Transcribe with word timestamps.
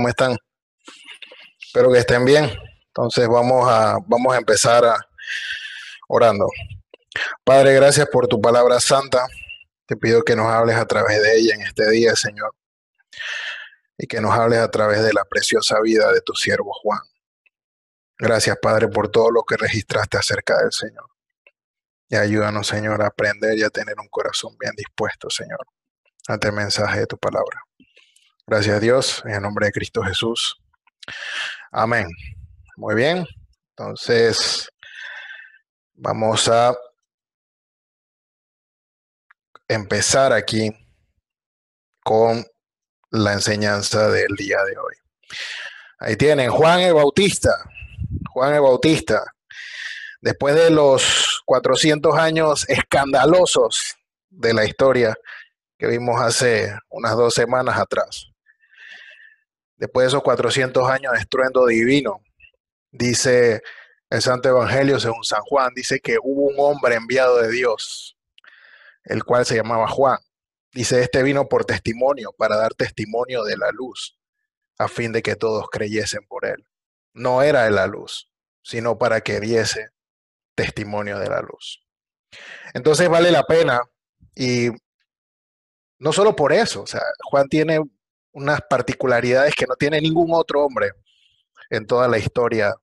¿Cómo 0.00 0.08
están? 0.08 0.34
Espero 1.60 1.92
que 1.92 1.98
estén 1.98 2.24
bien. 2.24 2.50
Entonces 2.86 3.28
vamos 3.28 3.70
a, 3.70 3.98
vamos 4.06 4.32
a 4.32 4.38
empezar 4.38 4.82
a, 4.82 4.96
orando. 6.08 6.46
Padre, 7.44 7.74
gracias 7.74 8.08
por 8.08 8.26
tu 8.26 8.40
palabra 8.40 8.80
santa. 8.80 9.26
Te 9.84 9.98
pido 9.98 10.22
que 10.22 10.34
nos 10.34 10.46
hables 10.46 10.76
a 10.76 10.86
través 10.86 11.20
de 11.20 11.36
ella 11.36 11.54
en 11.54 11.60
este 11.60 11.90
día, 11.90 12.16
Señor. 12.16 12.54
Y 13.98 14.06
que 14.06 14.22
nos 14.22 14.32
hables 14.32 14.60
a 14.60 14.70
través 14.70 15.02
de 15.02 15.12
la 15.12 15.26
preciosa 15.26 15.78
vida 15.82 16.10
de 16.14 16.22
tu 16.22 16.32
siervo 16.32 16.72
Juan. 16.80 17.02
Gracias, 18.16 18.56
Padre, 18.56 18.88
por 18.88 19.10
todo 19.10 19.30
lo 19.30 19.42
que 19.42 19.58
registraste 19.58 20.16
acerca 20.16 20.62
del 20.62 20.72
Señor. 20.72 21.10
Y 22.08 22.16
ayúdanos, 22.16 22.66
Señor, 22.66 23.02
a 23.02 23.08
aprender 23.08 23.58
y 23.58 23.64
a 23.64 23.68
tener 23.68 23.96
un 24.00 24.08
corazón 24.08 24.56
bien 24.58 24.72
dispuesto, 24.74 25.28
Señor, 25.28 25.60
ante 26.26 26.48
el 26.48 26.54
mensaje 26.54 27.00
de 27.00 27.06
tu 27.06 27.18
palabra. 27.18 27.66
Gracias 28.46 28.76
a 28.76 28.80
Dios, 28.80 29.22
en 29.24 29.34
el 29.34 29.42
nombre 29.42 29.66
de 29.66 29.72
Cristo 29.72 30.02
Jesús. 30.02 30.60
Amén. 31.70 32.08
Muy 32.76 32.94
bien. 32.94 33.26
Entonces, 33.76 34.68
vamos 35.94 36.48
a 36.48 36.74
empezar 39.68 40.32
aquí 40.32 40.70
con 42.02 42.44
la 43.10 43.34
enseñanza 43.34 44.08
del 44.08 44.34
día 44.36 44.62
de 44.64 44.76
hoy. 44.78 44.94
Ahí 45.98 46.16
tienen 46.16 46.50
Juan 46.50 46.80
el 46.80 46.94
Bautista. 46.94 47.50
Juan 48.32 48.54
el 48.54 48.60
Bautista. 48.60 49.22
Después 50.20 50.54
de 50.54 50.70
los 50.70 51.42
400 51.44 52.16
años 52.16 52.68
escandalosos 52.68 53.96
de 54.28 54.54
la 54.54 54.64
historia 54.64 55.16
que 55.78 55.86
vimos 55.86 56.20
hace 56.20 56.76
unas 56.90 57.16
dos 57.16 57.34
semanas 57.34 57.78
atrás, 57.78 58.29
después 59.80 60.04
de 60.04 60.08
esos 60.08 60.22
400 60.22 60.88
años 60.88 61.12
de 61.14 61.18
estruendo 61.18 61.66
divino, 61.66 62.22
dice 62.92 63.62
el 64.10 64.20
Santo 64.20 64.50
Evangelio 64.50 65.00
según 65.00 65.24
San 65.24 65.40
Juan, 65.42 65.72
dice 65.74 66.00
que 66.00 66.18
hubo 66.22 66.48
un 66.48 66.54
hombre 66.58 66.96
enviado 66.96 67.38
de 67.40 67.50
Dios, 67.50 68.18
el 69.04 69.24
cual 69.24 69.46
se 69.46 69.56
llamaba 69.56 69.88
Juan. 69.88 70.18
Dice, 70.72 71.00
este 71.02 71.24
vino 71.24 71.48
por 71.48 71.64
testimonio, 71.64 72.32
para 72.36 72.56
dar 72.56 72.74
testimonio 72.74 73.42
de 73.42 73.56
la 73.56 73.70
luz, 73.72 74.16
a 74.78 74.86
fin 74.86 75.10
de 75.10 75.22
que 75.22 75.34
todos 75.34 75.68
creyesen 75.68 76.24
por 76.28 76.44
él. 76.44 76.64
No 77.12 77.42
era 77.42 77.64
de 77.64 77.72
la 77.72 77.86
luz, 77.86 78.30
sino 78.62 78.98
para 78.98 79.22
que 79.22 79.40
diese 79.40 79.88
testimonio 80.54 81.18
de 81.18 81.28
la 81.28 81.40
luz. 81.40 81.82
Entonces 82.74 83.08
vale 83.08 83.32
la 83.32 83.44
pena 83.44 83.80
y 84.36 84.68
no 85.98 86.12
solo 86.12 86.36
por 86.36 86.52
eso, 86.52 86.82
o 86.82 86.86
sea, 86.86 87.02
Juan 87.24 87.48
tiene 87.48 87.80
unas 88.32 88.60
particularidades 88.68 89.54
que 89.54 89.66
no 89.66 89.74
tiene 89.76 90.00
ningún 90.00 90.30
otro 90.32 90.64
hombre 90.64 90.92
en 91.68 91.86
toda 91.86 92.08
la 92.08 92.18
historia, 92.18 92.74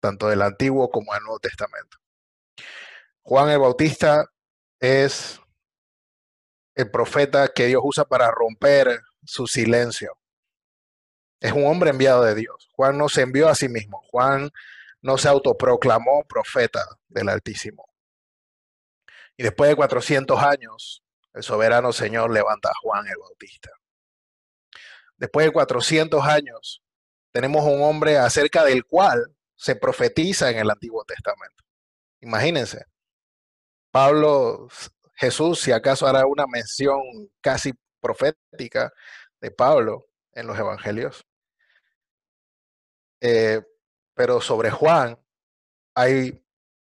tanto 0.00 0.28
del 0.28 0.42
Antiguo 0.42 0.90
como 0.90 1.12
del 1.14 1.22
Nuevo 1.22 1.38
Testamento. 1.40 1.98
Juan 3.22 3.50
el 3.50 3.58
Bautista 3.58 4.24
es 4.78 5.40
el 6.74 6.90
profeta 6.90 7.48
que 7.48 7.66
Dios 7.66 7.82
usa 7.84 8.04
para 8.04 8.30
romper 8.30 9.00
su 9.24 9.46
silencio. 9.46 10.16
Es 11.40 11.52
un 11.52 11.66
hombre 11.66 11.90
enviado 11.90 12.22
de 12.22 12.34
Dios. 12.34 12.68
Juan 12.72 12.96
no 12.96 13.08
se 13.08 13.22
envió 13.22 13.48
a 13.48 13.54
sí 13.54 13.68
mismo. 13.68 14.02
Juan 14.10 14.50
no 15.02 15.18
se 15.18 15.28
autoproclamó 15.28 16.24
profeta 16.28 16.84
del 17.08 17.28
Altísimo. 17.28 17.88
Y 19.36 19.42
después 19.42 19.70
de 19.70 19.76
400 19.76 20.42
años, 20.42 21.02
el 21.34 21.42
soberano 21.42 21.92
Señor 21.92 22.30
levanta 22.30 22.68
a 22.70 22.78
Juan 22.82 23.06
el 23.06 23.18
Bautista. 23.18 23.70
Después 25.16 25.46
de 25.46 25.52
400 25.52 26.24
años, 26.24 26.82
tenemos 27.32 27.64
un 27.64 27.82
hombre 27.82 28.18
acerca 28.18 28.64
del 28.64 28.84
cual 28.84 29.36
se 29.54 29.76
profetiza 29.76 30.50
en 30.50 30.58
el 30.58 30.70
Antiguo 30.70 31.04
Testamento. 31.04 31.64
Imagínense, 32.20 32.84
Pablo, 33.90 34.68
Jesús, 35.14 35.60
si 35.60 35.72
acaso 35.72 36.06
hará 36.06 36.26
una 36.26 36.46
mención 36.46 37.00
casi 37.40 37.72
profética 38.00 38.92
de 39.40 39.50
Pablo 39.50 40.06
en 40.32 40.46
los 40.46 40.58
Evangelios. 40.58 41.24
Eh, 43.20 43.62
pero 44.14 44.40
sobre 44.40 44.70
Juan 44.70 45.18
hay 45.94 46.42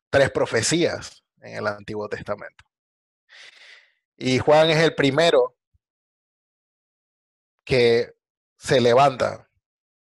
tres 0.10 0.32
profecías 0.32 1.24
en 1.42 1.56
el 1.58 1.68
Antiguo 1.68 2.08
Testamento. 2.08 2.66
Y 4.16 4.40
Juan 4.40 4.70
es 4.70 4.78
el 4.78 4.96
primero 4.96 5.56
que 7.66 8.14
se 8.62 8.80
levanta, 8.80 9.50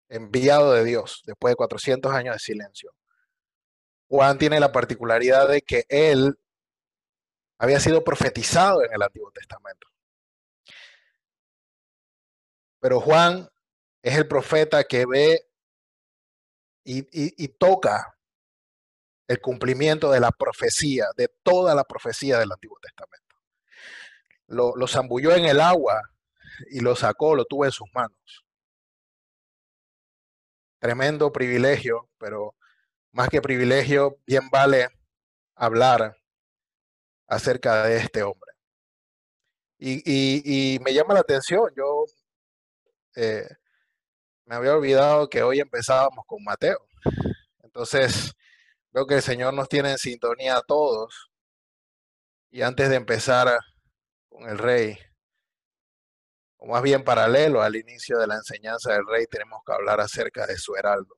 enviado 0.10 0.74
de 0.74 0.84
Dios, 0.84 1.24
después 1.26 1.54
de 1.54 1.56
400 1.56 2.14
años 2.14 2.36
de 2.36 2.40
silencio. 2.40 2.94
Juan 4.10 4.38
tiene 4.38 4.60
la 4.60 4.74
particularidad 4.74 5.48
de 5.48 5.62
que 5.62 5.86
él 5.88 6.38
había 7.58 7.80
sido 7.80 8.04
profetizado 8.04 8.84
en 8.84 8.94
el 8.94 9.02
Antiguo 9.02 9.32
Testamento. 9.32 9.88
Pero 12.82 13.00
Juan 13.00 13.48
es 14.02 14.18
el 14.18 14.28
profeta 14.28 14.84
que 14.84 15.06
ve 15.06 15.48
y, 16.84 17.48
toca 17.60 18.18
el 19.28 19.40
cumplimiento 19.40 20.12
de 20.12 20.20
la 20.20 20.32
profecía, 20.32 21.06
de 21.16 21.30
toda 21.44 21.76
la 21.76 21.86
profecía 21.86 22.40
del 22.40 22.52
Antiguo 22.52 22.78
Testamento. 22.82 23.36
Lo, 24.48 24.76
lo 24.76 24.88
zambulló 24.88 25.34
en 25.34 25.46
el 25.46 25.62
agua 25.62 26.02
y 26.72 26.82
lo 26.82 26.96
sacó, 26.96 27.36
lo 27.36 27.46
tuvo 27.46 27.64
en 27.64 27.72
sus 27.72 27.88
manos. 27.94 28.49
Tremendo 30.80 31.32
privilegio, 31.32 32.10
pero 32.18 32.56
más 33.12 33.30
que 33.30 33.42
privilegio, 33.42 34.20
bien 34.26 34.50
vale 34.50 34.90
hablar 35.56 36.18
acerca 37.28 37.84
de 37.84 37.98
este 37.98 38.24
hombre. 38.24 38.52
Y, 39.78 40.80
me 40.84 40.94
llama 40.94 41.14
la 41.14 41.22
atención, 41.22 41.72
yo 41.76 42.06
eh, 43.16 43.48
me 44.46 44.56
había 44.56 44.74
olvidado 44.76 45.30
que 45.30 45.44
hoy 45.44 45.60
empezábamos 45.60 46.26
con 46.26 46.44
Mateo. 46.44 46.80
Entonces, 47.64 48.34
veo 48.92 49.06
que 49.08 49.16
el 49.16 49.22
Señor 49.22 49.54
nos 49.54 49.70
tiene 49.70 49.92
en 49.92 49.98
sintonía 49.98 50.58
a 50.58 50.62
todos. 50.62 51.30
Y 52.52 52.62
antes 52.64 52.90
de 52.90 52.96
empezar 52.96 53.60
con 54.30 54.50
el 54.50 54.58
rey, 54.58 54.98
o 56.60 56.68
más 56.68 56.82
bien 56.84 57.04
paralelo 57.04 57.62
al 57.62 57.76
inicio 57.76 58.20
de 58.20 58.28
la 58.28 58.36
enseñanza 58.36 58.92
del 58.92 59.08
rey, 59.08 59.26
tenemos 59.28 59.62
que 59.66 59.72
hablar 59.74 60.02
acerca 60.02 60.46
de 60.46 60.58
su 60.58 60.76
heraldo. 60.76 61.18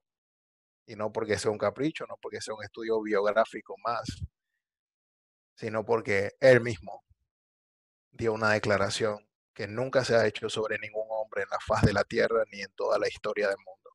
Y 0.86 0.96
no 0.96 1.12
porque 1.12 1.38
sea 1.40 1.52
un 1.52 1.58
capricho, 1.58 2.06
no 2.08 2.18
porque 2.22 2.42
sea 2.42 2.54
un 2.54 2.64
estudio 2.64 3.02
biográfico 3.02 3.76
más, 3.84 4.24
sino 5.56 5.84
porque 5.84 6.32
él 6.40 6.62
mismo 6.62 7.04
dio 8.12 8.34
una 8.34 8.52
declaración 8.52 9.28
que 9.54 9.68
nunca 9.68 10.06
se 10.06 10.16
ha 10.16 10.28
hecho 10.28 10.48
sobre 10.48 10.78
ningún 10.78 11.08
hombre 11.10 11.44
en 11.44 11.50
la 11.50 11.60
faz 11.60 11.84
de 11.84 11.94
la 11.94 12.04
tierra 12.04 12.44
ni 12.52 12.62
en 12.62 12.72
toda 12.74 13.00
la 13.00 13.08
historia 13.08 13.48
del 13.48 13.58
mundo. 13.58 13.92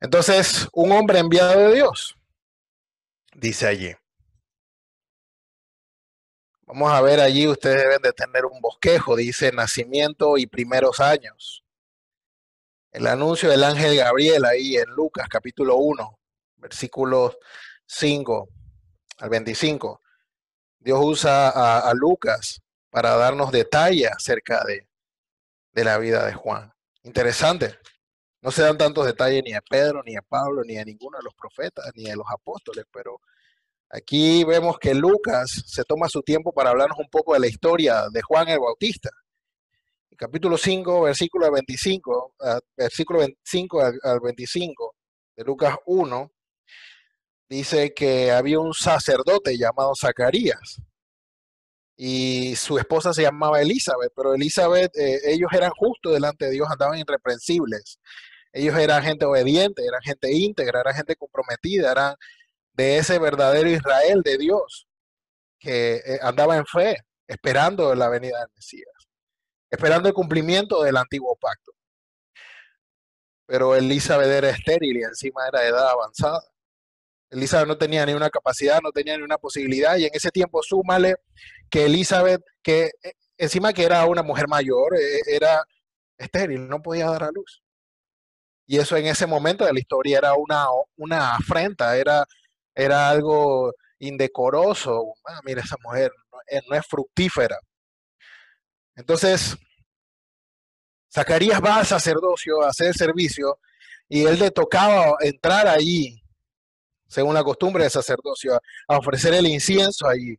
Entonces, 0.00 0.68
un 0.72 0.90
hombre 0.90 1.20
enviado 1.20 1.68
de 1.68 1.74
Dios, 1.74 2.16
dice 3.34 3.68
allí. 3.68 3.94
Vamos 6.74 6.90
a 6.90 7.02
ver 7.02 7.20
allí, 7.20 7.46
ustedes 7.46 7.82
deben 7.82 8.00
de 8.00 8.14
tener 8.14 8.46
un 8.46 8.58
bosquejo, 8.58 9.14
dice 9.14 9.52
nacimiento 9.52 10.38
y 10.38 10.46
primeros 10.46 11.00
años. 11.00 11.62
El 12.90 13.06
anuncio 13.08 13.50
del 13.50 13.62
ángel 13.62 13.94
Gabriel 13.94 14.46
ahí 14.46 14.78
en 14.78 14.88
Lucas 14.88 15.28
capítulo 15.28 15.76
1, 15.76 16.18
versículos 16.56 17.36
5 17.84 18.48
al 19.18 19.28
25. 19.28 20.00
Dios 20.78 20.98
usa 21.02 21.50
a, 21.50 21.90
a 21.90 21.92
Lucas 21.92 22.62
para 22.88 23.16
darnos 23.16 23.52
detalles 23.52 24.10
acerca 24.10 24.64
de, 24.64 24.88
de 25.72 25.84
la 25.84 25.98
vida 25.98 26.24
de 26.24 26.32
Juan. 26.32 26.72
Interesante. 27.02 27.78
No 28.40 28.50
se 28.50 28.62
dan 28.62 28.78
tantos 28.78 29.04
detalles 29.04 29.42
ni 29.44 29.52
de 29.52 29.60
Pedro, 29.60 30.02
ni 30.02 30.14
de 30.14 30.22
Pablo, 30.22 30.62
ni 30.64 30.76
de 30.76 30.86
ninguno 30.86 31.18
de 31.18 31.24
los 31.24 31.34
profetas, 31.34 31.90
ni 31.94 32.04
de 32.04 32.16
los 32.16 32.26
apóstoles, 32.30 32.86
pero 32.90 33.20
aquí 33.92 34.42
vemos 34.44 34.78
que 34.78 34.94
Lucas 34.94 35.62
se 35.66 35.84
toma 35.84 36.08
su 36.08 36.22
tiempo 36.22 36.52
para 36.52 36.70
hablarnos 36.70 36.98
un 36.98 37.08
poco 37.08 37.34
de 37.34 37.40
la 37.40 37.46
historia 37.46 38.04
de 38.10 38.22
Juan 38.22 38.48
el 38.48 38.58
Bautista. 38.58 39.10
Capítulo 40.16 40.56
5, 40.56 41.02
versículo 41.02 41.50
25, 41.50 42.34
ah, 42.40 42.60
versículo 42.76 43.20
25 43.20 43.80
al, 43.80 43.98
al 44.02 44.20
25 44.20 44.94
de 45.36 45.44
Lucas 45.44 45.76
1, 45.86 46.32
dice 47.48 47.92
que 47.92 48.30
había 48.30 48.58
un 48.58 48.72
sacerdote 48.72 49.56
llamado 49.58 49.92
Zacarías 49.94 50.80
y 51.96 52.56
su 52.56 52.78
esposa 52.78 53.12
se 53.12 53.22
llamaba 53.22 53.60
Elizabeth, 53.60 54.12
pero 54.16 54.34
Elizabeth, 54.34 54.90
eh, 54.96 55.20
ellos 55.24 55.50
eran 55.52 55.70
justos 55.70 56.12
delante 56.12 56.46
de 56.46 56.50
Dios, 56.52 56.68
andaban 56.70 56.98
irreprensibles. 56.98 58.00
Ellos 58.52 58.76
eran 58.76 59.02
gente 59.02 59.24
obediente, 59.24 59.82
eran 59.86 60.00
gente 60.02 60.32
íntegra, 60.32 60.80
eran 60.80 60.94
gente 60.94 61.16
comprometida, 61.16 61.92
eran 61.92 62.14
de 62.72 62.98
ese 62.98 63.18
verdadero 63.18 63.68
Israel 63.68 64.22
de 64.22 64.38
Dios 64.38 64.86
que 65.58 65.96
eh, 65.96 66.18
andaba 66.22 66.56
en 66.56 66.66
fe, 66.66 66.96
esperando 67.26 67.94
la 67.94 68.08
venida 68.08 68.38
del 68.40 68.48
Mesías, 68.54 68.92
esperando 69.70 70.08
el 70.08 70.14
cumplimiento 70.14 70.82
del 70.82 70.96
antiguo 70.96 71.36
pacto. 71.36 71.72
pero 73.46 73.74
Elizabeth 73.76 74.28
era 74.28 74.50
estéril 74.50 74.96
y 74.96 75.02
encima 75.02 75.46
era 75.46 75.60
de 75.60 75.68
edad 75.68 75.90
avanzada. 75.90 76.42
Elizabeth 77.30 77.68
no 77.68 77.78
tenía 77.78 78.04
ni 78.06 78.12
una 78.14 78.30
capacidad, 78.30 78.80
no 78.82 78.92
tenía 78.92 79.16
ni 79.16 79.22
una 79.22 79.38
posibilidad, 79.38 79.96
y 79.96 80.04
en 80.04 80.10
ese 80.14 80.30
tiempo 80.30 80.62
súmale 80.62 81.16
que 81.70 81.86
Elizabeth, 81.86 82.42
que 82.62 82.90
eh, 83.02 83.12
encima 83.38 83.72
que 83.72 83.84
era 83.84 84.06
una 84.06 84.22
mujer 84.22 84.48
mayor, 84.48 84.96
eh, 84.96 85.20
era 85.26 85.64
estéril, 86.18 86.68
no 86.68 86.82
podía 86.82 87.06
dar 87.10 87.24
a 87.24 87.30
luz. 87.30 87.62
Y 88.66 88.78
eso 88.78 88.96
en 88.96 89.06
ese 89.06 89.26
momento 89.26 89.64
de 89.64 89.72
la 89.72 89.80
historia 89.80 90.18
era 90.18 90.34
una, 90.34 90.66
una 90.96 91.34
afrenta, 91.34 91.96
era, 91.96 92.26
era 92.74 93.08
algo 93.08 93.72
indecoroso. 93.98 95.14
Ah, 95.26 95.40
mira, 95.44 95.62
esa 95.62 95.76
mujer 95.82 96.10
no, 96.30 96.38
eh, 96.48 96.60
no 96.68 96.76
es 96.76 96.86
fructífera. 96.86 97.58
Entonces, 98.94 99.56
Zacarías 101.12 101.60
va 101.62 101.76
al 101.76 101.86
sacerdocio 101.86 102.62
a 102.62 102.68
hacer 102.68 102.94
servicio 102.94 103.58
y 104.08 104.24
él 104.26 104.38
le 104.38 104.50
tocaba 104.50 105.16
entrar 105.20 105.66
allí, 105.66 106.22
según 107.08 107.34
la 107.34 107.44
costumbre 107.44 107.84
del 107.84 107.90
sacerdocio, 107.90 108.60
a 108.88 108.98
ofrecer 108.98 109.34
el 109.34 109.46
incienso 109.46 110.06
allí. 110.06 110.36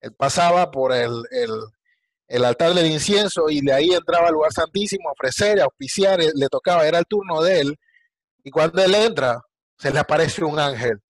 Él 0.00 0.14
pasaba 0.14 0.70
por 0.70 0.92
el, 0.92 1.22
el, 2.28 2.44
altar 2.44 2.74
del 2.74 2.86
incienso 2.86 3.48
y 3.48 3.60
de 3.60 3.72
ahí 3.72 3.90
entraba 3.90 4.28
al 4.28 4.34
lugar 4.34 4.52
santísimo 4.52 5.08
a 5.08 5.12
ofrecer, 5.12 5.60
a 5.60 5.64
auspiciar, 5.64 6.20
le 6.20 6.48
tocaba, 6.48 6.86
era 6.86 6.98
el 6.98 7.06
turno 7.06 7.42
de 7.42 7.60
él. 7.60 7.76
Y 8.44 8.50
cuando 8.50 8.82
él 8.82 8.94
entra, 8.94 9.40
se 9.78 9.92
le 9.92 9.98
aparece 9.98 10.44
un 10.44 10.58
ángel. 10.58 11.00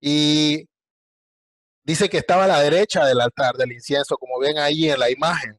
Y 0.00 0.68
dice 1.84 2.08
que 2.08 2.18
estaba 2.18 2.44
a 2.44 2.48
la 2.48 2.60
derecha 2.60 3.04
del 3.04 3.20
altar 3.20 3.56
del 3.56 3.72
incienso, 3.72 4.16
como 4.16 4.38
ven 4.38 4.58
ahí 4.58 4.90
en 4.90 4.98
la 4.98 5.10
imagen. 5.10 5.58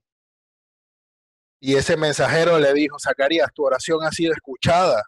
Y 1.60 1.76
ese 1.76 1.98
mensajero 1.98 2.60
le 2.60 2.74
dijo, 2.74 3.00
Zacarías, 3.00 3.52
tu 3.54 3.66
oración 3.66 4.04
ha 4.04 4.12
sido 4.12 4.34
escuchada. 4.34 5.04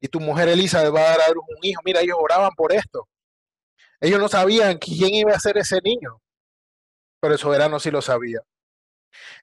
Y 0.00 0.08
tu 0.08 0.20
mujer 0.20 0.48
Elizabeth 0.48 0.94
va 0.94 1.12
a 1.12 1.18
dar 1.18 1.36
un 1.36 1.58
hijo. 1.62 1.82
Mira, 1.84 2.00
ellos 2.00 2.16
oraban 2.18 2.52
por 2.56 2.72
esto. 2.72 3.06
Ellos 4.00 4.18
no 4.18 4.28
sabían 4.28 4.78
quién 4.78 5.14
iba 5.14 5.32
a 5.32 5.40
ser 5.40 5.58
ese 5.58 5.78
niño, 5.82 6.22
pero 7.20 7.34
el 7.34 7.38
soberano 7.38 7.78
sí 7.78 7.90
lo 7.90 8.00
sabía. 8.00 8.40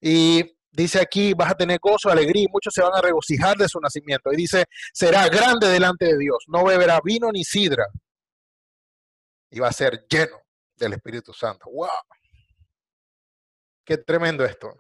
Y 0.02 0.57
dice 0.78 1.02
aquí, 1.02 1.34
vas 1.34 1.52
a 1.52 1.56
tener 1.56 1.80
gozo, 1.82 2.10
alegría, 2.10 2.44
y 2.44 2.52
muchos 2.52 2.74
se 2.74 2.82
van 2.82 2.94
a 2.94 3.02
regocijar 3.02 3.58
de 3.58 3.68
su 3.68 3.80
nacimiento. 3.80 4.32
Y 4.32 4.36
dice, 4.36 4.66
será 4.94 5.28
grande 5.28 5.68
delante 5.68 6.06
de 6.06 6.18
Dios, 6.18 6.46
no 6.48 6.64
beberá 6.66 7.00
vino 7.04 7.32
ni 7.32 7.44
sidra. 7.44 7.86
Y 9.50 9.60
va 9.60 9.70
a 9.70 9.74
ser 9.74 10.06
lleno 10.08 10.38
del 10.76 10.94
Espíritu 10.94 11.34
Santo. 11.34 11.66
¡Wow! 11.72 11.90
Qué 13.84 13.98
tremendo 13.98 14.46
esto. 14.46 14.74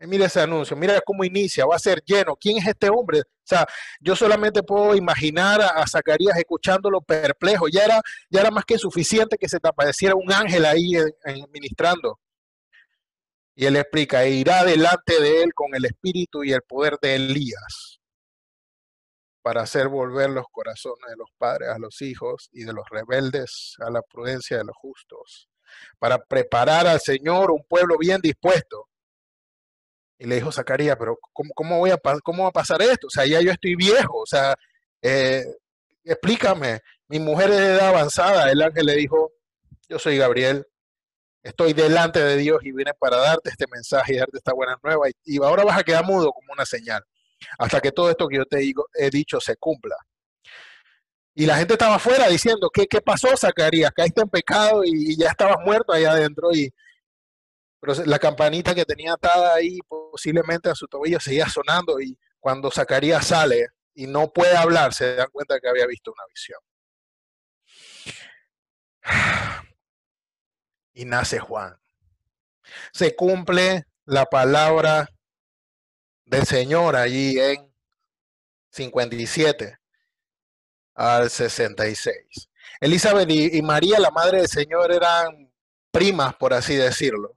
Mira 0.00 0.26
ese 0.26 0.40
anuncio, 0.40 0.76
mira 0.76 1.00
cómo 1.04 1.24
inicia, 1.24 1.64
va 1.66 1.76
a 1.76 1.78
ser 1.78 2.02
lleno. 2.04 2.36
¿Quién 2.36 2.58
es 2.58 2.66
este 2.66 2.88
hombre? 2.90 3.20
O 3.20 3.46
sea, 3.46 3.66
yo 4.00 4.14
solamente 4.14 4.62
puedo 4.62 4.94
imaginar 4.94 5.60
a, 5.62 5.86
Zacarías 5.86 6.36
escuchándolo 6.36 7.00
perplejo. 7.00 7.68
Ya 7.68 7.84
era, 7.84 8.00
ya 8.30 8.40
era 8.40 8.50
más 8.50 8.64
que 8.64 8.78
suficiente 8.78 9.36
que 9.38 9.48
se 9.48 9.58
te 9.60 9.68
apareciera 9.68 10.14
un 10.14 10.30
ángel 10.32 10.64
ahí 10.64 10.92
ministrando. 11.52 12.18
Y 13.54 13.66
él 13.66 13.76
explica, 13.76 14.24
e 14.24 14.30
irá 14.30 14.64
delante 14.64 15.20
de 15.20 15.42
él 15.42 15.54
con 15.54 15.74
el 15.74 15.84
espíritu 15.84 16.42
y 16.42 16.52
el 16.52 16.62
poder 16.62 16.98
de 17.00 17.14
Elías 17.16 18.00
para 19.42 19.62
hacer 19.62 19.88
volver 19.88 20.30
los 20.30 20.46
corazones 20.50 21.10
de 21.10 21.16
los 21.16 21.28
padres 21.36 21.68
a 21.68 21.78
los 21.78 22.00
hijos 22.00 22.48
y 22.52 22.64
de 22.64 22.72
los 22.72 22.88
rebeldes 22.88 23.74
a 23.78 23.90
la 23.90 24.00
prudencia 24.00 24.56
de 24.56 24.64
los 24.64 24.74
justos, 24.74 25.48
para 25.98 26.18
preparar 26.18 26.86
al 26.86 27.00
Señor 27.00 27.50
un 27.50 27.62
pueblo 27.68 27.98
bien 27.98 28.20
dispuesto 28.22 28.88
y 30.18 30.26
le 30.26 30.36
dijo 30.36 30.52
Zacarías, 30.52 30.96
pero 30.98 31.18
¿cómo, 31.32 31.78
voy 31.78 31.90
a, 31.90 31.98
¿cómo 32.22 32.44
va 32.44 32.48
a 32.48 32.52
pasar 32.52 32.80
esto? 32.82 33.08
O 33.08 33.10
sea, 33.10 33.26
ya 33.26 33.40
yo 33.40 33.50
estoy 33.50 33.74
viejo, 33.74 34.20
o 34.20 34.26
sea, 34.26 34.54
eh, 35.02 35.44
explícame, 36.04 36.80
mi 37.08 37.18
mujer 37.18 37.50
es 37.50 37.58
de 37.58 37.74
edad 37.74 37.88
avanzada. 37.88 38.50
El 38.50 38.62
ángel 38.62 38.86
le 38.86 38.94
dijo, 38.94 39.32
yo 39.88 39.98
soy 39.98 40.16
Gabriel, 40.16 40.66
estoy 41.44 41.74
delante 41.74 42.24
de 42.24 42.36
Dios 42.38 42.58
y 42.62 42.72
vine 42.72 42.92
para 42.94 43.18
darte 43.18 43.50
este 43.50 43.66
mensaje 43.70 44.14
y 44.14 44.16
darte 44.16 44.38
esta 44.38 44.54
buena 44.54 44.76
nueva. 44.82 45.06
Y, 45.24 45.36
ahora 45.42 45.62
vas 45.62 45.78
a 45.78 45.84
quedar 45.84 46.04
mudo 46.04 46.32
como 46.32 46.52
una 46.52 46.64
señal, 46.64 47.04
hasta 47.58 47.80
que 47.80 47.92
todo 47.92 48.10
esto 48.10 48.26
que 48.26 48.38
yo 48.38 48.46
te 48.46 48.58
digo, 48.58 48.86
he 48.94 49.10
dicho 49.10 49.38
se 49.40 49.56
cumpla. 49.56 49.96
Y 51.36 51.46
la 51.46 51.56
gente 51.56 51.74
estaba 51.74 51.96
afuera 51.96 52.28
diciendo, 52.28 52.70
¿qué, 52.72 52.86
qué 52.86 53.00
pasó, 53.00 53.36
Zacarías? 53.36 53.90
Caíste 53.92 54.22
en 54.22 54.28
pecado 54.28 54.82
y, 54.84 55.16
ya 55.16 55.28
estabas 55.28 55.58
muerto 55.64 55.92
allá 55.92 56.12
adentro. 56.12 56.52
Y, 56.52 56.72
pero 57.80 58.04
la 58.06 58.18
campanita 58.18 58.74
que 58.74 58.84
tenía 58.84 59.12
atada 59.12 59.54
ahí 59.54 59.80
posiblemente 59.88 60.70
a 60.70 60.74
su 60.74 60.86
tobillo 60.86 61.20
seguía 61.20 61.48
sonando 61.48 62.00
y 62.00 62.16
cuando 62.40 62.70
Zacarías 62.70 63.26
sale 63.26 63.66
y 63.94 64.06
no 64.06 64.32
puede 64.32 64.56
hablar, 64.56 64.94
se 64.94 65.16
dan 65.16 65.28
cuenta 65.30 65.60
que 65.60 65.68
había 65.68 65.86
visto 65.86 66.12
una 66.12 66.24
visión. 66.26 66.60
Y 70.94 71.04
nace 71.04 71.38
Juan. 71.38 71.76
Se 72.92 73.14
cumple 73.14 73.84
la 74.06 74.26
palabra 74.26 75.08
del 76.24 76.46
Señor 76.46 76.96
allí 76.96 77.38
en 77.38 77.72
57 78.70 79.78
al 80.94 81.30
66. 81.30 82.48
Elizabeth 82.80 83.30
y, 83.30 83.62
María, 83.62 83.98
la 83.98 84.10
madre 84.10 84.38
del 84.38 84.48
Señor, 84.48 84.92
eran 84.92 85.52
primas, 85.90 86.34
por 86.36 86.52
así 86.52 86.74
decirlo. 86.76 87.36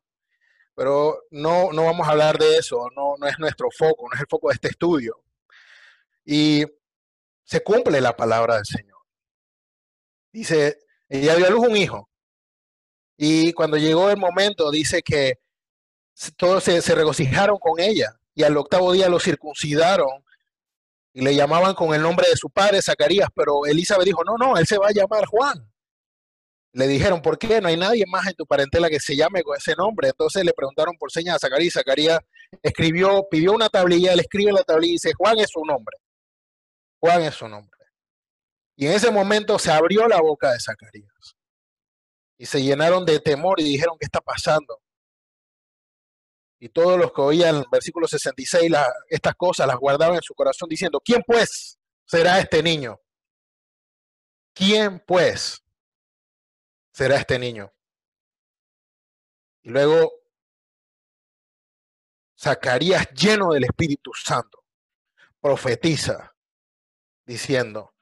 Pero 0.75 1.23
no, 1.31 1.71
no 1.71 1.85
vamos 1.85 2.07
a 2.07 2.11
hablar 2.11 2.37
de 2.37 2.57
eso, 2.57 2.87
no, 2.95 3.15
no 3.17 3.27
es 3.27 3.39
nuestro 3.39 3.69
foco, 3.71 4.07
no 4.07 4.15
es 4.15 4.21
el 4.21 4.27
foco 4.27 4.49
de 4.49 4.55
este 4.55 4.69
estudio. 4.69 5.23
Y 6.25 6.65
se 7.43 7.63
cumple 7.63 8.01
la 8.01 8.15
palabra 8.15 8.55
del 8.55 8.65
Señor. 8.65 8.97
Dice, 10.31 10.79
ella 11.09 11.35
dio 11.35 11.47
a 11.47 11.49
luz 11.49 11.67
un 11.67 11.77
hijo. 11.77 12.09
Y 13.17 13.53
cuando 13.53 13.77
llegó 13.77 14.09
el 14.09 14.17
momento, 14.17 14.69
dice 14.71 15.01
que 15.01 15.39
todos 16.35 16.63
se, 16.63 16.95
regocijaron 16.95 17.57
con 17.57 17.79
ella. 17.79 18.19
Y 18.35 18.43
al 18.43 18.55
octavo 18.55 18.93
día 18.93 19.09
lo 19.09 19.19
circuncidaron 19.19 20.23
y 21.13 21.21
le 21.21 21.35
llamaban 21.35 21.73
con 21.73 21.95
el 21.95 22.01
nombre 22.01 22.29
de 22.29 22.37
su 22.37 22.49
padre, 22.49 22.81
Zacarías. 22.81 23.29
Pero 23.35 23.65
Elizabeth 23.65 24.05
dijo, 24.05 24.23
no, 24.23 24.37
no, 24.37 24.57
él 24.57 24.67
se 24.67 24.77
va 24.77 24.87
a 24.87 24.93
llamar 24.93 25.25
Juan 25.25 25.67
le 26.77 26.87
dijeron, 26.87 27.23
¿por 27.23 27.39
qué? 27.39 27.59
No 27.59 27.69
hay 27.69 27.75
nadie 27.75 28.05
más 28.07 28.27
en 28.27 28.35
tu 28.35 28.45
parentela 28.45 28.87
que 28.87 28.99
se 28.99 29.15
llame 29.15 29.41
con 29.41 29.57
ese 29.57 29.73
nombre. 29.75 30.09
Entonces 30.09 30.45
le 30.45 30.53
preguntaron 30.53 30.95
por 30.95 31.11
señas 31.11 31.37
a 31.37 31.39
Zacarías. 31.39 31.73
Zacarías 31.73 32.19
escribió, 32.61 33.27
pidió 33.31 33.53
una 33.53 33.67
tablilla, 33.67 34.15
le 34.15 34.21
escribe 34.21 34.51
la 34.51 34.63
tablilla 34.63 34.91
y 34.91 34.93
dice, 34.93 35.13
Juan 35.17 35.39
es 35.39 35.49
su 35.49 35.65
nombre. 35.65 35.97
Juan 36.99 37.23
es 37.23 37.33
su 37.33 37.47
nombre. 37.47 37.79
Y 38.75 38.85
en 38.85 38.93
ese 38.93 39.09
momento 39.09 39.57
se 39.57 39.71
abrió 39.71 40.07
la 40.07 40.21
boca 40.21 40.51
de 40.51 40.59
Zacarías. 40.59 41.11
Y 42.37 42.45
se 42.45 42.61
llenaron 42.61 43.05
de 43.05 43.19
temor 43.19 43.59
y 43.59 43.63
dijeron, 43.63 43.97
¿qué 43.99 44.05
está 44.05 44.21
pasando? 44.21 44.81
Y 46.59 46.69
todos 46.69 46.99
los 46.99 47.11
que 47.13 47.21
oían 47.21 47.57
el 47.57 47.65
versículo 47.71 48.07
66 48.07 48.71
estas 49.09 49.35
cosas 49.35 49.67
las 49.67 49.77
guardaban 49.77 50.15
en 50.15 50.21
su 50.21 50.33
corazón 50.33 50.69
diciendo, 50.69 50.99
¿quién 51.03 51.21
pues 51.25 51.77
será 52.05 52.39
este 52.39 52.63
niño? 52.63 52.99
¿Quién 54.53 55.03
pues 55.05 55.63
será 56.97 57.17
este 57.17 57.37
niño. 57.37 57.71
Y 59.61 59.69
luego 59.69 60.11
Zacarías, 62.35 63.07
lleno 63.11 63.53
del 63.53 63.65
Espíritu 63.65 64.11
Santo, 64.15 64.63
profetiza 65.39 66.35
diciendo, 67.23 67.93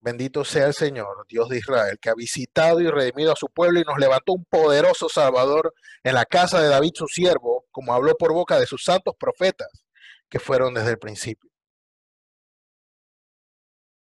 bendito 0.00 0.44
sea 0.44 0.66
el 0.66 0.74
Señor, 0.74 1.26
Dios 1.28 1.48
de 1.48 1.58
Israel, 1.58 1.98
que 2.00 2.10
ha 2.10 2.14
visitado 2.14 2.80
y 2.80 2.90
redimido 2.90 3.32
a 3.32 3.36
su 3.36 3.48
pueblo 3.48 3.80
y 3.80 3.84
nos 3.84 3.98
levantó 3.98 4.32
un 4.32 4.44
poderoso 4.44 5.08
Salvador 5.08 5.74
en 6.02 6.14
la 6.14 6.24
casa 6.24 6.60
de 6.60 6.68
David 6.68 6.92
su 6.94 7.06
siervo, 7.06 7.66
como 7.70 7.92
habló 7.92 8.16
por 8.16 8.32
boca 8.32 8.58
de 8.58 8.66
sus 8.66 8.84
santos 8.84 9.14
profetas, 9.18 9.68
que 10.28 10.38
fueron 10.38 10.74
desde 10.74 10.90
el 10.90 10.98
principio. 10.98 11.50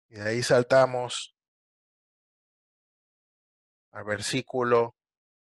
Y 0.09 0.17
de 0.17 0.29
ahí 0.29 0.43
saltamos 0.43 1.35
al 3.93 4.05
versículo 4.05 4.97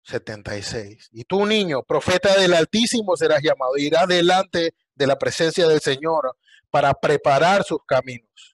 76. 0.02 1.08
Y 1.12 1.24
tú, 1.24 1.46
niño, 1.46 1.82
profeta 1.82 2.34
del 2.36 2.54
Altísimo 2.54 3.16
serás 3.16 3.42
llamado, 3.42 3.76
irás 3.76 4.06
delante 4.06 4.74
de 4.94 5.06
la 5.06 5.18
presencia 5.18 5.66
del 5.66 5.80
Señor 5.80 6.36
para 6.70 6.94
preparar 6.94 7.64
sus 7.64 7.78
caminos. 7.86 8.53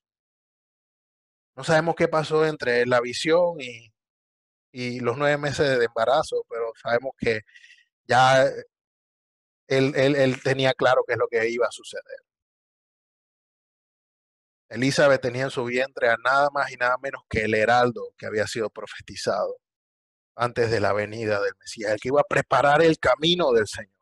No 1.60 1.64
sabemos 1.64 1.94
qué 1.94 2.08
pasó 2.08 2.46
entre 2.46 2.86
la 2.86 3.02
visión 3.02 3.60
y, 3.60 3.92
y 4.72 5.00
los 5.00 5.18
nueve 5.18 5.36
meses 5.36 5.78
de 5.78 5.84
embarazo, 5.84 6.46
pero 6.48 6.72
sabemos 6.82 7.12
que 7.18 7.42
ya 8.04 8.46
él, 9.68 9.92
él, 9.94 10.16
él 10.16 10.42
tenía 10.42 10.72
claro 10.72 11.04
qué 11.06 11.12
es 11.12 11.18
lo 11.18 11.28
que 11.28 11.50
iba 11.50 11.66
a 11.66 11.70
suceder. 11.70 12.24
Elizabeth 14.70 15.20
tenía 15.20 15.42
en 15.44 15.50
su 15.50 15.62
vientre 15.64 16.08
a 16.08 16.16
nada 16.24 16.48
más 16.50 16.72
y 16.72 16.76
nada 16.76 16.96
menos 16.96 17.24
que 17.28 17.42
el 17.42 17.52
heraldo 17.54 18.14
que 18.16 18.24
había 18.24 18.46
sido 18.46 18.70
profetizado 18.70 19.58
antes 20.36 20.70
de 20.70 20.80
la 20.80 20.94
venida 20.94 21.42
del 21.42 21.52
Mesías, 21.60 21.92
el 21.92 22.00
que 22.00 22.08
iba 22.08 22.22
a 22.22 22.24
preparar 22.26 22.80
el 22.80 22.98
camino 22.98 23.52
del 23.52 23.66
Señor. 23.66 23.99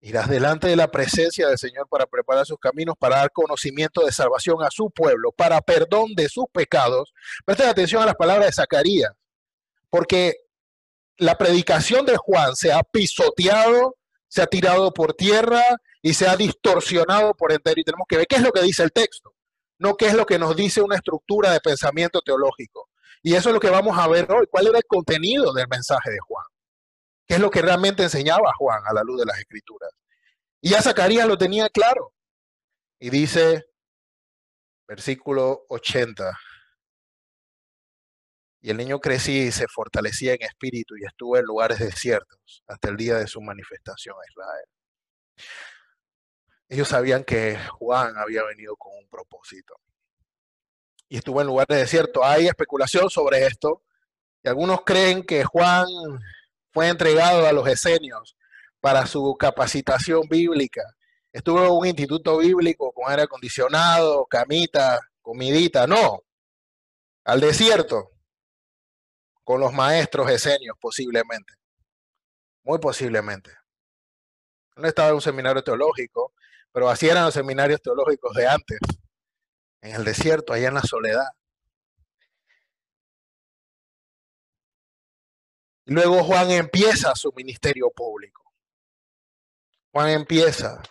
Irás 0.00 0.28
delante 0.28 0.68
de 0.68 0.76
la 0.76 0.88
presencia 0.88 1.48
del 1.48 1.58
Señor 1.58 1.88
para 1.88 2.06
preparar 2.06 2.46
sus 2.46 2.58
caminos, 2.58 2.94
para 2.98 3.16
dar 3.16 3.32
conocimiento 3.32 4.04
de 4.04 4.12
salvación 4.12 4.62
a 4.62 4.70
su 4.70 4.90
pueblo, 4.90 5.32
para 5.32 5.60
perdón 5.60 6.14
de 6.14 6.28
sus 6.28 6.44
pecados. 6.52 7.12
Presten 7.44 7.68
atención 7.68 8.02
a 8.02 8.06
las 8.06 8.14
palabras 8.14 8.46
de 8.46 8.52
Zacarías, 8.52 9.12
porque 9.90 10.34
la 11.16 11.36
predicación 11.36 12.06
de 12.06 12.16
Juan 12.16 12.54
se 12.54 12.72
ha 12.72 12.82
pisoteado, 12.82 13.96
se 14.28 14.40
ha 14.40 14.46
tirado 14.46 14.92
por 14.92 15.14
tierra 15.14 15.62
y 16.00 16.14
se 16.14 16.28
ha 16.28 16.36
distorsionado 16.36 17.34
por 17.34 17.50
entero. 17.50 17.80
Y 17.80 17.84
tenemos 17.84 18.06
que 18.08 18.18
ver 18.18 18.26
qué 18.28 18.36
es 18.36 18.42
lo 18.42 18.52
que 18.52 18.62
dice 18.62 18.84
el 18.84 18.92
texto, 18.92 19.34
no 19.78 19.96
qué 19.96 20.06
es 20.06 20.14
lo 20.14 20.26
que 20.26 20.38
nos 20.38 20.54
dice 20.54 20.80
una 20.80 20.94
estructura 20.94 21.50
de 21.50 21.60
pensamiento 21.60 22.20
teológico. 22.20 22.88
Y 23.20 23.34
eso 23.34 23.48
es 23.48 23.54
lo 23.54 23.60
que 23.60 23.70
vamos 23.70 23.98
a 23.98 24.06
ver 24.06 24.30
hoy. 24.30 24.46
¿Cuál 24.48 24.68
era 24.68 24.78
el 24.78 24.84
contenido 24.86 25.52
del 25.52 25.66
mensaje 25.68 26.10
de 26.10 26.18
Juan? 26.24 26.44
¿Qué 27.28 27.34
es 27.34 27.40
lo 27.40 27.50
que 27.50 27.60
realmente 27.60 28.02
enseñaba 28.02 28.54
Juan 28.56 28.82
a 28.86 28.94
la 28.94 29.02
luz 29.02 29.20
de 29.20 29.26
las 29.26 29.38
escrituras? 29.38 29.90
Y 30.62 30.70
ya 30.70 30.80
Zacarías 30.82 31.28
lo 31.28 31.36
tenía 31.36 31.68
claro. 31.68 32.14
Y 32.98 33.10
dice, 33.10 33.66
versículo 34.86 35.66
80, 35.68 36.36
y 38.60 38.70
el 38.70 38.76
niño 38.78 38.98
crecía 38.98 39.44
y 39.44 39.52
se 39.52 39.68
fortalecía 39.68 40.34
en 40.34 40.42
espíritu 40.42 40.96
y 40.96 41.04
estuvo 41.04 41.36
en 41.36 41.44
lugares 41.44 41.78
desiertos 41.78 42.64
hasta 42.66 42.88
el 42.88 42.96
día 42.96 43.16
de 43.16 43.26
su 43.26 43.40
manifestación 43.40 44.16
a 44.16 44.30
Israel. 44.30 44.66
Ellos 46.68 46.88
sabían 46.88 47.24
que 47.24 47.58
Juan 47.78 48.16
había 48.16 48.42
venido 48.44 48.74
con 48.76 48.92
un 48.98 49.08
propósito. 49.08 49.74
Y 51.08 51.18
estuvo 51.18 51.40
en 51.40 51.46
lugares 51.46 51.78
desiertos. 51.78 52.22
Hay 52.24 52.46
especulación 52.46 53.08
sobre 53.08 53.46
esto. 53.46 53.82
Y 54.42 54.48
algunos 54.48 54.82
creen 54.84 55.24
que 55.24 55.44
Juan 55.44 55.86
fue 56.72 56.88
entregado 56.88 57.46
a 57.46 57.52
los 57.52 57.66
esenios 57.68 58.36
para 58.80 59.06
su 59.06 59.36
capacitación 59.38 60.22
bíblica. 60.28 60.82
Estuvo 61.32 61.64
en 61.64 61.70
un 61.70 61.86
instituto 61.86 62.38
bíblico 62.38 62.92
con 62.92 63.10
aire 63.10 63.22
acondicionado, 63.22 64.26
camita, 64.26 64.98
comidita. 65.20 65.86
No, 65.86 66.22
al 67.24 67.40
desierto 67.40 68.12
con 69.44 69.60
los 69.60 69.72
maestros 69.72 70.30
esenios 70.30 70.76
posiblemente. 70.80 71.54
Muy 72.64 72.78
posiblemente. 72.78 73.50
No 74.76 74.86
estaba 74.86 75.08
en 75.08 75.14
un 75.14 75.20
seminario 75.22 75.64
teológico, 75.64 76.34
pero 76.70 76.88
así 76.88 77.08
eran 77.08 77.24
los 77.24 77.34
seminarios 77.34 77.80
teológicos 77.80 78.34
de 78.34 78.46
antes, 78.46 78.78
en 79.80 79.94
el 79.94 80.04
desierto, 80.04 80.52
allá 80.52 80.68
en 80.68 80.74
la 80.74 80.82
soledad. 80.82 81.28
Luego 85.88 86.22
Juan 86.22 86.50
empieza 86.50 87.14
su 87.14 87.32
ministerio 87.32 87.90
público. 87.90 88.52
Juan 89.92 90.10
empieza 90.10 90.82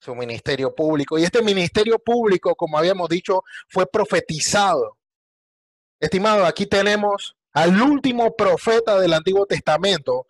su 0.00 0.14
ministerio 0.14 0.74
público. 0.74 1.18
Y 1.18 1.24
este 1.24 1.42
ministerio 1.42 1.98
público, 1.98 2.54
como 2.54 2.78
habíamos 2.78 3.08
dicho, 3.08 3.42
fue 3.68 3.86
profetizado. 3.86 4.96
Estimado, 6.00 6.46
aquí 6.46 6.66
tenemos 6.66 7.36
al 7.52 7.80
último 7.80 8.34
profeta 8.34 8.98
del 8.98 9.12
Antiguo 9.12 9.46
Testamento. 9.46 10.26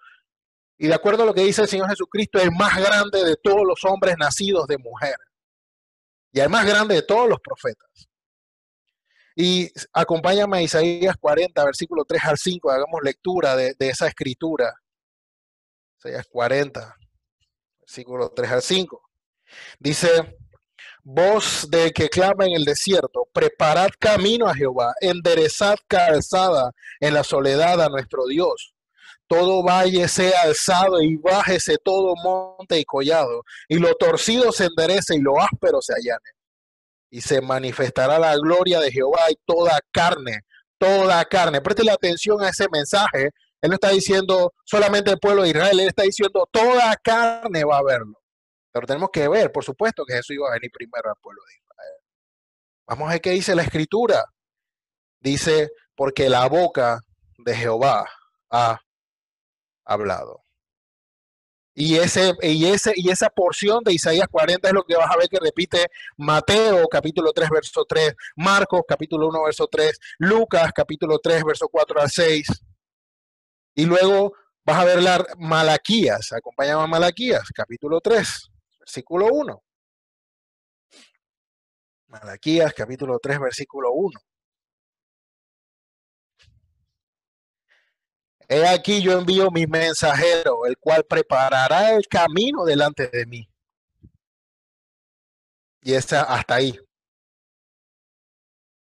Y 0.78 0.87
de 0.87 0.94
acuerdo 0.94 1.23
a 1.25 1.26
lo 1.26 1.35
que 1.35 1.42
dice 1.42 1.62
el 1.62 1.68
Señor 1.68 1.88
Jesucristo, 1.88 2.40
el 2.40 2.52
más 2.52 2.76
grande 2.76 3.25
de 3.25 3.37
todos 3.37 3.66
los 3.66 3.85
hombres 3.85 4.16
nacidos 4.18 4.66
de 4.66 4.78
mujer. 4.78 5.16
Y 6.32 6.40
el 6.40 6.49
más 6.49 6.66
grande 6.66 6.94
de 6.97 7.02
todos 7.02 7.28
los 7.28 7.40
profetas. 7.40 8.08
Y 9.40 9.71
acompáñame 9.92 10.59
a 10.59 10.62
Isaías 10.62 11.14
40, 11.16 11.64
versículo 11.64 12.04
3 12.04 12.25
al 12.25 12.38
5, 12.38 12.73
hagamos 12.73 13.00
lectura 13.04 13.54
de, 13.54 13.73
de 13.78 13.88
esa 13.88 14.09
escritura. 14.09 14.75
Isaías 15.97 16.26
40, 16.28 16.97
versículo 17.78 18.30
3 18.30 18.50
al 18.50 18.62
5. 18.62 19.00
Dice, 19.78 20.37
voz 21.04 21.71
de 21.71 21.92
que 21.92 22.09
clama 22.09 22.47
en 22.47 22.54
el 22.54 22.64
desierto, 22.64 23.28
preparad 23.33 23.90
camino 24.00 24.49
a 24.49 24.57
Jehová, 24.57 24.92
enderezad 25.00 25.76
calzada 25.87 26.73
en 26.99 27.14
la 27.14 27.23
soledad 27.23 27.80
a 27.80 27.88
nuestro 27.88 28.26
Dios. 28.26 28.75
Todo 29.28 29.62
valle 29.62 30.09
sea 30.09 30.42
alzado 30.42 31.00
y 31.00 31.16
bájese 31.16 31.76
todo 31.85 32.16
monte 32.25 32.80
y 32.80 32.85
collado, 32.85 33.45
y 33.68 33.78
lo 33.78 33.95
torcido 33.95 34.50
se 34.50 34.64
enderece 34.64 35.14
y 35.14 35.21
lo 35.21 35.40
áspero 35.40 35.80
se 35.80 35.92
allane. 35.95 36.38
Y 37.11 37.21
se 37.21 37.41
manifestará 37.41 38.19
la 38.19 38.37
gloria 38.37 38.81
de 38.81 38.91
Jehová 38.91 39.31
y 39.31 39.37
toda 39.47 39.81
carne, 39.91 40.41
toda 40.77 41.25
carne. 41.25 41.61
Preste 41.61 41.91
atención 41.91 42.43
a 42.43 42.50
ese 42.50 42.67
mensaje. 42.71 43.31
Él 43.61 43.71
no 43.71 43.75
está 43.75 43.91
diciendo 43.91 44.53
solamente 44.65 45.11
el 45.11 45.19
pueblo 45.19 45.43
de 45.43 45.49
Israel, 45.49 45.81
él 45.81 45.88
está 45.88 46.03
diciendo 46.05 46.49
toda 46.50 46.95
carne 46.97 47.65
va 47.65 47.79
a 47.79 47.83
verlo. 47.83 48.19
Pero 48.73 48.87
tenemos 48.87 49.11
que 49.12 49.27
ver, 49.29 49.50
por 49.50 49.65
supuesto, 49.65 50.05
que 50.05 50.15
Jesús 50.15 50.37
iba 50.37 50.49
a 50.49 50.53
venir 50.53 50.71
primero 50.73 51.09
al 51.09 51.17
pueblo 51.21 51.43
de 51.47 51.55
Israel. 51.55 51.95
Vamos 52.87 53.09
a 53.09 53.12
ver 53.12 53.21
qué 53.21 53.31
dice 53.31 53.55
la 53.55 53.62
escritura. 53.62 54.25
Dice, 55.21 55.71
porque 55.97 56.29
la 56.29 56.47
boca 56.47 57.00
de 57.38 57.57
Jehová 57.57 58.07
ha 58.50 58.79
hablado. 59.85 60.43
Y, 61.80 61.94
ese, 61.94 62.35
y, 62.42 62.66
ese, 62.66 62.92
y 62.97 63.08
esa 63.08 63.30
porción 63.30 63.85
de 63.85 63.92
Isaías 63.92 64.26
40 64.28 64.66
es 64.66 64.75
lo 64.75 64.82
que 64.82 64.97
vas 64.97 65.08
a 65.08 65.16
ver 65.16 65.28
que 65.28 65.38
repite 65.38 65.87
Mateo 66.16 66.88
capítulo 66.88 67.32
3 67.32 67.50
verso 67.50 67.85
3, 67.85 68.16
Marcos 68.35 68.82
capítulo 68.87 69.28
1 69.28 69.44
verso 69.44 69.68
3, 69.68 69.97
Lucas 70.18 70.73
capítulo 70.75 71.20
3 71.20 71.44
verso 71.44 71.68
4 71.68 72.00
al 72.00 72.11
6. 72.11 72.49
Y 73.76 73.87
luego 73.87 74.32
vas 74.64 74.78
a 74.80 74.85
ver 74.87 75.00
la 75.00 75.25
Malaquías, 75.38 76.32
acompáñame 76.32 76.82
a 76.82 76.87
Malaquías 76.88 77.49
capítulo 77.54 78.00
3, 78.00 78.50
versículo 78.80 79.28
1. 79.30 79.62
Malaquías 82.08 82.75
capítulo 82.75 83.20
3, 83.23 83.38
versículo 83.38 83.92
1. 83.92 84.20
He 88.50 88.67
aquí 88.67 89.02
yo 89.02 89.19
envío 89.19 89.50
mi 89.50 89.67
mensajero, 89.67 90.64
el 90.64 90.78
cual 90.78 91.05
preparará 91.05 91.95
el 91.95 92.07
camino 92.09 92.64
delante 92.64 93.07
de 93.09 93.26
mí. 93.26 93.47
Y 95.83 95.93
está 95.93 96.23
hasta 96.23 96.55
ahí. 96.55 96.78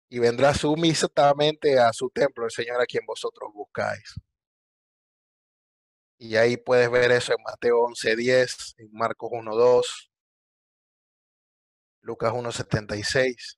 Y 0.10 0.20
vendrá 0.20 0.54
sumisamente 0.54 1.78
a 1.80 1.92
su 1.92 2.10
templo 2.10 2.46
el 2.46 2.52
Señor 2.52 2.82
a 2.82 2.86
quien 2.86 3.06
vosotros 3.06 3.52
buscáis. 3.54 4.16
Y 6.18 6.38
ahí 6.38 6.56
puedes 6.58 6.90
ver 6.90 7.12
eso 7.12 7.34
en 7.34 7.44
Mateo 7.44 7.80
11:10, 7.84 8.74
en 8.78 8.90
Marcos 8.94 9.30
1:2, 9.34 10.10
Lucas 12.02 12.32
1:76. 12.34 13.58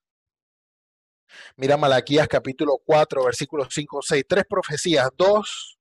Mira 1.55 1.77
Malaquías 1.77 2.27
capítulo 2.27 2.79
4, 2.83 3.25
versículos 3.25 3.67
5, 3.71 4.01
6, 4.01 4.23
tres 4.27 4.45
profecías, 4.49 5.07
dos 5.15 5.78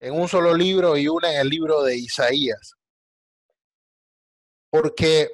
en 0.00 0.14
un 0.14 0.28
solo 0.28 0.54
libro 0.54 0.96
y 0.96 1.08
una 1.08 1.32
en 1.32 1.40
el 1.40 1.48
libro 1.48 1.82
de 1.82 1.96
Isaías. 1.96 2.74
Porque 4.70 5.30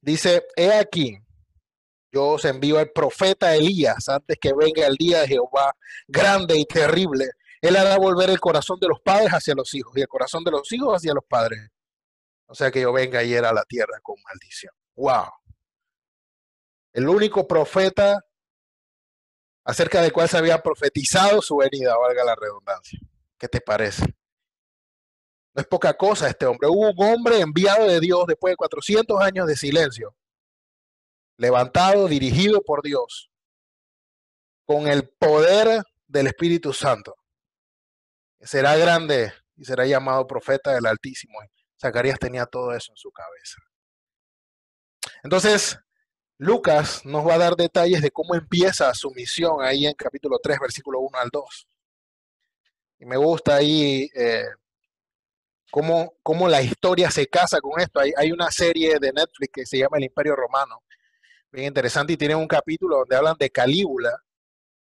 dice, 0.00 0.46
he 0.56 0.72
aquí, 0.72 1.18
yo 2.12 2.28
os 2.30 2.44
envío 2.44 2.78
al 2.78 2.90
profeta 2.90 3.54
Elías 3.54 4.08
antes 4.08 4.38
que 4.40 4.52
venga 4.52 4.86
el 4.86 4.96
día 4.96 5.20
de 5.20 5.28
Jehová 5.28 5.74
grande 6.08 6.58
y 6.58 6.64
terrible, 6.64 7.30
él 7.60 7.76
hará 7.76 7.98
volver 7.98 8.30
el 8.30 8.40
corazón 8.40 8.78
de 8.80 8.88
los 8.88 9.00
padres 9.00 9.30
hacia 9.30 9.54
los 9.54 9.72
hijos 9.74 9.92
y 9.96 10.00
el 10.00 10.08
corazón 10.08 10.42
de 10.44 10.50
los 10.50 10.70
hijos 10.72 10.96
hacia 10.96 11.14
los 11.14 11.24
padres. 11.28 11.68
O 12.46 12.54
sea 12.54 12.70
que 12.70 12.80
yo 12.80 12.92
venga 12.92 13.20
ayer 13.20 13.44
a 13.44 13.52
la 13.52 13.64
tierra 13.64 14.00
con 14.02 14.16
maldición. 14.22 14.72
¡Wow! 14.96 15.30
El 16.92 17.08
único 17.08 17.46
profeta 17.46 18.24
acerca 19.64 20.02
del 20.02 20.12
cual 20.12 20.28
se 20.28 20.38
había 20.38 20.60
profetizado 20.62 21.40
su 21.42 21.56
venida, 21.56 21.96
valga 21.96 22.24
la 22.24 22.34
redundancia. 22.34 22.98
¿Qué 23.40 23.48
te 23.48 23.60
parece? 23.60 24.04
No 25.54 25.62
es 25.62 25.66
poca 25.66 25.94
cosa 25.94 26.28
este 26.28 26.46
hombre. 26.46 26.68
Hubo 26.68 26.90
un 26.90 27.12
hombre 27.12 27.40
enviado 27.40 27.88
de 27.88 27.98
Dios 27.98 28.24
después 28.28 28.52
de 28.52 28.56
400 28.56 29.20
años 29.20 29.48
de 29.48 29.56
silencio, 29.56 30.14
levantado, 31.36 32.06
dirigido 32.06 32.62
por 32.62 32.82
Dios, 32.82 33.30
con 34.64 34.86
el 34.86 35.08
poder 35.08 35.82
del 36.06 36.28
Espíritu 36.28 36.72
Santo 36.72 37.16
será 38.42 38.76
grande 38.76 39.32
y 39.56 39.64
será 39.64 39.86
llamado 39.86 40.26
profeta 40.26 40.72
del 40.72 40.86
Altísimo. 40.86 41.38
Zacarías 41.80 42.18
tenía 42.18 42.46
todo 42.46 42.72
eso 42.74 42.92
en 42.92 42.96
su 42.96 43.10
cabeza. 43.10 43.56
Entonces, 45.22 45.78
Lucas 46.38 47.04
nos 47.04 47.26
va 47.26 47.34
a 47.34 47.38
dar 47.38 47.54
detalles 47.54 48.02
de 48.02 48.10
cómo 48.10 48.34
empieza 48.34 48.92
su 48.94 49.10
misión 49.10 49.62
ahí 49.62 49.86
en 49.86 49.94
capítulo 49.94 50.38
3, 50.42 50.58
versículo 50.60 51.00
1 51.00 51.18
al 51.18 51.28
2. 51.30 51.68
Y 53.00 53.06
me 53.06 53.16
gusta 53.16 53.56
ahí 53.56 54.10
eh, 54.14 54.44
cómo, 55.70 56.14
cómo, 56.22 56.46
la 56.48 56.60
historia 56.60 57.10
se 57.10 57.26
casa 57.26 57.60
con 57.60 57.80
esto. 57.80 57.98
Hay, 57.98 58.12
hay, 58.16 58.30
una 58.30 58.50
serie 58.50 58.98
de 59.00 59.12
Netflix 59.12 59.50
que 59.52 59.66
se 59.66 59.78
llama 59.78 59.96
El 59.96 60.04
Imperio 60.04 60.36
Romano, 60.36 60.82
bien 61.50 61.68
interesante, 61.68 62.12
y 62.12 62.16
tiene 62.18 62.34
un 62.34 62.46
capítulo 62.46 62.98
donde 62.98 63.16
hablan 63.16 63.36
de 63.38 63.50
Calígula, 63.50 64.12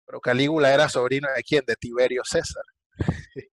pero 0.04 0.20
Calígula 0.20 0.74
era 0.74 0.90
sobrino 0.90 1.26
de 1.34 1.42
quién? 1.42 1.64
De 1.66 1.74
Tiberio 1.74 2.22
César. 2.24 2.64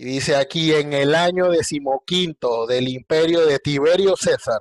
Y 0.00 0.04
dice 0.04 0.36
aquí, 0.36 0.72
en 0.72 0.92
el 0.92 1.12
año 1.12 1.50
decimoquinto 1.50 2.68
del 2.68 2.86
imperio 2.86 3.44
de 3.44 3.58
Tiberio 3.58 4.14
César, 4.16 4.60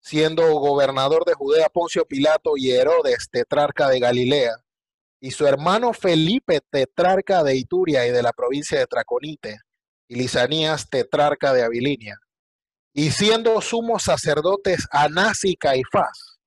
siendo 0.00 0.42
gobernador 0.58 1.24
de 1.24 1.34
Judea 1.34 1.68
Poncio 1.68 2.04
Pilato 2.04 2.56
y 2.56 2.72
Herodes, 2.72 3.28
tetrarca 3.30 3.88
de 3.88 4.00
Galilea, 4.00 4.56
y 5.26 5.32
su 5.32 5.44
hermano 5.44 5.92
Felipe, 5.92 6.60
tetrarca 6.70 7.42
de 7.42 7.56
Ituria 7.56 8.06
y 8.06 8.12
de 8.12 8.22
la 8.22 8.32
provincia 8.32 8.78
de 8.78 8.86
Traconite, 8.86 9.58
y 10.06 10.14
Lisanías, 10.14 10.88
tetrarca 10.88 11.52
de 11.52 11.64
Abilinia, 11.64 12.16
y 12.92 13.10
siendo 13.10 13.60
sumos 13.60 14.04
sacerdotes 14.04 14.86
Anás 14.92 15.42
y 15.42 15.56
Caifás, 15.56 16.38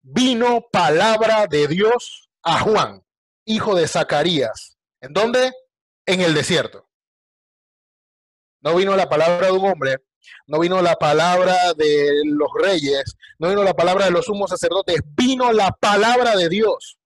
vino 0.00 0.66
palabra 0.72 1.46
de 1.46 1.68
Dios 1.68 2.30
a 2.42 2.58
Juan, 2.60 3.02
hijo 3.44 3.74
de 3.74 3.86
Zacarías. 3.86 4.78
¿En 5.02 5.12
dónde? 5.12 5.52
En 6.06 6.22
el 6.22 6.32
desierto. 6.32 6.88
No 8.62 8.76
vino 8.76 8.96
la 8.96 9.10
palabra 9.10 9.48
de 9.48 9.52
un 9.52 9.70
hombre, 9.70 9.96
no 10.46 10.58
vino 10.58 10.80
la 10.80 10.94
palabra 10.94 11.74
de 11.74 12.22
los 12.24 12.48
reyes, 12.58 13.14
no 13.38 13.50
vino 13.50 13.62
la 13.62 13.74
palabra 13.74 14.06
de 14.06 14.10
los 14.10 14.24
sumos 14.24 14.48
sacerdotes, 14.48 15.02
vino 15.14 15.52
la 15.52 15.70
palabra 15.70 16.34
de 16.34 16.48
Dios. 16.48 16.96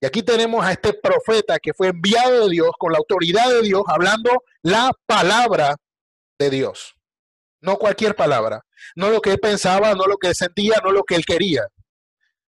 Y 0.00 0.06
aquí 0.06 0.22
tenemos 0.22 0.64
a 0.64 0.72
este 0.72 0.94
profeta 0.94 1.58
que 1.58 1.74
fue 1.74 1.88
enviado 1.88 2.46
de 2.46 2.50
Dios 2.50 2.70
con 2.78 2.92
la 2.92 2.98
autoridad 2.98 3.48
de 3.50 3.62
Dios, 3.62 3.82
hablando 3.86 4.44
la 4.62 4.90
palabra 5.06 5.76
de 6.38 6.50
Dios. 6.50 6.96
No 7.60 7.76
cualquier 7.76 8.16
palabra, 8.16 8.64
no 8.96 9.10
lo 9.10 9.20
que 9.20 9.32
él 9.32 9.38
pensaba, 9.38 9.94
no 9.94 10.06
lo 10.06 10.16
que 10.16 10.28
él 10.28 10.34
sentía, 10.34 10.80
no 10.82 10.92
lo 10.92 11.04
que 11.04 11.14
él 11.16 11.26
quería, 11.26 11.68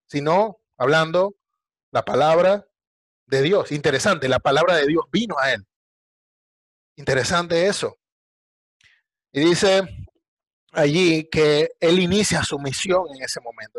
sino 0.06 0.60
hablando 0.78 1.34
la 1.90 2.02
palabra 2.04 2.66
de 3.26 3.42
Dios. 3.42 3.70
Interesante, 3.72 4.28
la 4.28 4.38
palabra 4.38 4.76
de 4.76 4.86
Dios 4.86 5.04
vino 5.12 5.38
a 5.38 5.52
él. 5.52 5.66
Interesante 6.96 7.66
eso. 7.66 7.98
Y 9.30 9.40
dice 9.40 9.82
allí 10.72 11.28
que 11.30 11.70
él 11.78 12.00
inicia 12.00 12.42
su 12.42 12.58
misión 12.58 13.06
en 13.14 13.22
ese 13.22 13.40
momento. 13.40 13.78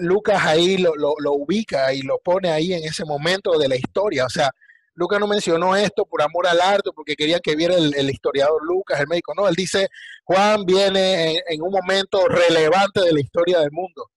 Lucas 0.00 0.44
ahí 0.44 0.78
lo, 0.78 0.92
ubica 1.32 1.92
y 1.92 2.02
lo 2.02 2.18
pone 2.18 2.50
ahí 2.50 2.72
en 2.72 2.84
ese 2.84 3.04
momento 3.04 3.58
de 3.58 3.68
la 3.68 3.76
historia. 3.76 4.24
O 4.24 4.30
sea, 4.30 4.50
Lucas 4.94 5.20
no 5.20 5.26
mencionó 5.26 5.76
esto 5.76 6.06
por 6.06 6.22
amor 6.22 6.46
al 6.46 6.60
arte, 6.60 6.90
porque 6.94 7.16
quería 7.16 7.40
que 7.40 7.56
viera 7.56 7.74
el, 7.74 8.10
historiador 8.10 8.64
Lucas, 8.64 9.00
el 9.00 9.08
médico. 9.08 9.34
No, 9.34 9.48
él 9.48 9.54
dice, 9.54 9.88
Juan 10.24 10.64
viene 10.64 11.42
en 11.48 11.62
un 11.62 11.70
momento 11.70 12.26
relevante 12.28 13.02
de 13.02 13.12
la 13.12 13.20
historia 13.20 13.60
del 13.60 13.72
mundo. 13.72 14.10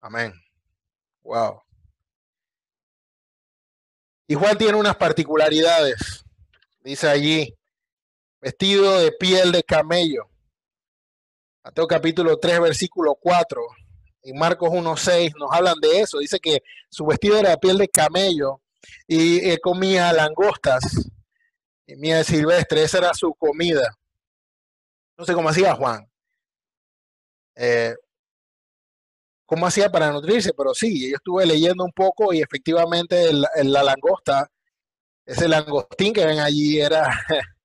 Amén. 0.00 0.32
Wow. 1.22 1.62
Y 4.26 4.34
Juan 4.34 4.56
tiene 4.56 4.78
unas 4.78 4.96
particularidades. 4.96 6.23
Dice 6.84 7.08
allí, 7.08 7.56
vestido 8.42 8.98
de 8.98 9.10
piel 9.12 9.52
de 9.52 9.62
camello. 9.62 10.28
Mateo 11.64 11.86
capítulo 11.86 12.38
3, 12.38 12.60
versículo 12.60 13.14
4. 13.14 13.62
Y 14.24 14.34
Marcos 14.34 14.68
1.6 14.68 15.32
nos 15.38 15.50
hablan 15.50 15.80
de 15.80 16.00
eso. 16.00 16.18
Dice 16.18 16.38
que 16.38 16.62
su 16.90 17.06
vestido 17.06 17.38
era 17.38 17.50
de 17.50 17.58
piel 17.58 17.78
de 17.78 17.88
camello 17.88 18.60
y 19.06 19.56
comía 19.58 20.12
langostas 20.12 21.10
y 21.86 21.96
miel 21.96 22.22
silvestre. 22.22 22.82
Esa 22.82 22.98
era 22.98 23.14
su 23.14 23.32
comida. 23.32 23.96
No 25.16 25.24
sé 25.24 25.32
cómo 25.32 25.48
hacía 25.48 25.74
Juan. 25.74 26.06
Eh, 27.56 27.94
cómo 29.46 29.66
hacía 29.66 29.90
para 29.90 30.10
nutrirse, 30.12 30.52
pero 30.52 30.74
sí, 30.74 31.10
yo 31.10 31.16
estuve 31.16 31.46
leyendo 31.46 31.82
un 31.82 31.92
poco 31.92 32.34
y 32.34 32.42
efectivamente 32.42 33.32
la 33.32 33.82
langosta, 33.82 34.50
ese 35.26 35.48
langostín 35.48 36.12
que 36.12 36.24
ven 36.24 36.38
allí 36.38 36.80
era, 36.80 37.08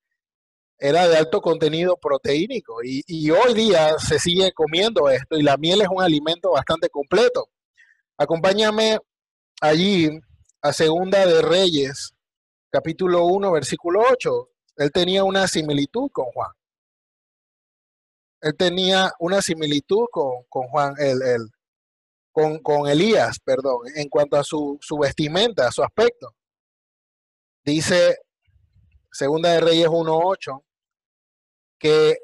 era 0.80 1.08
de 1.08 1.18
alto 1.18 1.42
contenido 1.42 1.98
proteínico 1.98 2.84
y, 2.84 3.04
y, 3.08 3.30
hoy 3.32 3.54
día 3.54 3.98
se 4.00 4.20
sigue 4.20 4.52
comiendo 4.54 5.10
esto 5.10 5.38
y 5.38 5.44
la 5.44 5.58
miel 5.58 5.82
es 5.82 5.88
un 5.90 6.02
alimento 6.02 6.52
bastante 6.52 6.90
completo. 6.90 7.50
Acompáñame 8.18 9.00
allí 9.62 10.10
a 10.62 10.74
Segunda 10.74 11.26
de 11.26 11.42
Reyes, 11.42 12.14
capítulo 12.72 13.26
1, 13.26 13.52
versículo 13.52 14.02
8. 14.12 14.50
Él 14.78 14.92
tenía 14.92 15.24
una 15.24 15.48
similitud 15.48 16.10
con 16.12 16.26
Juan. 16.26 16.52
Él 18.42 18.56
tenía 18.58 19.12
una 19.20 19.42
similitud 19.42 20.06
con, 20.12 20.44
con 20.48 20.68
Juan, 20.68 20.94
el, 20.98 21.22
el, 21.22 21.50
con, 22.32 22.88
Elías, 22.88 23.40
perdón, 23.44 23.80
en 23.96 24.08
cuanto 24.08 24.38
a 24.38 24.44
su, 24.44 24.78
su 24.82 24.98
vestimenta, 24.98 25.68
a 25.68 25.72
su 25.72 25.84
aspecto. 25.84 26.34
Dice 27.70 28.18
Segunda 29.12 29.54
de 29.54 29.62
Reyes 29.62 29.88
1.8 29.88 30.64
que 31.78 32.18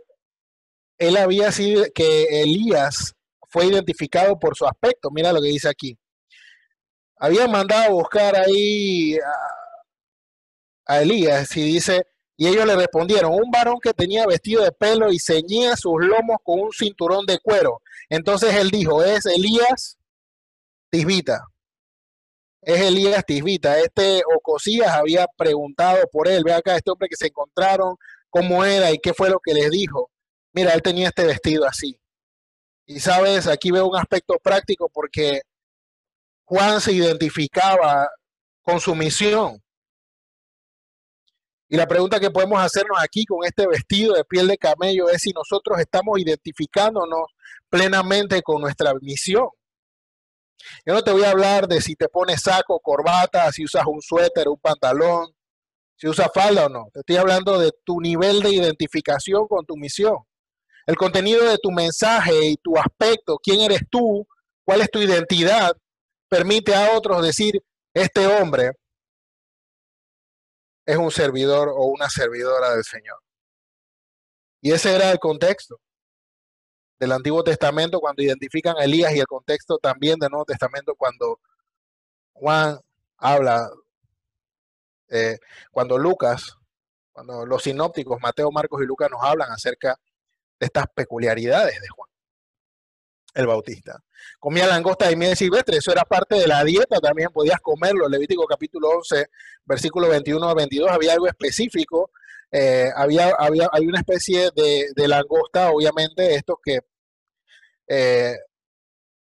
él 0.97 1.17
había 1.17 1.51
sido, 1.51 1.85
que 1.93 2.41
Elías 2.41 3.13
fue 3.47 3.67
identificado 3.67 4.39
por 4.39 4.55
su 4.55 4.65
aspecto. 4.65 5.11
Mira 5.11 5.31
lo 5.31 5.41
que 5.41 5.49
dice 5.49 5.69
aquí. 5.69 5.97
Había 7.17 7.47
mandado 7.47 7.83
a 7.83 7.89
buscar 7.89 8.35
ahí 8.35 9.17
a, 9.17 10.93
a 10.93 11.01
Elías 11.03 11.55
y 11.55 11.61
dice, 11.61 12.07
y 12.37 12.47
ellos 12.47 12.65
le 12.65 12.75
respondieron, 12.75 13.31
un 13.31 13.51
varón 13.51 13.77
que 13.79 13.93
tenía 13.93 14.25
vestido 14.25 14.63
de 14.63 14.71
pelo 14.71 15.11
y 15.11 15.19
ceñía 15.19 15.77
sus 15.77 16.03
lomos 16.03 16.37
con 16.43 16.59
un 16.59 16.71
cinturón 16.71 17.23
de 17.27 17.37
cuero. 17.37 17.83
Entonces 18.09 18.55
él 18.55 18.71
dijo, 18.71 19.03
es 19.03 19.27
Elías 19.27 19.97
Tisbita. 20.89 21.45
Es 22.65 22.81
Elías 22.81 23.23
Tisbita. 23.23 23.79
Este 23.79 24.23
Ocosías 24.35 24.89
había 24.89 25.27
preguntado 25.37 25.99
por 26.11 26.27
él. 26.27 26.43
Ve 26.43 26.51
acá, 26.51 26.75
este 26.75 26.89
hombre 26.89 27.07
que 27.07 27.15
se 27.15 27.27
encontraron, 27.27 27.95
cómo 28.27 28.65
era 28.65 28.91
y 28.91 28.97
qué 28.97 29.13
fue 29.13 29.29
lo 29.29 29.39
que 29.39 29.53
les 29.53 29.69
dijo. 29.69 30.09
Mira, 30.51 30.73
él 30.73 30.81
tenía 30.81 31.09
este 31.09 31.25
vestido 31.25 31.65
así. 31.67 31.99
Y 32.87 32.99
sabes, 32.99 33.45
aquí 33.45 33.69
veo 33.69 33.87
un 33.87 33.95
aspecto 33.95 34.39
práctico 34.41 34.89
porque 34.91 35.41
Juan 36.45 36.81
se 36.81 36.93
identificaba 36.93 38.09
con 38.63 38.79
su 38.79 38.95
misión. 38.95 39.61
Y 41.69 41.77
la 41.77 41.85
pregunta 41.87 42.19
que 42.19 42.31
podemos 42.31 42.59
hacernos 42.59 42.97
aquí 42.99 43.25
con 43.25 43.45
este 43.45 43.67
vestido 43.67 44.15
de 44.15 44.25
piel 44.25 44.47
de 44.47 44.57
camello 44.57 45.07
es 45.09 45.21
si 45.21 45.31
nosotros 45.33 45.79
estamos 45.79 46.17
identificándonos 46.19 47.27
plenamente 47.69 48.41
con 48.41 48.61
nuestra 48.61 48.91
misión. 49.01 49.49
Yo 50.85 50.93
no 50.93 51.03
te 51.03 51.11
voy 51.11 51.23
a 51.23 51.31
hablar 51.31 51.67
de 51.67 51.81
si 51.81 51.95
te 51.95 52.07
pones 52.07 52.41
saco, 52.41 52.79
corbata, 52.79 53.51
si 53.51 53.63
usas 53.63 53.85
un 53.85 54.01
suéter, 54.01 54.47
un 54.47 54.59
pantalón, 54.59 55.33
si 55.95 56.07
usas 56.07 56.29
falda 56.33 56.65
o 56.65 56.69
no. 56.69 56.89
Te 56.93 56.99
estoy 56.99 57.17
hablando 57.17 57.59
de 57.59 57.71
tu 57.83 57.99
nivel 57.99 58.41
de 58.41 58.49
identificación 58.49 59.47
con 59.47 59.65
tu 59.65 59.75
misión. 59.75 60.17
El 60.85 60.95
contenido 60.97 61.45
de 61.49 61.57
tu 61.57 61.71
mensaje 61.71 62.45
y 62.45 62.57
tu 62.57 62.77
aspecto, 62.77 63.39
quién 63.41 63.61
eres 63.61 63.81
tú, 63.89 64.27
cuál 64.63 64.81
es 64.81 64.91
tu 64.91 64.99
identidad, 64.99 65.75
permite 66.29 66.75
a 66.75 66.95
otros 66.95 67.23
decir, 67.23 67.61
este 67.93 68.27
hombre 68.27 68.71
es 70.85 70.97
un 70.97 71.11
servidor 71.11 71.69
o 71.69 71.85
una 71.85 72.09
servidora 72.09 72.75
del 72.75 72.83
Señor. 72.83 73.17
Y 74.61 74.71
ese 74.71 74.95
era 74.95 75.11
el 75.11 75.19
contexto 75.19 75.79
del 76.99 77.11
Antiguo 77.11 77.43
Testamento 77.43 77.99
cuando 77.99 78.23
identifican 78.23 78.77
a 78.77 78.83
Elías 78.83 79.13
y 79.13 79.19
el 79.19 79.27
contexto 79.27 79.77
también 79.77 80.19
del 80.19 80.29
Nuevo 80.29 80.45
Testamento 80.45 80.95
cuando 80.95 81.39
Juan 82.33 82.79
habla, 83.17 83.69
eh, 85.09 85.37
cuando 85.71 85.97
Lucas, 85.97 86.57
cuando 87.11 87.45
los 87.45 87.63
sinópticos, 87.63 88.19
Mateo, 88.21 88.51
Marcos 88.51 88.81
y 88.81 88.85
Lucas 88.85 89.09
nos 89.09 89.23
hablan 89.23 89.51
acerca 89.51 89.99
de 90.59 90.65
estas 90.65 90.85
peculiaridades 90.93 91.79
de 91.81 91.87
Juan 91.89 92.09
el 93.35 93.47
Bautista. 93.47 94.01
Comía 94.39 94.65
langosta 94.65 95.11
y 95.11 95.15
miel 95.15 95.35
silvestre, 95.35 95.77
eso 95.77 95.91
era 95.91 96.03
parte 96.03 96.35
de 96.35 96.47
la 96.47 96.63
dieta, 96.63 96.99
también 96.99 97.29
podías 97.31 97.59
comerlo. 97.59 98.07
Levítico 98.07 98.45
capítulo 98.47 98.89
11, 98.89 99.27
versículo 99.65 100.09
21 100.09 100.49
a 100.49 100.53
22, 100.55 100.89
había 100.89 101.13
algo 101.13 101.27
específico, 101.27 102.11
eh, 102.57 102.89
había, 102.95 103.35
había, 103.37 103.67
hay 103.69 103.85
una 103.85 103.99
especie 103.99 104.49
de, 104.55 104.87
de 104.95 105.07
langosta, 105.09 105.71
obviamente, 105.71 106.35
estos 106.35 106.55
que, 106.63 106.79
eh, 107.89 108.37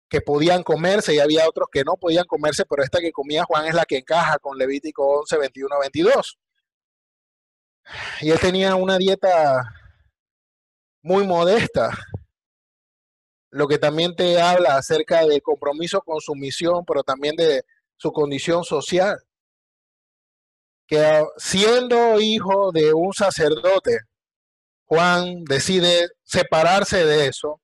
que 0.07 0.21
podían 0.21 0.61
comerse 0.61 1.15
y 1.15 1.19
había 1.19 1.49
otros 1.49 1.69
que 1.71 1.83
no 1.83 1.95
podían 1.97 2.25
comerse, 2.25 2.65
pero 2.69 2.83
esta 2.83 2.99
que 2.99 3.11
comía 3.11 3.43
Juan 3.45 3.65
es 3.65 3.73
la 3.73 3.85
que 3.85 3.97
encaja 3.97 4.38
con 4.38 4.59
Levítico 4.59 5.21
11, 5.21 5.39
21 5.39 5.75
a 5.75 5.79
22. 5.79 6.38
Y 8.21 8.29
él 8.29 8.39
tenía 8.39 8.75
una 8.75 8.99
dieta 8.99 9.73
muy 11.01 11.25
modesta, 11.25 11.97
lo 13.49 13.67
que 13.67 13.79
también 13.79 14.15
te 14.15 14.39
habla 14.39 14.75
acerca 14.77 15.25
del 15.25 15.41
compromiso 15.41 15.99
con 16.01 16.21
su 16.21 16.35
misión, 16.35 16.85
pero 16.85 17.01
también 17.01 17.35
de 17.35 17.63
su 17.97 18.11
condición 18.11 18.63
social. 18.63 19.17
Que 20.88 21.24
siendo 21.38 22.19
hijo 22.19 22.71
de 22.71 22.93
un 22.93 23.13
sacerdote, 23.13 24.00
Juan 24.86 25.43
decide 25.45 26.10
separarse 26.24 27.06
de 27.06 27.28
eso 27.28 27.60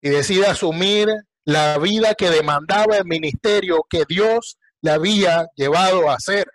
y 0.00 0.10
decide 0.10 0.46
asumir 0.46 1.08
la 1.44 1.78
vida 1.78 2.14
que 2.14 2.30
demandaba 2.30 2.96
el 2.96 3.04
ministerio 3.04 3.84
que 3.88 4.04
Dios 4.08 4.58
le 4.80 4.90
había 4.90 5.46
llevado 5.56 6.08
a 6.08 6.14
hacer. 6.14 6.46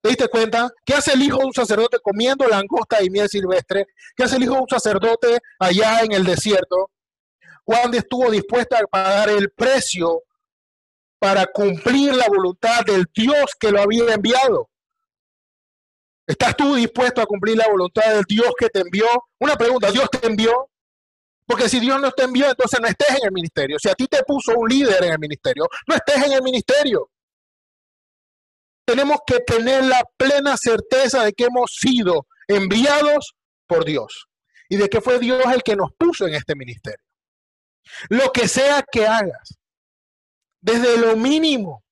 ¿Te 0.00 0.10
diste 0.10 0.28
cuenta? 0.28 0.70
¿Qué 0.84 0.94
hace 0.94 1.14
el 1.14 1.22
hijo 1.22 1.38
de 1.38 1.46
un 1.46 1.54
sacerdote 1.54 1.98
comiendo 1.98 2.46
langosta 2.46 3.02
y 3.02 3.08
miel 3.08 3.28
silvestre? 3.28 3.86
¿Qué 4.14 4.24
hace 4.24 4.36
el 4.36 4.42
hijo 4.42 4.54
de 4.54 4.60
un 4.60 4.68
sacerdote 4.68 5.38
allá 5.58 6.00
en 6.00 6.12
el 6.12 6.24
desierto? 6.24 6.90
Juan 7.64 7.94
estuvo 7.94 8.30
dispuesto 8.30 8.76
a 8.76 8.86
pagar 8.86 9.30
el 9.30 9.50
precio 9.50 10.22
para 11.18 11.46
cumplir 11.46 12.14
la 12.14 12.28
voluntad 12.28 12.84
del 12.84 13.06
Dios 13.14 13.52
que 13.58 13.70
lo 13.70 13.80
había 13.80 14.14
enviado. 14.14 14.70
¿Estás 16.26 16.56
tú 16.56 16.74
dispuesto 16.74 17.20
a 17.20 17.26
cumplir 17.26 17.56
la 17.56 17.68
voluntad 17.68 18.14
del 18.14 18.24
Dios 18.24 18.52
que 18.58 18.68
te 18.68 18.80
envió? 18.80 19.06
Una 19.38 19.56
pregunta, 19.56 19.90
¿Dios 19.90 20.08
te 20.10 20.26
envió? 20.26 20.70
Porque 21.46 21.68
si 21.68 21.80
Dios 21.80 22.00
no 22.00 22.10
te 22.12 22.24
envió, 22.24 22.48
entonces 22.48 22.80
no 22.80 22.88
estés 22.88 23.10
en 23.10 23.26
el 23.26 23.32
ministerio. 23.32 23.78
Si 23.78 23.88
a 23.88 23.94
ti 23.94 24.06
te 24.06 24.22
puso 24.22 24.52
un 24.56 24.68
líder 24.68 25.04
en 25.04 25.12
el 25.12 25.18
ministerio, 25.18 25.68
no 25.86 25.94
estés 25.94 26.24
en 26.24 26.32
el 26.32 26.42
ministerio. 26.42 27.10
Tenemos 28.86 29.18
que 29.26 29.40
tener 29.40 29.84
la 29.84 30.02
plena 30.16 30.56
certeza 30.56 31.24
de 31.24 31.32
que 31.32 31.44
hemos 31.44 31.76
sido 31.78 32.26
enviados 32.48 33.34
por 33.66 33.84
Dios 33.84 34.26
y 34.68 34.76
de 34.76 34.88
que 34.88 35.00
fue 35.00 35.18
Dios 35.18 35.42
el 35.52 35.62
que 35.62 35.76
nos 35.76 35.90
puso 35.98 36.26
en 36.26 36.34
este 36.34 36.54
ministerio. 36.54 37.04
Lo 38.08 38.32
que 38.32 38.48
sea 38.48 38.82
que 38.90 39.06
hagas, 39.06 39.58
desde 40.64 40.96
lo 40.96 41.14
mínimo 41.14 41.84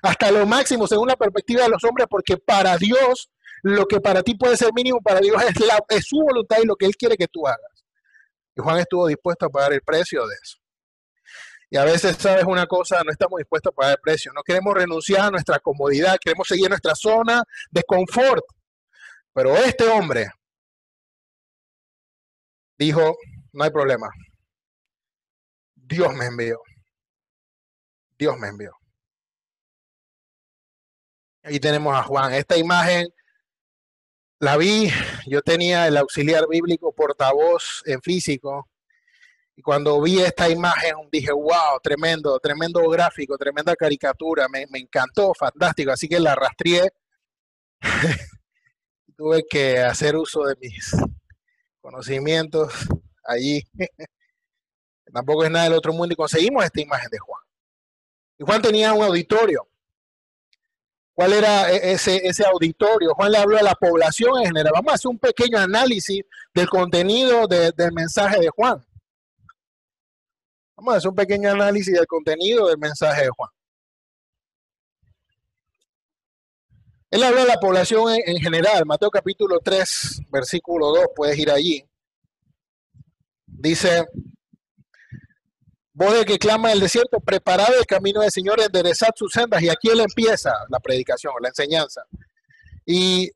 hasta 0.00 0.30
lo 0.30 0.46
máximo, 0.46 0.86
según 0.86 1.08
la 1.08 1.16
perspectiva 1.16 1.64
de 1.64 1.68
los 1.68 1.82
hombres, 1.82 2.06
porque 2.08 2.36
para 2.36 2.76
Dios, 2.76 3.30
lo 3.62 3.86
que 3.86 4.00
para 4.00 4.22
ti 4.22 4.34
puede 4.36 4.56
ser 4.56 4.72
mínimo, 4.72 5.00
para 5.00 5.20
Dios 5.20 5.42
es, 5.88 6.06
su 6.06 6.16
voluntad 6.16 6.58
y 6.62 6.66
lo 6.66 6.76
que 6.76 6.86
Él 6.86 6.96
quiere 6.96 7.16
que 7.16 7.26
tú 7.26 7.46
hagas. 7.46 7.84
Y 8.56 8.60
Juan 8.60 8.78
estuvo 8.78 9.08
dispuesto 9.08 9.46
a 9.46 9.48
pagar 9.48 9.72
el 9.72 9.82
precio 9.82 10.24
de 10.26 10.34
eso. 10.40 10.58
Y 11.68 11.76
a 11.76 11.84
veces, 11.84 12.16
sabes 12.16 12.44
una 12.44 12.66
cosa, 12.66 13.02
no 13.04 13.10
estamos 13.10 13.38
dispuestos 13.38 13.72
a 13.72 13.74
pagar 13.74 13.92
el 13.92 14.00
precio. 14.00 14.30
No 14.34 14.42
queremos 14.42 14.74
renunciar 14.74 15.22
a 15.22 15.30
nuestra 15.30 15.58
comodidad, 15.58 16.16
queremos 16.22 16.46
seguir 16.46 16.68
nuestra 16.68 16.94
zona 16.94 17.42
de 17.70 17.82
confort. 17.82 18.44
Pero 19.32 19.56
este 19.56 19.88
hombre 19.88 20.28
dijo, 22.78 23.16
no 23.52 23.64
hay 23.64 23.70
problema. 23.70 24.08
Dios 25.74 26.12
me 26.14 26.26
envió. 26.26 26.60
Dios 28.22 28.38
me 28.38 28.46
envió. 28.46 28.70
Ahí 31.42 31.58
tenemos 31.58 31.92
a 31.92 32.04
Juan. 32.04 32.32
Esta 32.34 32.56
imagen 32.56 33.08
la 34.38 34.56
vi, 34.56 34.88
yo 35.26 35.42
tenía 35.42 35.88
el 35.88 35.96
auxiliar 35.96 36.46
bíblico 36.48 36.94
portavoz 36.94 37.82
en 37.84 38.00
físico, 38.00 38.70
y 39.56 39.62
cuando 39.62 40.00
vi 40.00 40.20
esta 40.20 40.48
imagen 40.48 40.94
dije, 41.10 41.32
wow, 41.32 41.80
tremendo, 41.82 42.38
tremendo 42.38 42.88
gráfico, 42.88 43.36
tremenda 43.36 43.74
caricatura, 43.74 44.46
me, 44.48 44.66
encantó, 44.74 45.34
fantástico, 45.34 45.90
así 45.90 46.08
que 46.08 46.20
la 46.20 46.32
arrastré. 46.32 46.92
Tuve 49.16 49.42
que 49.50 49.80
hacer 49.80 50.14
uso 50.14 50.44
de 50.44 50.54
mis 50.60 50.94
conocimientos 51.80 52.72
allí. 53.24 53.64
Tampoco 55.12 55.44
es 55.44 55.50
nada 55.50 55.64
del 55.64 55.74
otro 55.74 55.92
mundo 55.92 56.12
y 56.12 56.16
conseguimos 56.16 56.64
esta 56.64 56.80
imagen 56.80 57.10
de 57.10 57.18
Juan. 57.18 57.41
Y 58.38 58.44
Juan 58.44 58.62
tenía 58.62 58.92
un 58.92 59.04
auditorio 59.04 59.66
cuál 61.14 61.32
era 61.32 61.70
e-, 61.70 61.92
ese, 61.92 62.16
ese 62.26 62.44
auditorio. 62.44 63.14
Juan 63.14 63.32
le 63.32 63.38
habló 63.38 63.58
a 63.58 63.62
la 63.62 63.74
población 63.74 64.38
en 64.38 64.46
general. 64.46 64.72
Vamos 64.74 64.92
a 64.92 64.94
hacer 64.94 65.08
un 65.08 65.18
pequeño 65.18 65.58
análisis 65.58 66.22
del 66.54 66.68
contenido 66.68 67.46
del 67.46 67.92
mensaje 67.92 68.40
de 68.40 68.48
Juan. 68.48 68.84
Vamos 70.76 70.94
a 70.94 70.96
hacer 70.98 71.10
un 71.10 71.16
pequeño 71.16 71.50
análisis 71.50 71.94
del 71.94 72.06
contenido 72.06 72.66
del 72.68 72.78
mensaje 72.78 73.22
de 73.22 73.30
Juan. 73.30 73.50
Él 77.10 77.22
habló 77.22 77.42
a 77.42 77.44
la 77.44 77.60
población 77.60 78.14
en, 78.14 78.36
en 78.36 78.38
general. 78.38 78.86
Mateo 78.86 79.10
capítulo 79.10 79.60
3, 79.60 80.22
versículo 80.30 80.88
2, 80.88 81.06
puedes 81.14 81.38
ir 81.38 81.50
allí. 81.50 81.84
Dice, 83.46 84.06
Voz 85.94 86.18
de 86.18 86.24
que 86.24 86.38
clama 86.38 86.72
el 86.72 86.80
desierto, 86.80 87.20
preparad 87.20 87.68
el 87.78 87.86
camino 87.86 88.22
del 88.22 88.30
Señor, 88.30 88.60
enderezad 88.60 89.10
sus 89.14 89.32
sendas. 89.32 89.62
Y 89.62 89.68
aquí 89.68 89.88
él 89.88 90.00
empieza 90.00 90.52
la 90.68 90.80
predicación, 90.80 91.34
la 91.40 91.48
enseñanza. 91.48 92.02
Y 92.86 93.30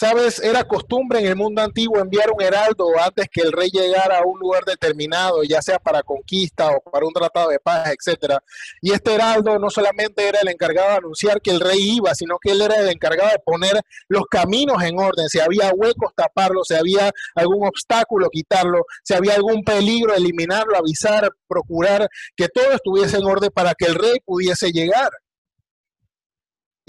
Sabes, 0.00 0.40
era 0.42 0.64
costumbre 0.64 1.18
en 1.18 1.26
el 1.26 1.36
mundo 1.36 1.60
antiguo 1.60 1.98
enviar 1.98 2.30
un 2.30 2.40
heraldo 2.40 2.86
antes 3.04 3.26
que 3.30 3.42
el 3.42 3.52
rey 3.52 3.68
llegara 3.70 4.20
a 4.20 4.24
un 4.24 4.38
lugar 4.38 4.64
determinado, 4.64 5.42
ya 5.42 5.60
sea 5.60 5.78
para 5.78 6.02
conquista 6.02 6.70
o 6.70 6.80
para 6.80 7.04
un 7.04 7.12
tratado 7.12 7.50
de 7.50 7.58
paz, 7.58 7.92
etcétera. 7.92 8.42
Y 8.80 8.92
este 8.92 9.12
heraldo 9.12 9.58
no 9.58 9.68
solamente 9.68 10.26
era 10.26 10.40
el 10.40 10.48
encargado 10.48 10.88
de 10.88 10.94
anunciar 10.94 11.42
que 11.42 11.50
el 11.50 11.60
rey 11.60 11.96
iba, 11.96 12.14
sino 12.14 12.38
que 12.38 12.52
él 12.52 12.62
era 12.62 12.76
el 12.76 12.88
encargado 12.88 13.28
de 13.30 13.40
poner 13.40 13.78
los 14.08 14.24
caminos 14.24 14.82
en 14.82 14.98
orden. 14.98 15.28
Si 15.28 15.38
había 15.38 15.70
huecos, 15.74 16.14
taparlos, 16.16 16.68
si 16.68 16.76
había 16.76 17.12
algún 17.34 17.68
obstáculo, 17.68 18.30
quitarlo, 18.30 18.86
si 19.04 19.12
había 19.12 19.34
algún 19.34 19.62
peligro, 19.64 20.14
eliminarlo, 20.14 20.78
avisar, 20.78 21.30
procurar 21.46 22.08
que 22.34 22.48
todo 22.48 22.72
estuviese 22.72 23.18
en 23.18 23.26
orden 23.26 23.50
para 23.52 23.74
que 23.74 23.84
el 23.84 23.96
rey 23.96 24.18
pudiese 24.24 24.72
llegar. 24.72 25.10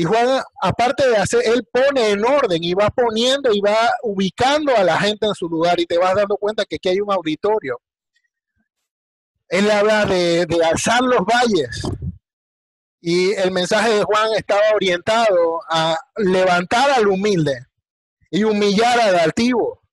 Y 0.01 0.03
Juan, 0.03 0.41
aparte 0.59 1.07
de 1.07 1.15
hacer, 1.15 1.43
él 1.45 1.63
pone 1.71 2.09
en 2.09 2.25
orden 2.25 2.63
y 2.63 2.73
va 2.73 2.89
poniendo 2.89 3.53
y 3.53 3.61
va 3.61 3.91
ubicando 4.01 4.75
a 4.75 4.83
la 4.83 4.99
gente 4.99 5.27
en 5.27 5.35
su 5.35 5.47
lugar 5.47 5.79
y 5.79 5.85
te 5.85 5.99
vas 5.99 6.15
dando 6.15 6.37
cuenta 6.37 6.65
que 6.65 6.77
aquí 6.77 6.89
hay 6.89 6.99
un 6.99 7.11
auditorio. 7.11 7.79
Él 9.47 9.69
habla 9.69 10.05
de, 10.05 10.47
de 10.47 10.65
alzar 10.65 11.03
los 11.03 11.19
valles. 11.19 11.83
Y 12.99 13.33
el 13.33 13.51
mensaje 13.51 13.93
de 13.93 14.03
Juan 14.03 14.33
estaba 14.35 14.63
orientado 14.73 15.61
a 15.69 15.95
levantar 16.17 16.89
al 16.89 17.07
humilde 17.07 17.67
y 18.31 18.43
humillar 18.43 18.99
al 18.99 19.19
altivo. 19.19 19.83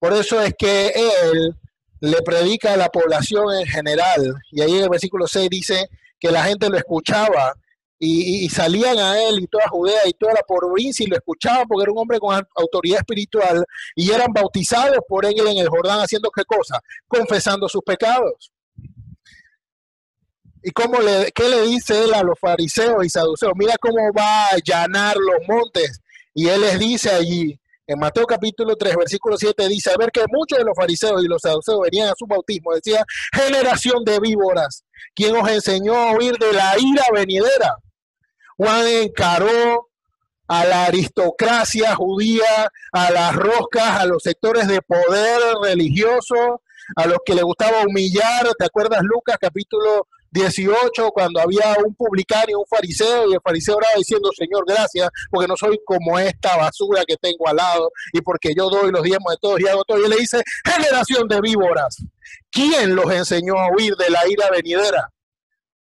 Por 0.00 0.14
eso 0.14 0.40
es 0.40 0.52
que 0.58 0.88
él 0.88 1.54
le 2.00 2.22
predica 2.22 2.72
a 2.72 2.76
la 2.76 2.88
población 2.88 3.54
en 3.54 3.66
general. 3.66 4.34
Y 4.50 4.62
ahí 4.62 4.78
en 4.78 4.82
el 4.82 4.90
versículo 4.90 5.28
6 5.28 5.48
dice 5.48 5.88
que 6.18 6.32
la 6.32 6.42
gente 6.42 6.68
lo 6.68 6.76
escuchaba 6.76 7.54
y, 8.04 8.48
salían 8.48 8.98
a 8.98 9.20
él 9.22 9.40
y 9.40 9.46
toda 9.46 9.68
Judea 9.68 10.02
y 10.06 10.12
toda 10.12 10.34
la 10.34 10.42
provincia 10.46 11.04
y 11.04 11.08
lo 11.08 11.16
escuchaban 11.16 11.66
porque 11.66 11.84
era 11.84 11.92
un 11.92 11.98
hombre 11.98 12.18
con 12.18 12.34
autoridad 12.56 12.98
espiritual 12.98 13.64
y 13.94 14.10
eran 14.10 14.32
bautizados 14.32 14.98
por 15.08 15.24
él 15.24 15.34
en 15.38 15.58
el 15.58 15.68
Jordán 15.68 16.00
haciendo 16.00 16.30
qué 16.30 16.44
cosa? 16.44 16.80
Confesando 17.08 17.68
sus 17.68 17.82
pecados. 17.82 18.52
¿Y 20.62 20.70
cómo 20.70 20.98
le, 21.00 21.30
qué 21.32 21.48
le 21.48 21.62
dice 21.62 22.04
él 22.04 22.14
a 22.14 22.22
los 22.22 22.38
fariseos 22.38 23.04
y 23.04 23.10
saduceos? 23.10 23.52
Mira 23.54 23.74
cómo 23.78 23.98
va 24.16 24.46
a 24.46 24.54
allanar 24.54 25.16
los 25.16 25.46
montes. 25.46 26.00
Y 26.32 26.48
él 26.48 26.62
les 26.62 26.78
dice 26.78 27.10
allí, 27.10 27.60
en 27.86 27.98
Mateo 27.98 28.24
capítulo 28.24 28.74
3, 28.74 28.96
versículo 28.96 29.36
7, 29.36 29.68
dice, 29.68 29.90
a 29.90 29.96
ver 29.98 30.10
que 30.10 30.24
muchos 30.32 30.58
de 30.58 30.64
los 30.64 30.74
fariseos 30.74 31.22
y 31.22 31.28
los 31.28 31.42
saduceos 31.42 31.80
venían 31.82 32.08
a 32.08 32.14
su 32.16 32.26
bautismo. 32.26 32.72
Decía, 32.74 33.04
generación 33.30 34.02
de 34.04 34.18
víboras, 34.20 34.84
quien 35.14 35.36
os 35.36 35.46
enseñó 35.50 35.94
a 35.94 36.16
huir 36.16 36.38
de 36.38 36.52
la 36.54 36.76
ira 36.78 37.04
venidera. 37.12 37.76
Juan 38.56 38.86
encaró 38.86 39.88
a 40.46 40.64
la 40.64 40.86
aristocracia 40.86 41.94
judía, 41.94 42.70
a 42.92 43.10
las 43.10 43.34
roscas, 43.34 44.00
a 44.00 44.06
los 44.06 44.22
sectores 44.22 44.68
de 44.68 44.82
poder 44.82 45.40
religioso, 45.62 46.62
a 46.96 47.06
los 47.06 47.18
que 47.24 47.34
le 47.34 47.42
gustaba 47.42 47.82
humillar. 47.82 48.46
¿Te 48.58 48.66
acuerdas 48.66 49.02
Lucas 49.02 49.36
capítulo 49.40 50.06
18 50.30 51.10
cuando 51.10 51.40
había 51.40 51.76
un 51.84 51.94
publicano 51.94 52.46
y 52.48 52.54
un 52.54 52.66
fariseo 52.68 53.30
y 53.30 53.34
el 53.34 53.40
fariseo 53.42 53.76
oraba 53.76 53.94
diciendo, 53.96 54.30
Señor, 54.36 54.64
gracias, 54.66 55.08
porque 55.30 55.46
no 55.46 55.56
soy 55.56 55.80
como 55.84 56.18
esta 56.18 56.56
basura 56.56 57.04
que 57.06 57.16
tengo 57.16 57.48
al 57.48 57.56
lado 57.56 57.90
y 58.12 58.20
porque 58.20 58.52
yo 58.54 58.68
doy 58.68 58.90
los 58.90 59.02
diezmos 59.02 59.32
de 59.32 59.38
todos 59.40 59.60
y 59.60 59.68
hago 59.68 59.84
todo. 59.84 60.04
Y 60.04 60.08
le 60.08 60.16
dice, 60.16 60.42
generación 60.64 61.28
de 61.28 61.40
víboras, 61.40 62.04
¿quién 62.50 62.94
los 62.96 63.10
enseñó 63.12 63.54
a 63.58 63.68
huir 63.70 63.94
de 63.94 64.10
la 64.10 64.28
ira 64.28 64.50
venidera? 64.50 65.08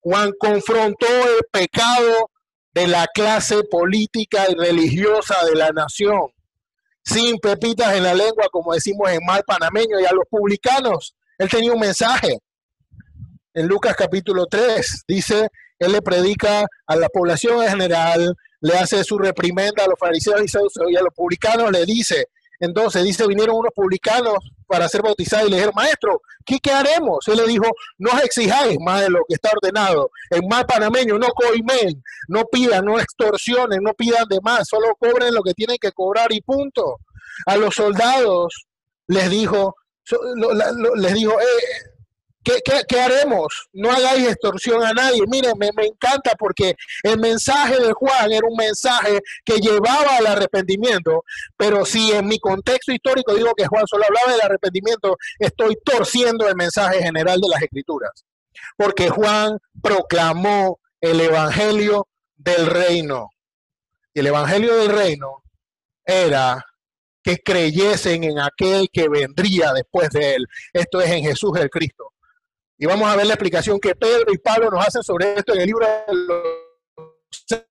Juan 0.02 0.32
confrontó 0.38 1.08
el 1.08 1.46
pecado 1.52 2.31
de 2.74 2.88
la 2.88 3.08
clase 3.08 3.64
política 3.64 4.46
y 4.50 4.56
religiosa 4.56 5.36
de 5.46 5.56
la 5.56 5.72
nación, 5.72 6.28
sin 7.04 7.38
pepitas 7.38 7.96
en 7.96 8.04
la 8.04 8.14
lengua, 8.14 8.48
como 8.52 8.74
decimos 8.74 9.10
en 9.10 9.20
mal 9.26 9.44
panameño, 9.46 10.00
y 10.00 10.06
a 10.06 10.14
los 10.14 10.26
publicanos. 10.30 11.16
Él 11.38 11.50
tenía 11.50 11.74
un 11.74 11.80
mensaje. 11.80 12.38
En 13.54 13.68
Lucas 13.68 13.96
capítulo 13.98 14.46
3 14.46 15.04
dice, 15.08 15.50
él 15.80 15.92
le 15.92 16.02
predica 16.02 16.66
a 16.86 16.96
la 16.96 17.10
población 17.10 17.64
en 17.64 17.70
general, 17.70 18.36
le 18.62 18.74
hace 18.76 19.04
su 19.04 19.18
reprimenda 19.18 19.84
a 19.84 19.88
los 19.88 20.00
fariseos 20.00 20.42
y 20.88 20.96
a 20.96 21.02
los 21.02 21.14
publicanos, 21.14 21.72
le 21.72 21.86
dice, 21.86 22.28
entonces 22.62 23.04
dice, 23.04 23.28
vinieron 23.28 23.58
unos 23.58 23.74
publicanos 23.76 24.36
para 24.68 24.88
ser 24.88 25.02
bautizados 25.02 25.48
y 25.48 25.50
le 25.50 25.56
dijeron, 25.58 25.74
maestro, 25.76 26.22
¿qué, 26.46 26.60
haremos? 26.72 27.28
Él 27.28 27.38
le 27.38 27.48
dijo, 27.48 27.66
no 27.98 28.12
exijáis 28.20 28.78
más 28.80 29.02
de 29.02 29.10
lo 29.10 29.20
que 29.28 29.34
está 29.34 29.50
ordenado. 29.52 30.12
En 30.30 30.48
mal 30.48 30.66
panameño, 30.68 31.18
no 31.18 31.28
coimen, 31.30 32.04
no 32.28 32.46
pidan, 32.46 32.86
no 32.86 33.00
extorsionen, 33.00 33.82
no 33.82 33.94
pidan 33.96 34.28
de 34.30 34.40
más, 34.42 34.68
solo 34.68 34.96
cobren 35.00 35.34
lo 35.34 35.42
que 35.42 35.56
tienen 35.56 35.78
que 35.82 35.92
cobrar 35.92 36.32
y 36.32 36.42
punto. 36.42 36.98
A 37.48 37.58
los 37.58 37.74
soldados 37.74 38.68
les 39.08 39.30
dijo, 39.32 39.76
les 40.98 41.14
dijo, 41.16 41.34
eh, 41.42 41.92
¿Qué, 42.44 43.00
haremos? 43.00 43.70
No 43.74 43.92
hagáis 43.92 44.28
extorsión 44.28 44.84
a 44.84 44.94
nadie. 44.94 45.22
Miren, 45.28 45.54
me, 45.60 45.70
me, 45.76 45.86
encanta 45.86 46.34
porque 46.38 46.76
el 47.04 47.20
mensaje 47.20 47.80
de 47.80 47.94
Juan 47.94 48.32
era 48.32 48.48
un 48.48 48.58
mensaje 48.58 49.20
que 49.46 49.58
llevaba 49.58 50.18
al 50.18 50.26
arrepentimiento, 50.26 51.24
pero 51.56 51.86
si 51.86 52.12
en 52.12 52.28
mi 52.28 52.40
contexto 52.40 52.92
histórico 52.92 53.36
digo 53.36 53.54
que 53.56 53.68
Juan 53.68 53.86
solo 53.86 54.06
hablaba 54.06 54.32
del 54.32 54.42
arrepentimiento, 54.42 55.18
estoy 55.38 55.78
torciendo 55.84 56.48
el 56.48 56.56
mensaje 56.56 57.02
general 57.04 57.40
de 57.40 57.50
las 57.50 57.62
escrituras, 57.62 58.26
porque 58.76 59.10
Juan 59.10 59.58
proclamó 59.82 60.80
el 61.00 61.22
evangelio 61.22 62.08
del 62.36 62.66
reino. 62.66 63.30
Y 64.14 64.20
el 64.20 64.28
evangelio 64.28 64.76
del 64.78 64.90
reino 64.90 65.44
era 66.04 66.66
que 67.24 67.38
creyesen 67.38 68.24
en 68.24 68.40
aquel 68.40 68.90
que 68.92 69.08
vendría 69.08 69.74
después 69.74 70.10
de 70.10 70.36
él. 70.36 70.48
Esto 70.74 71.02
es 71.02 71.12
en 71.12 71.24
Jesús 71.24 71.52
el 71.60 71.70
Cristo. 71.70 72.12
Y 72.82 72.88
vamos 72.88 73.08
a 73.08 73.16
ver 73.16 73.28
la 73.28 73.36
explicación 73.36 73.80
que 73.80 73.94
Pedro 73.94 74.34
y 74.34 74.40
Pablo 74.40 74.72
nos 74.72 74.84
hacen 74.84 75.04
sobre 75.04 75.36
esto 75.36 75.54
en 75.54 75.62
el 75.62 75.68
libro 75.68 75.86
de 75.86 76.16
los 76.16 77.64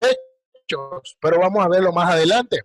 Hechos, 0.00 1.18
pero 1.20 1.38
vamos 1.38 1.62
a 1.62 1.68
verlo 1.68 1.92
más 1.92 2.10
adelante. 2.10 2.62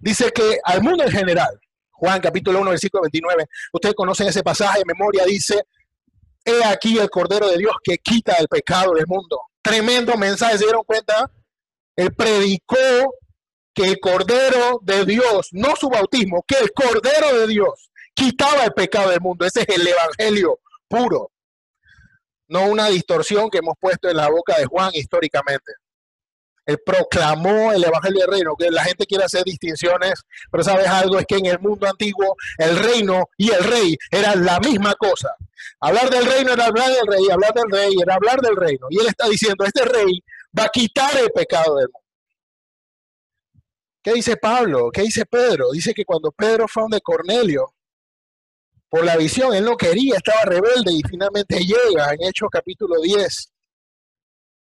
Dice 0.00 0.32
que 0.32 0.58
al 0.64 0.82
mundo 0.82 1.04
en 1.04 1.12
general, 1.12 1.60
Juan 1.92 2.20
capítulo 2.20 2.58
1, 2.62 2.70
versículo 2.70 3.02
29, 3.02 3.46
ustedes 3.72 3.94
conocen 3.94 4.26
ese 4.26 4.42
pasaje 4.42 4.80
de 4.80 4.86
memoria, 4.86 5.24
dice, 5.24 5.62
he 6.44 6.64
aquí 6.64 6.98
el 6.98 7.08
Cordero 7.10 7.48
de 7.48 7.58
Dios 7.58 7.76
que 7.84 7.98
quita 7.98 8.34
el 8.40 8.48
pecado 8.48 8.94
del 8.94 9.06
mundo. 9.06 9.40
Tremendo 9.62 10.16
mensaje, 10.16 10.58
¿se 10.58 10.64
dieron 10.64 10.82
cuenta? 10.82 11.30
Él 11.94 12.12
predicó 12.12 13.14
que 13.72 13.84
el 13.84 14.00
Cordero 14.00 14.80
de 14.82 15.04
Dios, 15.04 15.50
no 15.52 15.76
su 15.76 15.88
bautismo, 15.88 16.44
que 16.44 16.58
el 16.58 16.72
Cordero 16.72 17.38
de 17.38 17.46
Dios 17.46 17.92
quitaba 18.14 18.64
el 18.64 18.72
pecado 18.72 19.10
del 19.10 19.20
mundo. 19.20 19.46
Ese 19.46 19.60
es 19.60 19.68
el 19.68 19.86
Evangelio 19.86 20.58
puro, 20.94 21.30
no 22.48 22.66
una 22.66 22.88
distorsión 22.88 23.50
que 23.50 23.58
hemos 23.58 23.74
puesto 23.80 24.08
en 24.08 24.16
la 24.16 24.28
boca 24.28 24.56
de 24.56 24.66
Juan 24.66 24.90
históricamente. 24.94 25.72
Él 26.66 26.78
proclamó 26.84 27.72
el 27.72 27.84
Evangelio 27.84 28.20
del 28.20 28.30
Reino, 28.30 28.56
que 28.56 28.70
la 28.70 28.84
gente 28.84 29.04
quiere 29.04 29.24
hacer 29.24 29.44
distinciones, 29.44 30.22
pero 30.50 30.64
sabes 30.64 30.86
algo, 30.86 31.18
es 31.18 31.26
que 31.26 31.36
en 31.36 31.46
el 31.46 31.58
mundo 31.58 31.86
antiguo 31.86 32.36
el 32.56 32.78
reino 32.78 33.28
y 33.36 33.50
el 33.50 33.62
rey 33.64 33.96
eran 34.10 34.44
la 34.44 34.58
misma 34.60 34.94
cosa. 34.94 35.36
Hablar 35.80 36.08
del 36.08 36.24
reino 36.24 36.52
era 36.52 36.66
hablar 36.66 36.88
del 36.88 37.06
rey, 37.06 37.30
hablar 37.30 37.52
del 37.52 37.70
rey 37.70 37.94
era 38.00 38.14
hablar 38.14 38.40
del 38.40 38.56
reino. 38.56 38.86
Y 38.88 38.98
él 38.98 39.06
está 39.08 39.28
diciendo, 39.28 39.64
este 39.64 39.84
rey 39.84 40.22
va 40.58 40.64
a 40.64 40.68
quitar 40.68 41.14
el 41.18 41.30
pecado 41.30 41.76
del 41.76 41.88
mundo. 41.92 42.00
¿Qué 44.02 44.12
dice 44.14 44.36
Pablo? 44.36 44.90
¿Qué 44.90 45.02
dice 45.02 45.26
Pedro? 45.26 45.70
Dice 45.72 45.92
que 45.92 46.04
cuando 46.04 46.30
Pedro 46.30 46.66
fue 46.68 46.84
de 46.90 47.00
Cornelio, 47.00 47.73
por 48.94 49.04
la 49.04 49.16
visión, 49.16 49.52
él 49.52 49.64
no 49.64 49.76
quería, 49.76 50.14
estaba 50.18 50.42
rebelde 50.44 50.92
y 50.92 51.02
finalmente 51.02 51.58
llega 51.58 52.12
en 52.12 52.28
Hechos 52.28 52.48
capítulo 52.48 53.00
10. 53.02 53.52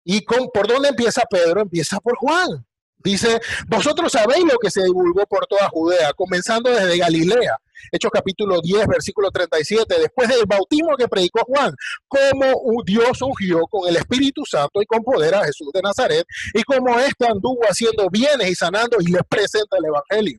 ¿Y 0.06 0.24
con, 0.24 0.48
por 0.48 0.66
dónde 0.66 0.88
empieza 0.88 1.20
Pedro? 1.28 1.60
Empieza 1.60 2.00
por 2.00 2.16
Juan. 2.16 2.64
Dice, 2.96 3.38
vosotros 3.68 4.10
sabéis 4.10 4.42
lo 4.50 4.58
que 4.58 4.70
se 4.70 4.84
divulgó 4.84 5.26
por 5.26 5.46
toda 5.46 5.68
Judea, 5.68 6.14
comenzando 6.14 6.70
desde 6.70 6.96
Galilea. 6.96 7.58
Hechos 7.90 8.10
capítulo 8.10 8.62
10, 8.62 8.86
versículo 8.86 9.30
37, 9.30 10.00
después 10.00 10.30
del 10.30 10.46
bautismo 10.46 10.96
que 10.96 11.08
predicó 11.08 11.42
Juan, 11.46 11.74
cómo 12.08 12.82
Dios 12.86 13.20
ungió 13.20 13.66
con 13.66 13.86
el 13.86 13.96
Espíritu 13.96 14.46
Santo 14.46 14.80
y 14.80 14.86
con 14.86 15.02
poder 15.02 15.34
a 15.34 15.44
Jesús 15.44 15.68
de 15.74 15.82
Nazaret, 15.82 16.24
y 16.54 16.62
cómo 16.62 16.98
éste 17.00 17.26
anduvo 17.26 17.60
haciendo 17.68 18.08
bienes 18.08 18.48
y 18.48 18.54
sanando 18.54 18.96
y 18.98 19.12
les 19.12 19.24
presenta 19.28 19.76
el 19.76 19.84
Evangelio. 19.84 20.38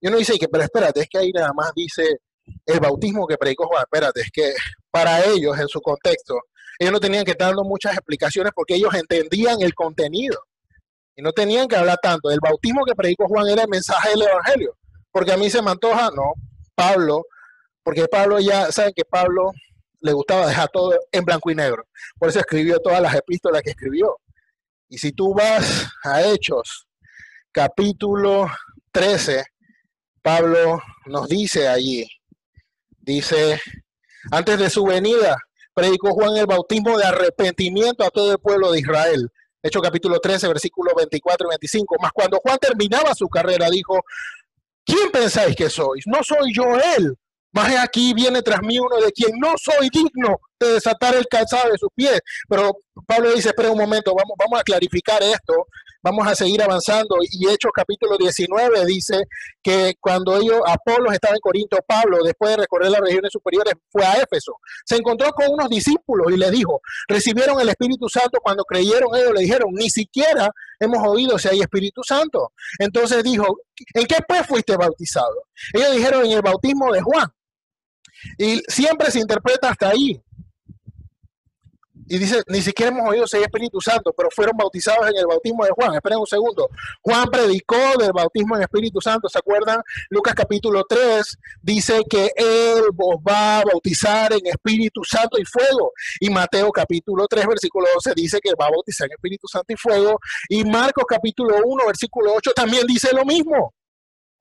Y 0.00 0.08
uno 0.08 0.16
dice, 0.16 0.36
que, 0.36 0.48
pero 0.48 0.64
espérate, 0.64 1.02
es 1.02 1.08
que 1.08 1.18
ahí 1.18 1.30
nada 1.30 1.52
más 1.52 1.70
dice 1.76 2.18
el 2.66 2.80
bautismo 2.80 3.26
que 3.26 3.36
predicó 3.36 3.66
Juan, 3.66 3.82
espérate, 3.82 4.20
es 4.20 4.30
que 4.30 4.54
para 4.90 5.24
ellos, 5.24 5.58
en 5.58 5.68
su 5.68 5.80
contexto, 5.80 6.38
ellos 6.78 6.92
no 6.92 7.00
tenían 7.00 7.24
que 7.24 7.32
estar 7.32 7.48
dando 7.48 7.64
muchas 7.64 7.94
explicaciones 7.94 8.52
porque 8.54 8.74
ellos 8.74 8.94
entendían 8.94 9.60
el 9.62 9.74
contenido 9.74 10.38
y 11.16 11.22
no 11.22 11.32
tenían 11.32 11.68
que 11.68 11.76
hablar 11.76 11.98
tanto. 12.02 12.30
El 12.30 12.40
bautismo 12.40 12.84
que 12.84 12.94
predicó 12.94 13.26
Juan 13.28 13.48
era 13.48 13.62
el 13.62 13.68
mensaje 13.68 14.10
del 14.10 14.22
Evangelio, 14.22 14.76
porque 15.12 15.32
a 15.32 15.36
mí 15.36 15.48
se 15.48 15.62
me 15.62 15.70
antoja, 15.70 16.10
no, 16.14 16.32
Pablo, 16.74 17.24
porque 17.82 18.06
Pablo 18.08 18.40
ya, 18.40 18.72
saben 18.72 18.92
que 18.94 19.04
Pablo 19.04 19.52
le 20.00 20.12
gustaba 20.12 20.46
dejar 20.46 20.68
todo 20.70 20.92
en 21.12 21.24
blanco 21.24 21.50
y 21.50 21.54
negro, 21.54 21.84
por 22.18 22.28
eso 22.28 22.40
escribió 22.40 22.78
todas 22.80 23.00
las 23.00 23.14
epístolas 23.14 23.62
que 23.62 23.70
escribió. 23.70 24.18
Y 24.88 24.98
si 24.98 25.12
tú 25.12 25.34
vas 25.34 25.88
a 26.02 26.22
Hechos, 26.22 26.86
capítulo 27.52 28.46
13, 28.92 29.44
Pablo 30.22 30.82
nos 31.06 31.28
dice 31.28 31.68
allí, 31.68 32.06
Dice, 33.04 33.60
antes 34.30 34.58
de 34.58 34.70
su 34.70 34.82
venida, 34.84 35.36
predicó 35.74 36.12
Juan 36.12 36.36
el 36.38 36.46
bautismo 36.46 36.96
de 36.96 37.04
arrepentimiento 37.04 38.02
a 38.02 38.08
todo 38.08 38.32
el 38.32 38.38
pueblo 38.38 38.72
de 38.72 38.80
Israel. 38.80 39.28
Hecho 39.62 39.80
capítulo 39.82 40.18
13, 40.20 40.48
versículos 40.48 40.94
24 40.96 41.46
y 41.46 41.50
25. 41.50 41.96
Mas 42.00 42.12
cuando 42.12 42.38
Juan 42.38 42.56
terminaba 42.58 43.14
su 43.14 43.28
carrera, 43.28 43.68
dijo, 43.68 44.00
¿quién 44.86 45.10
pensáis 45.10 45.54
que 45.54 45.68
sois? 45.68 46.04
No 46.06 46.22
soy 46.22 46.54
yo 46.54 46.64
él. 46.96 47.14
Más 47.52 47.76
aquí 47.76 48.14
viene 48.14 48.40
tras 48.40 48.62
mí 48.62 48.78
uno 48.78 48.96
de 48.96 49.12
quien 49.12 49.32
no 49.38 49.54
soy 49.58 49.90
digno 49.90 50.38
de 50.58 50.72
desatar 50.72 51.14
el 51.14 51.26
calzado 51.26 51.70
de 51.72 51.78
sus 51.78 51.90
pies. 51.94 52.20
Pero 52.48 52.72
Pablo 53.06 53.32
dice, 53.34 53.48
espera 53.50 53.70
un 53.70 53.78
momento, 53.78 54.14
vamos, 54.14 54.34
vamos 54.38 54.60
a 54.60 54.64
clarificar 54.64 55.22
esto. 55.22 55.66
Vamos 56.04 56.26
a 56.26 56.34
seguir 56.34 56.60
avanzando. 56.60 57.16
Y 57.22 57.48
Hechos 57.48 57.72
capítulo 57.74 58.18
19 58.18 58.84
dice 58.84 59.24
que 59.62 59.94
cuando 59.98 60.36
ellos, 60.36 60.60
Apolo 60.66 61.10
estaba 61.10 61.34
en 61.34 61.40
Corinto, 61.40 61.78
Pablo, 61.86 62.22
después 62.22 62.50
de 62.50 62.58
recorrer 62.58 62.90
las 62.90 63.00
regiones 63.00 63.32
superiores, 63.32 63.72
fue 63.88 64.04
a 64.04 64.16
Éfeso. 64.16 64.58
Se 64.84 64.96
encontró 64.96 65.30
con 65.30 65.50
unos 65.50 65.70
discípulos 65.70 66.30
y 66.30 66.36
les 66.36 66.50
dijo, 66.50 66.82
recibieron 67.08 67.58
el 67.58 67.70
Espíritu 67.70 68.06
Santo 68.10 68.38
cuando 68.42 68.64
creyeron 68.64 69.16
ellos, 69.16 69.32
le 69.32 69.40
dijeron, 69.40 69.70
ni 69.72 69.88
siquiera 69.88 70.50
hemos 70.78 70.98
oído 71.08 71.38
si 71.38 71.48
hay 71.48 71.60
Espíritu 71.60 72.02
Santo. 72.04 72.52
Entonces 72.78 73.24
dijo, 73.24 73.56
¿en 73.94 74.04
qué 74.06 74.16
pues 74.28 74.46
fuiste 74.46 74.76
bautizado? 74.76 75.46
Ellos 75.72 75.92
dijeron 75.92 76.26
en 76.26 76.32
el 76.32 76.42
bautismo 76.42 76.92
de 76.92 77.00
Juan. 77.00 77.32
Y 78.36 78.60
siempre 78.68 79.10
se 79.10 79.20
interpreta 79.20 79.70
hasta 79.70 79.88
ahí. 79.88 80.22
Y 82.06 82.18
dice, 82.18 82.42
ni 82.48 82.60
siquiera 82.60 82.92
hemos 82.92 83.08
oído 83.08 83.24
hay 83.32 83.42
Espíritu 83.42 83.80
Santo, 83.80 84.12
pero 84.16 84.28
fueron 84.30 84.56
bautizados 84.56 85.08
en 85.08 85.16
el 85.16 85.26
bautismo 85.26 85.64
de 85.64 85.70
Juan. 85.70 85.94
Esperen 85.94 86.18
un 86.18 86.26
segundo. 86.26 86.68
Juan 87.02 87.28
predicó 87.30 87.76
del 87.98 88.12
bautismo 88.12 88.56
en 88.56 88.62
Espíritu 88.62 89.00
Santo, 89.00 89.28
¿se 89.28 89.38
acuerdan? 89.38 89.80
Lucas 90.10 90.34
capítulo 90.34 90.84
3 90.88 91.38
dice 91.62 92.02
que 92.08 92.30
Él 92.36 92.82
vos 92.92 93.16
va 93.26 93.60
a 93.60 93.64
bautizar 93.64 94.32
en 94.32 94.46
Espíritu 94.46 95.02
Santo 95.04 95.38
y 95.38 95.44
fuego. 95.44 95.92
Y 96.20 96.30
Mateo 96.30 96.70
capítulo 96.70 97.26
3, 97.26 97.46
versículo 97.46 97.86
12 97.94 98.12
dice 98.14 98.38
que 98.40 98.52
va 98.60 98.66
a 98.66 98.70
bautizar 98.70 99.06
en 99.06 99.12
Espíritu 99.12 99.48
Santo 99.48 99.72
y 99.72 99.76
fuego. 99.76 100.18
Y 100.48 100.64
Marcos 100.64 101.04
capítulo 101.08 101.56
1, 101.64 101.86
versículo 101.86 102.34
8 102.34 102.52
también 102.54 102.86
dice 102.86 103.08
lo 103.14 103.24
mismo. 103.24 103.72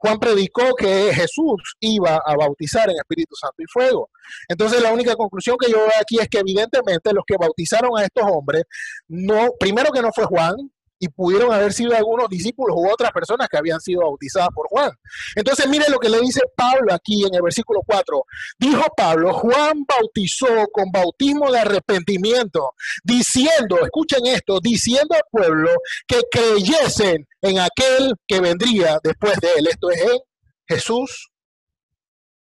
Juan 0.03 0.19
predicó 0.19 0.75
que 0.75 1.13
Jesús 1.13 1.75
iba 1.79 2.19
a 2.25 2.35
bautizar 2.35 2.89
en 2.89 2.97
Espíritu 2.97 3.35
Santo 3.35 3.55
y 3.59 3.65
fuego. 3.71 4.09
Entonces 4.49 4.81
la 4.81 4.91
única 4.91 5.15
conclusión 5.15 5.55
que 5.57 5.71
yo 5.71 5.77
veo 5.77 5.91
aquí 6.01 6.19
es 6.19 6.27
que 6.27 6.39
evidentemente 6.39 7.13
los 7.13 7.23
que 7.25 7.37
bautizaron 7.37 7.97
a 7.97 8.03
estos 8.03 8.25
hombres, 8.29 8.63
no, 9.07 9.51
primero 9.57 9.91
que 9.91 10.01
no 10.01 10.09
fue 10.13 10.25
Juan, 10.25 10.55
y 11.03 11.09
pudieron 11.09 11.51
haber 11.51 11.73
sido 11.73 11.93
algunos 11.93 12.29
discípulos 12.29 12.77
u 12.79 12.89
otras 12.89 13.11
personas 13.11 13.49
que 13.49 13.57
habían 13.57 13.81
sido 13.81 14.03
bautizadas 14.03 14.47
por 14.55 14.67
Juan. 14.69 14.89
Entonces, 15.35 15.67
mire 15.67 15.89
lo 15.89 15.99
que 15.99 16.07
le 16.07 16.21
dice 16.21 16.39
Pablo 16.55 16.93
aquí 16.93 17.25
en 17.25 17.35
el 17.35 17.41
versículo 17.41 17.81
4. 17.85 18.23
Dijo 18.57 18.83
Pablo, 18.95 19.33
Juan 19.33 19.83
bautizó 19.85 20.65
con 20.71 20.89
bautismo 20.93 21.51
de 21.51 21.59
arrepentimiento, 21.59 22.71
diciendo, 23.03 23.79
escuchen 23.83 24.25
esto, 24.27 24.61
diciendo 24.61 25.13
al 25.13 25.23
pueblo 25.29 25.71
que 26.07 26.21
creyesen 26.31 27.27
en 27.41 27.59
aquel 27.59 28.13
que 28.25 28.39
vendría 28.39 28.97
después 29.03 29.37
de 29.41 29.49
él. 29.57 29.67
Esto 29.67 29.91
es 29.91 30.01
en 30.03 30.19
Jesús, 30.65 31.31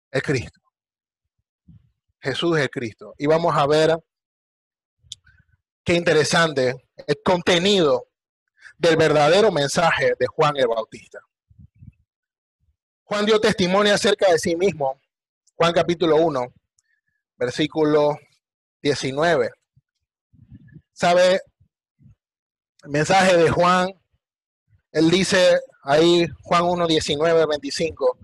el 0.09 0.21
Cristo. 0.21 0.61
Jesús 2.21 2.55
es 2.55 2.63
el 2.63 2.69
Cristo. 2.69 3.13
Y 3.17 3.25
vamos 3.25 3.53
a 3.57 3.67
ver 3.67 3.97
qué 5.83 5.95
interesante 5.95 6.75
el 7.05 7.17
contenido 7.25 8.07
del 8.77 8.97
verdadero 8.97 9.51
mensaje 9.51 10.13
de 10.19 10.27
Juan 10.27 10.57
el 10.57 10.67
Bautista. 10.67 11.19
Juan 13.03 13.25
dio 13.25 13.39
testimonio 13.39 13.93
acerca 13.93 14.31
de 14.31 14.39
sí 14.39 14.55
mismo. 14.55 14.99
Juan 15.55 15.73
capítulo 15.73 16.17
1, 16.17 16.53
versículo 17.37 18.17
19. 18.81 19.51
¿Sabe? 20.93 21.41
El 22.83 22.89
mensaje 22.89 23.37
de 23.37 23.49
Juan, 23.49 23.93
él 24.91 25.09
dice 25.09 25.59
ahí, 25.83 26.27
Juan 26.43 26.63
1, 26.63 26.87
19, 26.87 27.45
25. 27.45 28.17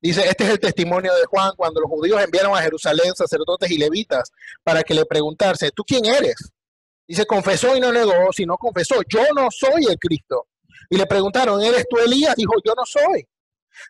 Dice, 0.00 0.28
este 0.28 0.44
es 0.44 0.50
el 0.50 0.60
testimonio 0.60 1.14
de 1.14 1.24
Juan 1.24 1.52
cuando 1.56 1.80
los 1.80 1.90
judíos 1.90 2.22
enviaron 2.22 2.56
a 2.56 2.62
Jerusalén 2.62 3.14
sacerdotes 3.14 3.70
y 3.70 3.78
levitas 3.78 4.30
para 4.62 4.82
que 4.82 4.94
le 4.94 5.04
preguntase, 5.04 5.70
¿tú 5.70 5.82
quién 5.84 6.04
eres? 6.04 6.52
Dice, 7.06 7.26
confesó 7.26 7.76
y 7.76 7.80
no 7.80 7.92
negó, 7.92 8.32
si 8.32 8.44
no 8.44 8.56
confesó, 8.56 8.96
yo 9.08 9.22
no 9.34 9.48
soy 9.50 9.84
el 9.88 9.98
Cristo. 9.98 10.48
Y 10.90 10.96
le 10.96 11.06
preguntaron, 11.06 11.62
¿eres 11.62 11.86
tú 11.88 11.98
Elías? 11.98 12.34
Dijo, 12.36 12.52
yo 12.64 12.74
no 12.74 12.84
soy. 12.84 13.26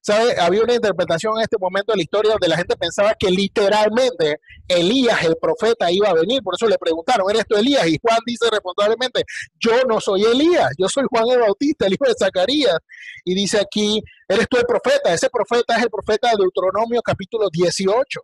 ¿Sabe? 0.03 0.39
Había 0.39 0.63
una 0.63 0.75
interpretación 0.75 1.37
en 1.37 1.43
este 1.43 1.57
momento 1.59 1.93
de 1.93 1.99
la 1.99 2.03
historia 2.03 2.33
donde 2.33 2.49
la 2.49 2.57
gente 2.57 2.77
pensaba 2.77 3.15
que 3.15 3.31
literalmente 3.31 4.41
Elías, 4.67 5.23
el 5.25 5.37
profeta, 5.37 5.91
iba 5.91 6.09
a 6.09 6.15
venir. 6.15 6.43
Por 6.43 6.55
eso 6.55 6.67
le 6.67 6.79
preguntaron, 6.79 7.31
¿eres 7.31 7.45
tú 7.49 7.57
Elías? 7.57 7.87
Y 7.87 7.99
Juan 8.03 8.19
dice 8.27 8.47
responsablemente, 8.51 9.25
yo 9.61 9.85
no 9.85 10.01
soy 10.01 10.25
Elías, 10.25 10.73
yo 10.79 10.89
soy 10.89 11.05
Juan 11.09 11.29
el 11.29 11.41
Bautista, 11.41 11.87
el 11.87 11.95
hijo 11.95 12.05
de 12.07 12.15
Zacarías. 12.19 12.79
Y 13.25 13.35
dice 13.35 13.61
aquí, 13.61 14.03
¿eres 14.29 14.47
tú 14.49 14.59
el 14.59 14.67
profeta? 14.67 15.13
Ese 15.13 15.31
profeta 15.31 15.77
es 15.77 15.85
el 15.85 15.91
profeta 15.91 16.31
de 16.31 16.37
Deuteronomio 16.39 17.01
capítulo 17.03 17.49
18. 17.51 18.21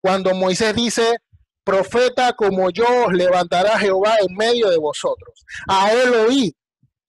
Cuando 0.00 0.34
Moisés 0.34 0.74
dice, 0.74 1.16
profeta 1.64 2.32
como 2.32 2.70
yo 2.70 2.86
os 3.06 3.12
levantará 3.12 3.78
Jehová 3.78 4.16
en 4.20 4.34
medio 4.36 4.70
de 4.70 4.78
vosotros. 4.78 5.44
A 5.68 5.92
él 5.92 6.12
oíd 6.14 6.52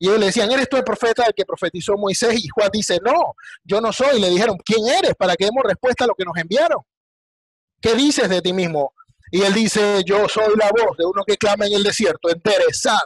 y 0.03 0.07
ellos 0.07 0.19
le 0.19 0.25
decían, 0.25 0.51
¿eres 0.51 0.67
tú 0.67 0.75
el 0.75 0.83
profeta 0.83 1.23
del 1.23 1.33
que 1.33 1.45
profetizó 1.45 1.93
Moisés? 1.95 2.35
Y 2.43 2.49
Juan 2.49 2.69
dice, 2.73 2.99
no, 3.05 3.35
yo 3.63 3.79
no 3.79 3.93
soy. 3.93 4.19
Le 4.19 4.29
dijeron, 4.29 4.57
¿quién 4.57 4.85
eres? 4.85 5.15
Para 5.15 5.33
que 5.37 5.45
demos 5.45 5.63
respuesta 5.63 6.03
a 6.03 6.07
lo 6.07 6.13
que 6.13 6.25
nos 6.25 6.35
enviaron. 6.35 6.81
¿Qué 7.81 7.95
dices 7.95 8.27
de 8.27 8.41
ti 8.41 8.51
mismo? 8.51 8.93
Y 9.31 9.43
él 9.43 9.53
dice, 9.53 10.03
yo 10.05 10.27
soy 10.27 10.57
la 10.57 10.69
voz 10.71 10.97
de 10.97 11.05
uno 11.05 11.23
que 11.25 11.37
clama 11.37 11.67
en 11.67 11.73
el 11.73 11.83
desierto, 11.83 12.29
enderezad 12.29 12.99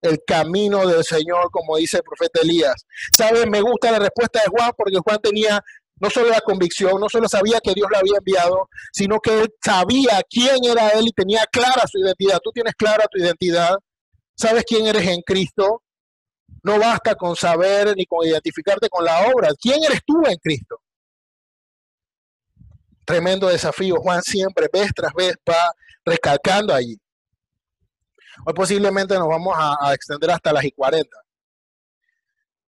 el 0.00 0.18
camino 0.26 0.84
del 0.84 1.04
Señor, 1.04 1.48
como 1.52 1.76
dice 1.76 1.98
el 1.98 2.02
profeta 2.02 2.40
Elías. 2.42 2.86
¿Saben? 3.12 3.48
Me 3.48 3.60
gusta 3.60 3.92
la 3.92 4.00
respuesta 4.00 4.40
de 4.40 4.50
Juan 4.50 4.72
porque 4.76 4.98
Juan 4.98 5.18
tenía 5.22 5.62
no 6.02 6.10
solo 6.10 6.30
la 6.30 6.40
convicción, 6.40 7.00
no 7.00 7.08
solo 7.08 7.28
sabía 7.28 7.60
que 7.60 7.74
Dios 7.74 7.86
lo 7.88 7.96
había 7.96 8.18
enviado, 8.18 8.68
sino 8.92 9.20
que 9.20 9.42
él 9.42 9.54
sabía 9.64 10.20
quién 10.28 10.64
era 10.64 10.88
él 10.88 11.06
y 11.06 11.12
tenía 11.12 11.46
clara 11.46 11.84
su 11.86 12.00
identidad. 12.00 12.40
Tú 12.42 12.50
tienes 12.50 12.74
clara 12.74 13.06
tu 13.08 13.18
identidad, 13.18 13.76
sabes 14.34 14.64
quién 14.66 14.84
eres 14.84 15.06
en 15.06 15.22
Cristo, 15.22 15.84
no 16.64 16.80
basta 16.80 17.14
con 17.14 17.36
saber 17.36 17.94
ni 17.96 18.04
con 18.04 18.26
identificarte 18.26 18.88
con 18.88 19.04
la 19.04 19.28
obra. 19.28 19.50
¿Quién 19.56 19.84
eres 19.84 20.00
tú 20.04 20.26
en 20.26 20.36
Cristo? 20.38 20.80
Tremendo 23.04 23.46
desafío. 23.46 23.94
Juan 24.00 24.22
siempre, 24.22 24.68
vez 24.72 24.90
tras 24.92 25.12
vez, 25.14 25.36
va 25.48 25.72
recalcando 26.04 26.74
allí. 26.74 26.98
Hoy 28.44 28.54
posiblemente 28.54 29.14
nos 29.14 29.28
vamos 29.28 29.54
a, 29.56 29.94
extender 29.94 30.32
hasta 30.32 30.52
las 30.52 30.64
y 30.64 30.72
40. 30.72 31.16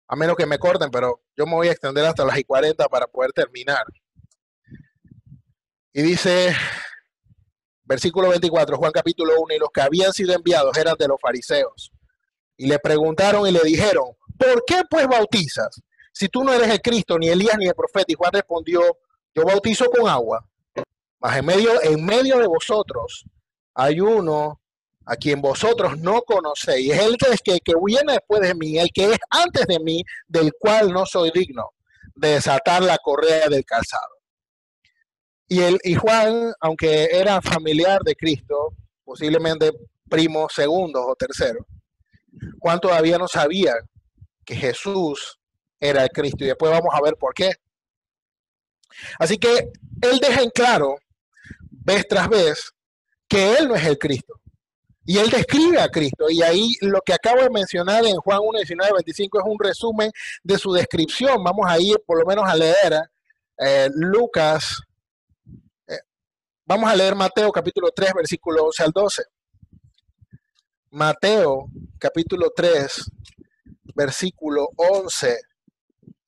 A 0.08 0.16
menos 0.16 0.34
que 0.34 0.46
me 0.46 0.58
corten, 0.58 0.90
pero 0.90 1.20
yo 1.40 1.46
me 1.46 1.54
voy 1.54 1.68
a 1.68 1.72
extender 1.72 2.04
hasta 2.04 2.22
las 2.22 2.38
y 2.38 2.44
40 2.44 2.86
para 2.88 3.06
poder 3.06 3.32
terminar. 3.32 3.82
Y 5.90 6.02
dice, 6.02 6.54
versículo 7.82 8.28
24, 8.28 8.76
Juan 8.76 8.92
capítulo 8.92 9.32
1, 9.40 9.54
y 9.54 9.58
los 9.58 9.70
que 9.70 9.80
habían 9.80 10.12
sido 10.12 10.34
enviados 10.34 10.76
eran 10.76 10.96
de 10.98 11.08
los 11.08 11.18
fariseos. 11.18 11.92
Y 12.58 12.66
le 12.66 12.78
preguntaron 12.78 13.46
y 13.46 13.52
le 13.52 13.60
dijeron, 13.64 14.08
¿por 14.38 14.64
qué 14.66 14.82
pues 14.90 15.08
bautizas? 15.08 15.80
Si 16.12 16.28
tú 16.28 16.44
no 16.44 16.52
eres 16.52 16.68
el 16.68 16.82
Cristo, 16.82 17.18
ni 17.18 17.30
Elías, 17.30 17.56
ni 17.56 17.68
el 17.68 17.74
profeta. 17.74 18.12
Y 18.12 18.16
Juan 18.16 18.32
respondió, 18.34 18.82
yo 19.34 19.44
bautizo 19.46 19.86
con 19.86 20.10
agua, 20.10 20.46
mas 21.20 21.38
en 21.38 21.46
medio, 21.46 21.82
en 21.82 22.04
medio 22.04 22.38
de 22.38 22.48
vosotros 22.48 23.24
hay 23.74 23.98
uno 24.00 24.60
a 25.06 25.16
quien 25.16 25.40
vosotros 25.40 25.98
no 25.98 26.22
conocéis. 26.22 26.92
El 26.92 27.16
que, 27.16 27.60
que 27.60 27.72
viene 27.84 28.12
después 28.12 28.40
de 28.40 28.54
mí, 28.54 28.78
el 28.78 28.90
que 28.92 29.12
es 29.12 29.18
antes 29.30 29.66
de 29.66 29.78
mí, 29.80 30.02
del 30.26 30.52
cual 30.58 30.92
no 30.92 31.06
soy 31.06 31.30
digno 31.32 31.70
de 32.14 32.32
desatar 32.32 32.82
la 32.82 32.98
correa 32.98 33.48
del 33.48 33.64
calzado. 33.64 34.14
Y, 35.48 35.60
el, 35.62 35.78
y 35.82 35.94
Juan, 35.94 36.52
aunque 36.60 37.08
era 37.12 37.40
familiar 37.40 38.02
de 38.02 38.14
Cristo, 38.14 38.74
posiblemente 39.04 39.72
primo 40.08 40.48
segundo 40.48 41.04
o 41.04 41.16
tercero, 41.16 41.66
Juan 42.60 42.78
todavía 42.78 43.18
no 43.18 43.26
sabía 43.26 43.74
que 44.44 44.54
Jesús 44.54 45.38
era 45.80 46.04
el 46.04 46.10
Cristo 46.10 46.44
y 46.44 46.48
después 46.48 46.70
vamos 46.70 46.94
a 46.94 47.02
ver 47.02 47.14
por 47.16 47.34
qué. 47.34 47.52
Así 49.18 49.38
que 49.38 49.72
él 50.02 50.18
deja 50.20 50.42
en 50.42 50.50
claro, 50.50 50.96
vez 51.70 52.06
tras 52.08 52.28
vez, 52.28 52.70
que 53.28 53.56
él 53.56 53.68
no 53.68 53.74
es 53.74 53.84
el 53.84 53.98
Cristo. 53.98 54.39
Y 55.10 55.18
él 55.18 55.28
describe 55.28 55.80
a 55.80 55.88
Cristo. 55.88 56.30
Y 56.30 56.40
ahí 56.40 56.76
lo 56.82 57.00
que 57.00 57.12
acabo 57.12 57.42
de 57.42 57.50
mencionar 57.50 58.06
en 58.06 58.14
Juan 58.18 58.38
1, 58.44 58.58
19, 58.58 58.92
25 58.92 59.40
es 59.40 59.44
un 59.44 59.58
resumen 59.58 60.12
de 60.44 60.56
su 60.56 60.72
descripción. 60.72 61.42
Vamos 61.42 61.66
a 61.68 61.80
ir 61.80 61.96
por 62.06 62.20
lo 62.20 62.24
menos 62.24 62.48
a 62.48 62.54
leer 62.54 63.10
eh, 63.58 63.88
Lucas. 63.92 64.80
Eh, 65.88 65.98
vamos 66.64 66.88
a 66.88 66.94
leer 66.94 67.16
Mateo 67.16 67.50
capítulo 67.50 67.90
3, 67.92 68.12
versículo 68.14 68.66
11 68.66 68.82
al 68.84 68.92
12. 68.92 69.22
Mateo 70.90 71.66
capítulo 71.98 72.52
3, 72.54 73.10
versículo 73.92 74.68
11 74.76 75.40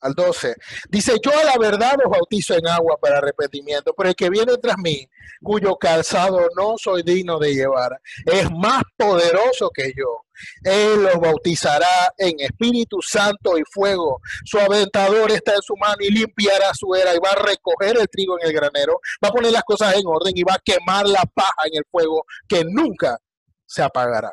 al 0.03 0.15
12. 0.15 0.55
Dice, 0.91 1.15
yo 1.23 1.31
a 1.31 1.45
la 1.45 1.57
verdad 1.59 1.97
os 2.05 2.11
bautizo 2.11 2.55
en 2.55 2.67
agua 2.67 2.99
para 3.01 3.19
arrepentimiento, 3.19 3.95
pero 3.97 4.11
el 4.11 4.15
que 4.15 4.29
viene 4.29 4.57
tras 4.59 4.77
mí, 4.79 5.09
cuyo 5.43 5.77
calzado 5.77 6.49
no 6.57 6.75
soy 6.77 7.03
digno 7.03 7.39
de 7.39 7.55
llevar, 7.55 8.01
es 8.27 8.51
más 8.51 8.83
poderoso 8.97 9.71
que 9.71 9.93
yo. 9.97 10.25
Él 10.65 11.05
los 11.05 11.21
bautizará 11.21 12.13
en 12.19 12.41
Espíritu 12.41 13.01
Santo 13.01 13.57
y 13.57 13.63
fuego. 13.71 14.21
Su 14.45 14.59
aventador 14.59 15.31
está 15.31 15.55
en 15.55 15.63
su 15.63 15.77
mano 15.77 15.99
y 16.01 16.11
limpiará 16.11 16.75
su 16.75 16.95
era 16.95 17.15
y 17.15 17.19
va 17.19 17.31
a 17.31 17.43
recoger 17.43 17.97
el 17.97 18.09
trigo 18.09 18.39
en 18.41 18.49
el 18.49 18.53
granero, 18.53 19.01
va 19.25 19.29
a 19.29 19.33
poner 19.33 19.53
las 19.53 19.63
cosas 19.63 19.95
en 19.95 20.03
orden 20.07 20.33
y 20.35 20.43
va 20.43 20.55
a 20.55 20.63
quemar 20.65 21.07
la 21.07 21.23
paja 21.33 21.63
en 21.67 21.79
el 21.79 21.85
fuego 21.91 22.25
que 22.49 22.65
nunca 22.65 23.19
se 23.67 23.83
apagará. 23.83 24.33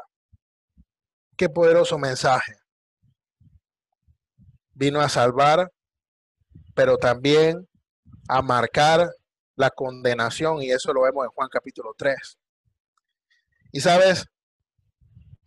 Qué 1.37 1.47
poderoso 1.47 1.97
mensaje. 1.97 2.58
Vino 4.79 5.01
a 5.01 5.09
salvar, 5.09 5.69
pero 6.73 6.95
también 6.97 7.67
a 8.29 8.41
marcar 8.41 9.11
la 9.57 9.69
condenación 9.69 10.63
y 10.63 10.71
eso 10.71 10.93
lo 10.93 11.01
vemos 11.01 11.25
en 11.25 11.31
Juan 11.31 11.49
capítulo 11.51 11.93
3. 11.97 12.15
Y 13.73 13.81
sabes, 13.81 14.25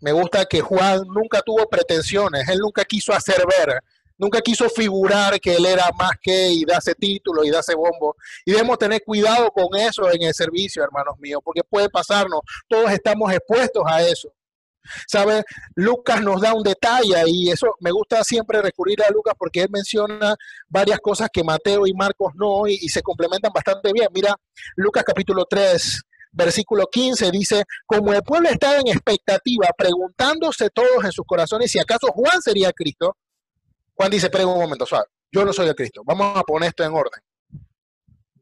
me 0.01 0.13
gusta 0.13 0.45
que 0.45 0.61
Juan 0.61 1.05
nunca 1.07 1.41
tuvo 1.41 1.67
pretensiones, 1.67 2.47
él 2.47 2.59
nunca 2.59 2.85
quiso 2.85 3.15
hacer 3.15 3.43
ver, 3.47 3.81
nunca 4.19 4.43
quiso 4.43 4.69
figurar 4.69 5.41
que 5.41 5.55
él 5.55 5.65
era 5.65 5.91
más 5.99 6.13
que 6.21 6.51
y 6.51 6.67
darse 6.67 6.95
título 6.95 7.43
y 7.43 7.51
darse 7.51 7.75
bombo. 7.75 8.15
Y 8.45 8.53
debemos 8.53 8.77
tener 8.77 9.03
cuidado 9.03 9.51
con 9.51 9.75
eso 9.81 10.13
en 10.13 10.25
el 10.25 10.35
servicio, 10.35 10.85
hermanos 10.85 11.19
míos, 11.19 11.41
porque 11.43 11.65
puede 11.65 11.89
pasarnos, 11.89 12.43
todos 12.69 12.91
estamos 12.91 13.33
expuestos 13.33 13.83
a 13.87 14.03
eso. 14.03 14.31
¿Sabe? 15.07 15.45
Lucas 15.75 16.23
nos 16.23 16.41
da 16.41 16.55
un 16.55 16.63
detalle 16.63 17.23
y 17.27 17.51
eso 17.51 17.75
me 17.81 17.91
gusta 17.91 18.23
siempre 18.25 18.61
recurrir 18.61 19.03
a 19.03 19.11
Lucas 19.11 19.35
porque 19.39 19.63
él 19.63 19.69
menciona 19.71 20.35
varias 20.69 20.99
cosas 21.01 21.29
que 21.33 21.45
Mateo 21.45 21.87
y 21.87 21.95
Marcos 21.95 22.33
no 22.35 22.67
y, 22.67 22.89
se 22.89 23.03
complementan 23.03 23.53
bastante 23.53 23.93
bien. 23.93 24.09
Mira, 24.13 24.35
Lucas 24.77 25.05
capítulo 25.05 25.45
3, 25.49 26.01
versículo 26.33 26.87
15 26.87 27.31
dice, 27.31 27.65
como 27.87 28.13
el 28.13 28.23
pueblo 28.23 28.49
estaba 28.49 28.77
en 28.77 28.89
expectativa, 28.89 29.69
preguntándose 29.77 30.71
todos 30.71 31.05
en 31.05 31.13
sus 31.13 31.25
corazones 31.27 31.71
si 31.71 31.79
acaso 31.79 32.09
Juan 32.09 32.41
sería 32.43 32.73
Cristo, 32.73 33.17
Juan 33.95 34.11
dice, 34.11 34.31
pero 34.31 34.49
un 34.49 34.61
momento, 34.61 34.87
suave, 34.87 35.07
yo 35.31 35.45
no 35.45 35.53
soy 35.53 35.69
el 35.69 35.75
Cristo, 35.75 36.03
vamos 36.05 36.37
a 36.37 36.43
poner 36.43 36.71
esto 36.71 36.85
en 36.85 36.93
orden. 36.93 37.21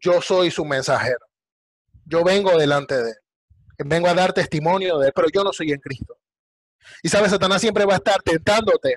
Yo 0.00 0.22
soy 0.22 0.50
su 0.50 0.64
mensajero, 0.64 1.26
yo 2.06 2.24
vengo 2.24 2.56
delante 2.56 2.96
de 2.96 3.10
él, 3.10 3.16
vengo 3.84 4.08
a 4.08 4.14
dar 4.14 4.32
testimonio 4.32 4.98
de 4.98 5.08
él, 5.08 5.12
pero 5.14 5.28
yo 5.28 5.44
no 5.44 5.52
soy 5.52 5.72
el 5.72 5.80
Cristo. 5.80 6.19
Y 7.02 7.08
sabes, 7.08 7.30
Satanás 7.30 7.60
siempre 7.60 7.84
va 7.84 7.94
a 7.94 7.96
estar 7.96 8.22
tentándote 8.22 8.96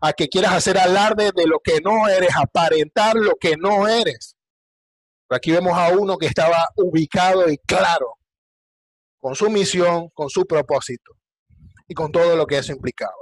a 0.00 0.12
que 0.12 0.28
quieras 0.28 0.52
hacer 0.52 0.78
alarde 0.78 1.30
de 1.34 1.46
lo 1.46 1.60
que 1.60 1.80
no 1.80 2.08
eres, 2.08 2.30
aparentar 2.36 3.16
lo 3.16 3.34
que 3.40 3.56
no 3.56 3.86
eres. 3.88 4.36
Pero 5.26 5.36
aquí 5.36 5.52
vemos 5.52 5.76
a 5.76 5.90
uno 5.90 6.16
que 6.16 6.26
estaba 6.26 6.68
ubicado 6.76 7.48
y 7.50 7.58
claro 7.58 8.14
con 9.18 9.34
su 9.34 9.50
misión, 9.50 10.08
con 10.10 10.30
su 10.30 10.46
propósito 10.46 11.12
y 11.86 11.94
con 11.94 12.12
todo 12.12 12.36
lo 12.36 12.46
que 12.46 12.58
eso 12.58 12.72
implicaba. 12.72 13.12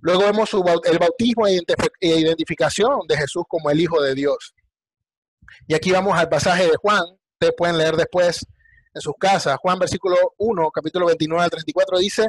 Luego 0.00 0.22
vemos 0.22 0.50
el 0.84 0.98
bautismo 0.98 1.46
e, 1.46 1.60
e 2.00 2.08
identificación 2.08 3.06
de 3.06 3.16
Jesús 3.16 3.44
como 3.48 3.70
el 3.70 3.78
Hijo 3.78 4.02
de 4.02 4.14
Dios. 4.14 4.54
Y 5.68 5.74
aquí 5.74 5.92
vamos 5.92 6.18
al 6.18 6.28
pasaje 6.28 6.64
de 6.64 6.76
Juan. 6.76 7.04
Ustedes 7.34 7.54
pueden 7.56 7.78
leer 7.78 7.96
después 7.96 8.44
en 8.94 9.00
sus 9.00 9.14
casas. 9.18 9.56
Juan 9.60 9.78
versículo 9.78 10.16
1, 10.38 10.70
capítulo 10.70 11.06
29 11.06 11.44
al 11.44 11.50
34 11.50 11.98
dice, 11.98 12.28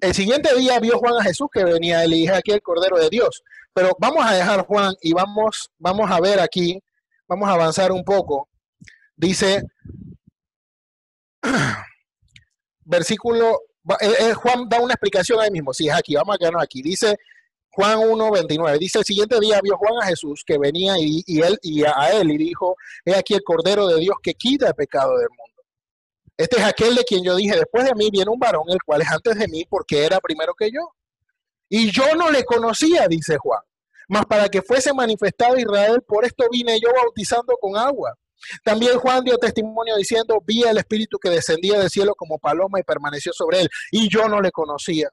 el 0.00 0.14
siguiente 0.14 0.54
día 0.56 0.78
vio 0.80 0.98
Juan 0.98 1.14
a 1.20 1.24
Jesús 1.24 1.48
que 1.52 1.64
venía, 1.64 2.04
y 2.04 2.10
dije 2.10 2.34
aquí 2.34 2.52
el 2.52 2.62
Cordero 2.62 2.98
de 2.98 3.08
Dios. 3.08 3.42
Pero 3.72 3.96
vamos 3.98 4.24
a 4.24 4.34
dejar 4.34 4.66
Juan 4.66 4.94
y 5.00 5.12
vamos, 5.12 5.70
vamos 5.78 6.10
a 6.10 6.20
ver 6.20 6.40
aquí, 6.40 6.82
vamos 7.26 7.48
a 7.48 7.52
avanzar 7.52 7.92
un 7.92 8.04
poco. 8.04 8.48
Dice, 9.16 9.62
versículo, 12.84 13.60
eh, 14.00 14.14
eh, 14.20 14.34
Juan 14.34 14.68
da 14.68 14.80
una 14.80 14.94
explicación 14.94 15.40
ahí 15.40 15.50
mismo, 15.50 15.72
si 15.72 15.88
es 15.88 15.94
aquí, 15.94 16.14
vamos 16.14 16.34
a 16.34 16.38
quedarnos 16.38 16.62
aquí. 16.62 16.82
Dice, 16.82 17.16
Juan 17.74 17.98
1.29 17.98 18.78
dice, 18.78 18.98
el 19.00 19.04
siguiente 19.04 19.40
día 19.40 19.60
vio 19.62 19.76
Juan 19.76 20.02
a 20.02 20.06
Jesús 20.06 20.44
que 20.46 20.58
venía 20.58 20.94
y, 20.98 21.24
él 21.40 21.58
y 21.62 21.82
a 21.84 22.10
él 22.12 22.30
y 22.30 22.38
dijo, 22.38 22.76
he 23.04 23.14
aquí 23.14 23.34
el 23.34 23.42
Cordero 23.42 23.88
de 23.88 24.00
Dios 24.00 24.16
que 24.22 24.34
quita 24.34 24.68
el 24.68 24.74
pecado 24.74 25.16
del 25.18 25.28
mundo. 25.28 25.62
Este 26.36 26.56
es 26.58 26.64
aquel 26.64 26.94
de 26.94 27.04
quien 27.04 27.24
yo 27.24 27.36
dije, 27.36 27.56
después 27.56 27.84
de 27.84 27.94
mí 27.94 28.10
viene 28.10 28.30
un 28.30 28.38
varón, 28.38 28.64
el 28.68 28.82
cual 28.84 29.02
es 29.02 29.10
antes 29.10 29.36
de 29.38 29.48
mí 29.48 29.64
porque 29.68 30.04
era 30.04 30.20
primero 30.20 30.54
que 30.54 30.70
yo. 30.70 30.94
Y 31.68 31.90
yo 31.90 32.14
no 32.16 32.30
le 32.30 32.44
conocía, 32.44 33.08
dice 33.08 33.38
Juan. 33.38 33.60
Mas 34.08 34.26
para 34.26 34.48
que 34.48 34.62
fuese 34.62 34.92
manifestado 34.92 35.56
Israel, 35.58 36.02
por 36.06 36.24
esto 36.24 36.44
vine 36.50 36.78
yo 36.80 36.88
bautizando 36.94 37.56
con 37.60 37.76
agua. 37.76 38.14
También 38.62 38.98
Juan 38.98 39.24
dio 39.24 39.38
testimonio 39.38 39.96
diciendo, 39.96 40.40
vi 40.44 40.64
al 40.64 40.78
Espíritu 40.78 41.18
que 41.18 41.30
descendía 41.30 41.78
del 41.78 41.90
cielo 41.90 42.14
como 42.14 42.38
paloma 42.38 42.78
y 42.78 42.82
permaneció 42.82 43.32
sobre 43.32 43.62
él. 43.62 43.68
Y 43.90 44.08
yo 44.08 44.28
no 44.28 44.40
le 44.40 44.50
conocía. 44.50 45.08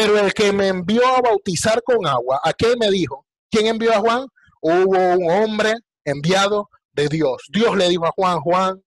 Pero 0.00 0.18
el 0.18 0.32
que 0.32 0.50
me 0.50 0.68
envió 0.68 1.06
a 1.06 1.20
bautizar 1.20 1.82
con 1.82 2.06
agua, 2.06 2.40
¿a 2.42 2.54
qué 2.54 2.74
me 2.80 2.90
dijo? 2.90 3.26
¿Quién 3.50 3.66
envió 3.66 3.92
a 3.92 3.98
Juan? 3.98 4.26
Hubo 4.62 4.96
un 4.96 5.30
hombre 5.30 5.74
enviado 6.06 6.70
de 6.92 7.06
Dios. 7.08 7.42
Dios 7.52 7.76
le 7.76 7.86
dijo 7.90 8.06
a 8.06 8.12
Juan, 8.12 8.40
Juan, 8.40 8.82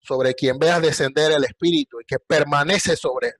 sobre 0.00 0.34
quien 0.34 0.58
veas 0.58 0.82
descender 0.82 1.30
el 1.30 1.44
Espíritu 1.44 2.00
y 2.00 2.04
que 2.04 2.18
permanece 2.18 2.96
sobre 2.96 3.28
él. 3.28 3.34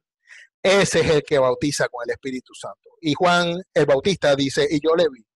Ese 0.63 1.01
es 1.01 1.11
el 1.11 1.25
que 1.25 1.37
bautiza 1.37 1.89
con 1.89 2.05
el 2.07 2.13
Espíritu 2.13 2.55
Santo. 2.55 2.91
Y 3.01 3.15
Juan 3.15 3.61
el 3.75 3.87
Bautista 3.87 4.37
dice, 4.37 4.65
y 4.71 4.79
yo 4.81 4.95
le 4.95 5.09
vi, 5.13 5.27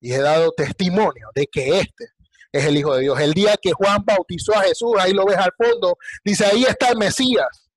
y 0.00 0.12
he 0.12 0.18
dado 0.18 0.50
testimonio 0.50 1.28
de 1.36 1.46
que 1.46 1.78
este 1.78 2.06
es 2.50 2.64
el 2.64 2.76
Hijo 2.76 2.96
de 2.96 3.02
Dios. 3.02 3.20
El 3.20 3.32
día 3.32 3.54
que 3.62 3.70
Juan 3.74 4.02
bautizó 4.04 4.56
a 4.56 4.62
Jesús, 4.62 4.96
ahí 4.98 5.12
lo 5.12 5.24
ves 5.24 5.38
al 5.38 5.52
fondo, 5.56 5.98
dice, 6.24 6.46
ahí 6.46 6.64
está 6.64 6.88
el 6.88 6.98
Mesías, 6.98 7.67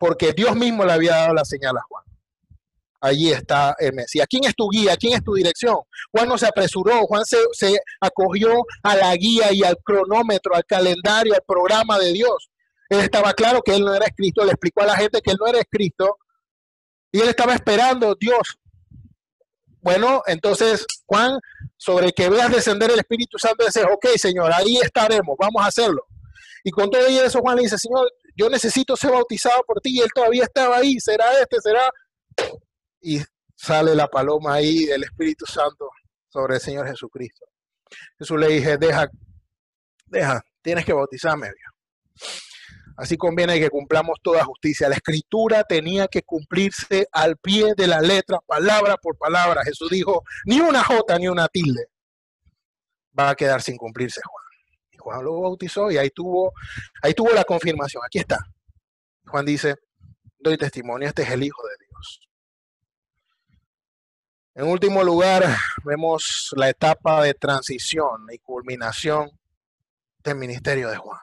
porque 0.00 0.32
Dios 0.32 0.56
mismo 0.56 0.82
le 0.82 0.92
había 0.92 1.14
dado 1.14 1.34
la 1.34 1.44
señal 1.44 1.76
a 1.76 1.82
Juan. 1.82 2.02
Allí 3.02 3.30
está 3.30 3.76
el 3.78 3.92
Mesías. 3.92 4.26
¿Quién 4.28 4.44
es 4.44 4.54
tu 4.56 4.66
guía? 4.70 4.96
¿Quién 4.96 5.12
es 5.12 5.22
tu 5.22 5.34
dirección? 5.34 5.76
Juan 6.10 6.26
no 6.26 6.38
se 6.38 6.46
apresuró, 6.46 7.02
Juan 7.02 7.22
se, 7.26 7.78
acogió 8.00 8.64
a 8.82 8.96
la 8.96 9.14
guía 9.14 9.52
y 9.52 9.62
al 9.62 9.76
cronómetro, 9.84 10.54
al 10.54 10.64
calendario, 10.64 11.34
al 11.34 11.42
programa 11.46 11.98
de 11.98 12.14
Dios. 12.14 12.50
Él 12.88 13.00
estaba 13.00 13.34
claro 13.34 13.60
que 13.60 13.74
él 13.74 13.84
no 13.84 13.94
era 13.94 14.06
Cristo, 14.16 14.42
le 14.42 14.52
explicó 14.52 14.82
a 14.82 14.86
la 14.86 14.96
gente 14.96 15.20
que 15.20 15.32
él 15.32 15.36
no 15.38 15.46
era 15.46 15.62
Cristo 15.70 16.16
y 17.12 17.20
él 17.20 17.28
estaba 17.28 17.54
esperando, 17.54 18.16
Dios. 18.18 18.58
Bueno, 19.82 20.22
entonces 20.26 20.86
Juan, 21.04 21.38
sobre 21.76 22.12
que 22.12 22.30
veas 22.30 22.50
descender 22.50 22.90
el 22.90 23.00
Espíritu 23.00 23.38
Santo, 23.38 23.66
dice, 23.66 23.82
ok, 23.84 24.06
Señor, 24.16 24.50
ahí 24.50 24.78
estaremos, 24.78 25.36
vamos 25.38 25.62
a 25.62 25.66
hacerlo. 25.66 26.06
Y 26.64 26.70
con 26.70 26.90
todo 26.90 27.06
eso 27.06 27.40
Juan 27.40 27.56
le 27.56 27.62
dice, 27.62 27.78
Señor, 27.78 28.10
yo 28.40 28.48
necesito 28.48 28.96
ser 28.96 29.10
bautizado 29.10 29.62
por 29.66 29.80
ti 29.80 29.98
y 29.98 30.00
él 30.00 30.08
todavía 30.14 30.44
estaba 30.44 30.78
ahí, 30.78 30.98
será 30.98 31.38
este, 31.40 31.60
será. 31.60 31.90
Y 33.02 33.20
sale 33.54 33.94
la 33.94 34.08
paloma 34.08 34.54
ahí 34.54 34.86
del 34.86 35.04
Espíritu 35.04 35.44
Santo 35.44 35.90
sobre 36.28 36.54
el 36.54 36.60
Señor 36.60 36.86
Jesucristo. 36.88 37.44
Jesús 38.18 38.38
le 38.38 38.48
dije, 38.48 38.78
deja, 38.78 39.10
deja, 40.06 40.40
tienes 40.62 40.86
que 40.86 40.92
bautizarme. 40.94 41.48
Dios. 41.48 42.40
Así 42.96 43.16
conviene 43.16 43.58
que 43.58 43.68
cumplamos 43.68 44.18
toda 44.22 44.44
justicia. 44.44 44.88
La 44.88 44.94
escritura 44.94 45.64
tenía 45.64 46.08
que 46.08 46.22
cumplirse 46.22 47.08
al 47.12 47.36
pie 47.36 47.74
de 47.76 47.86
la 47.86 48.00
letra, 48.00 48.38
palabra 48.46 48.96
por 48.96 49.18
palabra. 49.18 49.62
Jesús 49.64 49.90
dijo, 49.90 50.22
ni 50.46 50.60
una 50.60 50.82
jota 50.82 51.18
ni 51.18 51.28
una 51.28 51.48
tilde 51.48 51.88
va 53.18 53.30
a 53.30 53.34
quedar 53.34 53.60
sin 53.60 53.76
cumplirse, 53.76 54.20
Juan. 54.24 54.44
Juan 55.00 55.24
lo 55.24 55.40
bautizó 55.40 55.90
y 55.90 55.98
ahí 55.98 56.10
tuvo, 56.10 56.52
ahí 57.02 57.14
tuvo 57.14 57.32
la 57.32 57.44
confirmación. 57.44 58.02
Aquí 58.04 58.18
está. 58.18 58.38
Juan 59.26 59.44
dice, 59.44 59.76
doy 60.38 60.56
testimonio, 60.56 61.08
este 61.08 61.22
es 61.22 61.30
el 61.30 61.42
Hijo 61.42 61.62
de 61.66 61.86
Dios. 61.86 62.20
En 64.54 64.66
último 64.66 65.02
lugar, 65.02 65.44
vemos 65.84 66.50
la 66.56 66.68
etapa 66.68 67.22
de 67.22 67.34
transición 67.34 68.26
y 68.32 68.38
culminación 68.38 69.30
del 70.22 70.36
ministerio 70.36 70.88
de 70.90 70.96
Juan. 70.96 71.20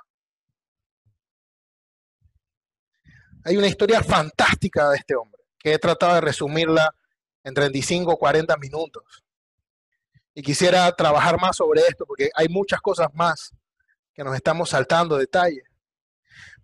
Hay 3.44 3.58
una 3.58 3.68
historia 3.68 4.02
fantástica 4.02 4.90
de 4.90 4.98
este 4.98 5.16
hombre, 5.16 5.42
que 5.60 5.74
he 5.74 5.80
tratado 5.80 6.16
de 6.16 6.22
resumirla 6.22 6.94
en 7.44 7.54
35 7.54 8.12
o 8.12 8.18
40 8.18 8.58
minutos. 8.58 9.24
Y 10.34 10.42
quisiera 10.42 10.92
trabajar 10.92 11.40
más 11.40 11.56
sobre 11.56 11.82
esto 11.82 12.06
porque 12.06 12.30
hay 12.36 12.48
muchas 12.50 12.82
cosas 12.82 13.08
más 13.14 13.54
que 14.18 14.24
nos 14.24 14.36
estamos 14.36 14.72
saltando 14.72 15.16
detalles. 15.16 15.64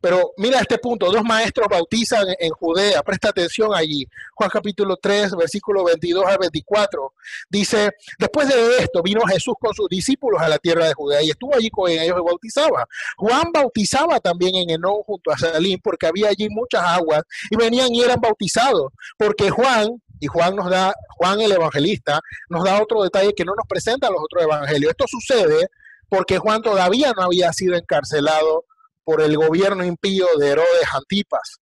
Pero 0.02 0.34
mira 0.36 0.60
este 0.60 0.80
punto, 0.80 1.10
dos 1.10 1.24
maestros 1.24 1.68
bautizan 1.70 2.26
en 2.38 2.50
Judea, 2.50 3.02
presta 3.04 3.30
atención 3.30 3.74
allí. 3.74 4.06
Juan 4.34 4.50
capítulo 4.50 4.98
3, 4.98 5.36
versículo 5.36 5.86
22 5.86 6.26
al 6.26 6.40
24. 6.40 7.14
Dice, 7.50 7.92
después 8.20 8.50
de 8.50 8.80
esto 8.80 9.02
vino 9.02 9.22
Jesús 9.22 9.54
con 9.58 9.74
sus 9.74 9.88
discípulos 9.88 10.42
a 10.42 10.50
la 10.50 10.58
tierra 10.58 10.88
de 10.88 10.94
Judea 10.94 11.22
y 11.22 11.30
estuvo 11.30 11.56
allí 11.56 11.70
con 11.70 11.90
ellos 11.90 12.18
y 12.20 12.26
bautizaba. 12.26 12.86
Juan 13.18 13.52
bautizaba 13.54 14.20
también 14.20 14.56
en 14.56 14.72
Enón 14.72 15.04
junto 15.04 15.32
a 15.32 15.38
Salim 15.38 15.80
porque 15.82 16.08
había 16.08 16.30
allí 16.30 16.50
muchas 16.50 16.82
aguas 16.84 17.22
y 17.50 17.56
venían 17.56 17.94
y 17.94 18.02
eran 18.02 18.20
bautizados. 18.20 18.92
Porque 19.18 19.52
Juan, 19.52 20.02
y 20.20 20.28
Juan 20.28 20.56
nos 20.56 20.70
da, 20.70 20.94
Juan 21.18 21.40
el 21.40 21.52
evangelista, 21.52 22.20
nos 22.50 22.66
da 22.66 22.82
otro 22.82 23.04
detalle 23.04 23.34
que 23.34 23.46
no 23.46 23.54
nos 23.56 23.68
presenta 23.70 24.10
los 24.10 24.22
otros 24.22 24.44
evangelios. 24.44 24.90
Esto 24.90 25.06
sucede 25.08 25.70
porque 26.14 26.38
Juan 26.38 26.62
todavía 26.62 27.12
no 27.18 27.24
había 27.24 27.52
sido 27.54 27.76
encarcelado 27.76 28.66
por 29.04 29.20
el 29.20 29.36
gobierno 29.36 29.84
impío 29.84 30.28
de 30.38 30.50
Herodes 30.50 30.88
Antipas. 30.94 31.58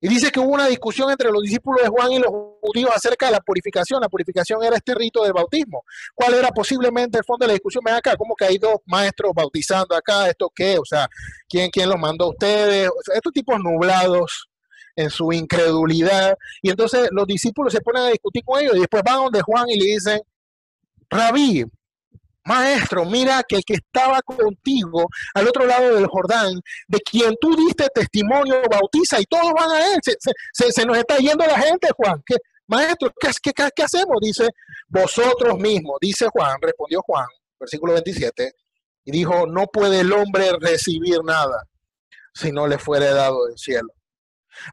Y 0.00 0.06
dice 0.06 0.30
que 0.30 0.38
hubo 0.38 0.50
una 0.54 0.68
discusión 0.68 1.10
entre 1.10 1.32
los 1.32 1.42
discípulos 1.42 1.82
de 1.82 1.88
Juan 1.88 2.12
y 2.12 2.20
los 2.20 2.30
judíos 2.60 2.92
acerca 2.94 3.26
de 3.26 3.32
la 3.32 3.40
purificación. 3.40 4.00
La 4.00 4.08
purificación 4.08 4.62
era 4.62 4.76
este 4.76 4.94
rito 4.94 5.24
del 5.24 5.32
bautismo. 5.32 5.82
¿Cuál 6.14 6.34
era 6.34 6.50
posiblemente 6.50 7.18
el 7.18 7.24
fondo 7.24 7.42
de 7.42 7.48
la 7.48 7.52
discusión? 7.54 7.82
Ven 7.84 7.94
acá, 7.94 8.14
¿cómo 8.16 8.36
que 8.36 8.44
hay 8.44 8.58
dos 8.58 8.76
maestros 8.84 9.32
bautizando 9.34 9.96
acá? 9.96 10.28
¿Esto 10.28 10.48
qué? 10.54 10.78
O 10.78 10.84
sea, 10.84 11.08
¿quién, 11.48 11.70
quién 11.70 11.88
los 11.88 11.98
mandó 11.98 12.26
a 12.26 12.30
ustedes? 12.30 12.88
estos 13.12 13.32
tipos 13.32 13.58
nublados 13.58 14.48
en 14.94 15.10
su 15.10 15.32
incredulidad. 15.32 16.38
Y 16.62 16.70
entonces 16.70 17.08
los 17.10 17.26
discípulos 17.26 17.72
se 17.72 17.80
ponen 17.80 18.04
a 18.04 18.08
discutir 18.10 18.44
con 18.44 18.60
ellos 18.60 18.76
y 18.76 18.80
después 18.80 19.02
van 19.04 19.24
donde 19.24 19.42
Juan 19.42 19.68
y 19.70 19.76
le 19.76 19.86
dicen, 19.86 20.20
Rabí, 21.10 21.64
Maestro, 22.46 23.04
mira 23.04 23.42
que 23.46 23.56
el 23.56 23.64
que 23.64 23.74
estaba 23.74 24.22
contigo 24.22 25.08
al 25.34 25.48
otro 25.48 25.66
lado 25.66 25.94
del 25.94 26.06
Jordán, 26.06 26.60
de 26.86 27.00
quien 27.00 27.34
tú 27.40 27.56
diste 27.56 27.88
testimonio, 27.92 28.62
bautiza 28.70 29.20
y 29.20 29.24
todos 29.24 29.52
van 29.52 29.70
a 29.70 29.92
él. 29.92 29.98
Se, 30.52 30.86
nos 30.86 30.96
está 30.96 31.16
yendo 31.18 31.44
la 31.44 31.58
gente, 31.58 31.88
Juan. 31.96 32.22
¿Qué, 32.24 32.36
maestro, 32.68 33.10
¿qué, 33.20 33.52
qué, 33.52 33.82
hacemos? 33.82 34.16
Dice, 34.20 34.48
vosotros 34.88 35.58
mismos, 35.58 35.96
dice 36.00 36.28
Juan, 36.32 36.56
respondió 36.60 37.00
Juan, 37.02 37.26
versículo 37.58 37.94
27, 37.94 38.52
y 39.06 39.10
dijo, 39.10 39.46
no 39.48 39.66
puede 39.66 40.00
el 40.00 40.12
hombre 40.12 40.52
recibir 40.60 41.18
nada 41.24 41.64
si 42.32 42.52
no 42.52 42.68
le 42.68 42.78
fuere 42.78 43.06
dado 43.06 43.46
del 43.46 43.58
cielo. 43.58 43.88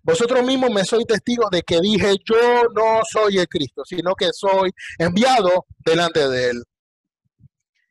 Vosotros 0.04 0.44
mismos 0.44 0.70
me 0.70 0.86
sois 0.86 1.06
testigos 1.06 1.50
de 1.50 1.64
que 1.64 1.82
dije, 1.82 2.16
yo 2.24 2.64
no 2.76 3.02
soy 3.10 3.40
el 3.40 3.48
Cristo, 3.48 3.84
sino 3.84 4.14
que 4.16 4.30
soy 4.32 4.72
enviado 5.00 5.66
delante 5.84 6.28
de 6.30 6.52
él. 6.52 6.64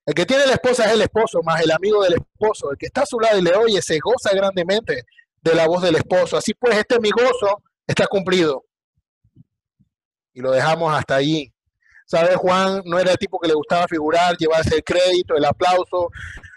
El 0.04 0.14
que 0.14 0.26
tiene 0.26 0.46
la 0.46 0.54
esposa 0.54 0.86
es 0.86 0.92
el 0.92 1.02
esposo, 1.02 1.42
más 1.42 1.60
el 1.62 1.70
amigo 1.70 2.02
del 2.02 2.14
esposo. 2.14 2.70
El 2.70 2.76
que 2.76 2.86
está 2.86 3.02
a 3.02 3.06
su 3.06 3.20
lado 3.20 3.38
y 3.38 3.42
le 3.42 3.54
oye 3.54 3.80
se 3.80 3.98
goza 4.00 4.34
grandemente 4.34 5.04
de 5.40 5.54
la 5.54 5.66
voz 5.66 5.82
del 5.82 5.96
esposo. 5.96 6.36
Así 6.36 6.54
pues, 6.54 6.76
este 6.76 6.98
mi 6.98 7.10
gozo 7.10 7.62
está 7.86 8.06
cumplido. 8.06 8.64
Y 10.34 10.40
lo 10.40 10.50
dejamos 10.50 10.92
hasta 10.94 11.16
allí. 11.16 11.52
¿Sabes? 12.04 12.36
Juan 12.36 12.82
no 12.84 12.98
era 12.98 13.12
el 13.12 13.18
tipo 13.18 13.38
que 13.38 13.48
le 13.48 13.54
gustaba 13.54 13.86
figurar, 13.88 14.36
llevarse 14.36 14.76
el 14.76 14.84
crédito, 14.84 15.36
el 15.36 15.44
aplauso. 15.44 16.10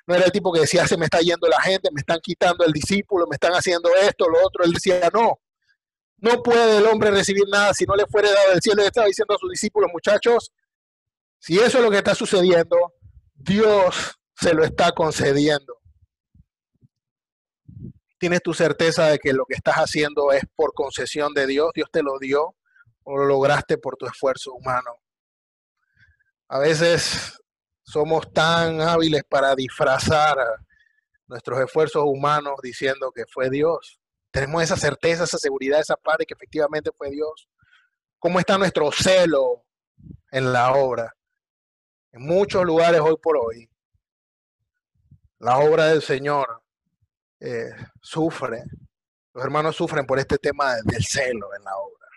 No 0.08 0.16
era 0.16 0.26
el 0.26 0.32
tipo 0.32 0.52
que 0.52 0.62
decía, 0.62 0.88
se 0.88 0.98
me 0.98 1.06
está 1.06 1.20
yendo 1.20 1.48
la 1.48 1.62
gente, 1.62 1.90
me 1.92 2.00
están 2.00 2.20
quitando 2.22 2.66
el 2.66 2.74
discípulo, 2.74 3.26
me 3.28 3.36
están 3.36 3.54
haciendo 3.54 3.90
esto, 4.02 4.28
lo 4.28 4.46
otro. 4.46 4.64
Él 4.66 4.72
decía, 4.72 5.10
no, 5.14 5.40
no 6.18 6.42
puede 6.44 6.78
el 6.78 6.86
hombre 6.88 7.12
recibir 7.12 7.46
nada 7.50 7.74
si 7.74 7.86
no 7.86 7.96
le 7.96 8.06
fuere 8.08 8.32
dado 8.32 8.54
el 8.54 8.62
cielo. 8.62 8.82
Él 8.82 8.88
estaba 8.88 9.08
diciendo 9.08 9.36
a 9.36 9.38
sus 9.38 9.50
discípulos, 9.52 9.90
muchachos, 9.94 10.52
si 11.40 11.60
eso 11.60 11.78
es 11.78 11.84
lo 11.84 11.92
que 11.92 11.98
está 11.98 12.16
sucediendo, 12.16 12.94
Dios 13.36 14.20
se 14.36 14.54
lo 14.54 14.64
está 14.64 14.92
concediendo. 14.92 15.80
¿Tienes 18.18 18.42
tu 18.42 18.54
certeza 18.54 19.08
de 19.08 19.20
que 19.20 19.34
lo 19.34 19.46
que 19.46 19.56
estás 19.56 19.76
haciendo 19.76 20.32
es 20.32 20.44
por 20.56 20.74
concesión 20.74 21.34
de 21.34 21.46
Dios? 21.46 21.72
¿Dios 21.76 21.90
te 21.92 22.02
lo 22.02 22.18
dio 22.18 22.56
o 23.04 23.18
lo 23.18 23.26
lograste 23.26 23.78
por 23.78 23.98
tu 23.98 24.08
esfuerzo 24.08 24.54
humano? 24.54 24.96
A 26.48 26.60
veces 26.60 27.40
somos 27.84 28.32
tan 28.32 28.82
hábiles 28.82 29.24
para 29.30 29.54
disfrazar 29.56 30.38
nuestros 31.28 31.60
esfuerzos 31.60 32.04
humanos 32.06 32.56
diciendo 32.64 33.12
que 33.14 33.26
fue 33.28 33.50
Dios. 33.50 34.00
Tenemos 34.32 34.64
esa 34.64 34.78
certeza, 34.78 35.26
esa 35.26 35.38
seguridad, 35.38 35.80
esa 35.80 35.96
paz 35.96 36.18
de 36.20 36.26
que 36.26 36.34
efectivamente 36.34 36.92
fue 36.98 37.10
Dios. 37.12 37.48
¿Cómo 38.20 38.40
está 38.40 38.58
nuestro 38.58 38.92
celo 38.92 39.66
en 40.32 40.52
la 40.52 40.74
obra? 40.74 41.16
En 42.16 42.26
muchos 42.26 42.64
lugares 42.64 43.02
hoy 43.02 43.16
por 43.22 43.38
hoy, 43.38 43.70
la 45.40 45.58
obra 45.60 45.88
del 45.88 46.02
Señor 46.02 46.64
eh, 47.42 47.72
sufre, 48.02 48.64
los 49.34 49.44
hermanos 49.44 49.76
sufren 49.76 50.06
por 50.06 50.18
este 50.18 50.38
tema 50.38 50.76
del 50.86 51.04
celo 51.04 51.54
en 51.54 51.64
la 51.64 51.76
obra. 51.76 52.08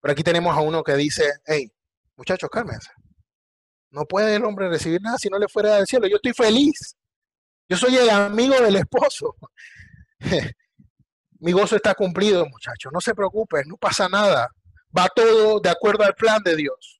Pero 0.00 0.12
aquí 0.12 0.22
tenemos 0.22 0.56
a 0.56 0.60
uno 0.60 0.84
que 0.84 0.94
dice, 0.94 1.28
hey, 1.44 1.70
muchachos, 2.16 2.48
cálmense. 2.50 2.90
No 3.90 4.04
puede 4.04 4.36
el 4.36 4.44
hombre 4.44 4.68
recibir 4.68 5.02
nada 5.02 5.18
si 5.18 5.28
no 5.28 5.38
le 5.38 5.48
fuera 5.48 5.74
del 5.74 5.86
cielo. 5.86 6.06
Yo 6.06 6.16
estoy 6.16 6.32
feliz. 6.32 6.96
Yo 7.68 7.76
soy 7.76 7.96
el 7.96 8.08
amigo 8.08 8.54
del 8.60 8.76
esposo. 8.76 9.34
mi 11.40 11.50
gozo 11.50 11.74
está 11.74 11.94
cumplido, 11.94 12.46
muchachos. 12.46 12.92
No 12.92 13.00
se 13.00 13.12
preocupen, 13.12 13.64
no 13.66 13.76
pasa 13.76 14.08
nada. 14.08 14.48
Va 14.96 15.08
todo 15.08 15.58
de 15.58 15.68
acuerdo 15.68 16.04
al 16.04 16.14
plan 16.14 16.40
de 16.44 16.54
Dios. 16.54 16.99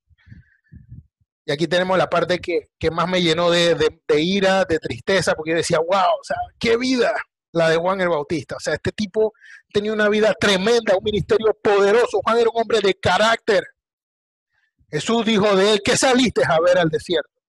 Y 1.51 1.53
aquí 1.53 1.67
tenemos 1.67 1.99
la 1.99 2.09
parte 2.09 2.39
que, 2.39 2.69
más 2.93 3.09
me 3.09 3.21
llenó 3.21 3.51
de, 3.51 3.75
de, 3.75 4.21
ira, 4.21 4.65
de 4.65 4.79
tristeza, 4.79 5.35
porque 5.35 5.51
yo 5.51 5.57
decía, 5.57 5.81
wow, 5.81 5.89
o 6.21 6.23
sea, 6.23 6.37
qué 6.61 6.77
vida 6.77 7.13
la 7.51 7.69
de 7.69 7.77
Juan 7.77 8.01
el 8.01 8.09
Bautista. 8.09 8.55
O 8.55 8.61
sea, 8.61 8.75
este 8.75 8.93
tipo 8.93 9.33
tenía 9.73 9.93
una 9.93 10.09
vida 10.09 10.33
tremenda, 10.39 10.97
un 10.97 11.03
ministerio 11.03 11.53
poderoso. 11.61 12.21
Juan 12.23 12.39
era 12.39 12.51
un 12.51 12.61
hombre 12.61 12.79
de 12.81 12.95
carácter. 12.95 13.65
Jesús 14.93 15.27
dijo 15.27 15.57
de 15.57 15.73
él 15.73 15.83
que 15.85 15.97
saliste 15.97 16.43
a 16.49 16.61
ver 16.61 16.79
al 16.79 16.89
desierto. 16.89 17.43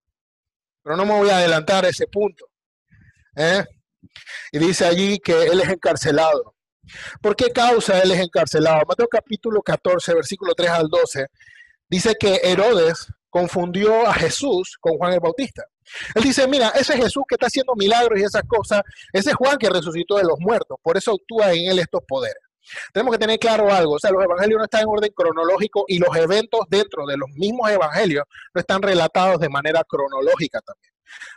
Pero 0.82 0.98
no 0.98 1.06
me 1.06 1.20
voy 1.20 1.30
a 1.30 1.38
adelantar 1.38 1.86
a 1.86 1.90
ese 1.90 2.08
punto. 2.08 2.48
¿eh? 3.36 3.64
Y 4.52 4.58
dice 4.58 4.86
allí 4.86 5.20
que 5.20 5.44
él 5.44 5.62
es 5.62 5.70
encarcelado. 5.70 6.56
¿Por 7.22 7.36
qué 7.36 7.52
causa 7.52 8.02
él 8.02 8.10
es 8.14 8.20
encarcelado? 8.20 8.82
Mateo 8.88 9.08
capítulo 9.08 9.62
14, 9.62 10.16
versículo 10.16 10.56
3 10.56 10.72
al 10.72 10.88
12, 10.88 11.28
dice 11.88 12.16
que 12.20 12.40
Herodes 12.42 13.14
confundió 13.32 14.06
a 14.06 14.14
Jesús 14.14 14.78
con 14.80 14.98
Juan 14.98 15.14
el 15.14 15.20
Bautista. 15.20 15.64
Él 16.14 16.22
dice, 16.22 16.48
mira, 16.48 16.70
ese 16.70 16.96
Jesús 16.96 17.24
que 17.28 17.36
está 17.36 17.48
haciendo 17.48 17.74
milagros 17.76 18.20
y 18.20 18.24
esas 18.24 18.44
cosas, 18.44 18.82
ese 19.12 19.34
Juan 19.34 19.58
que 19.58 19.70
resucitó 19.70 20.18
de 20.18 20.24
los 20.24 20.40
muertos, 20.40 20.78
por 20.84 20.98
eso 20.98 21.14
actúa 21.14 21.52
en 21.54 21.72
él 21.72 21.80
estos 21.80 22.02
poderes. 22.08 22.44
Tenemos 22.94 23.14
que 23.14 23.20
tener 23.20 23.40
claro 23.40 23.72
algo, 23.74 23.94
o 23.96 24.00
sea, 24.00 24.12
los 24.12 24.24
evangelios 24.24 24.60
no 24.60 24.64
están 24.66 24.82
en 24.82 24.90
orden 24.90 25.12
cronológico 25.16 25.86
y 25.88 25.98
los 25.98 26.16
eventos 26.16 26.62
dentro 26.70 27.06
de 27.08 27.18
los 27.18 27.30
mismos 27.32 27.70
evangelios 27.72 28.26
no 28.54 28.60
están 28.60 28.82
relatados 28.82 29.40
de 29.40 29.50
manera 29.50 29.84
cronológica 29.84 30.60
también. 30.62 30.94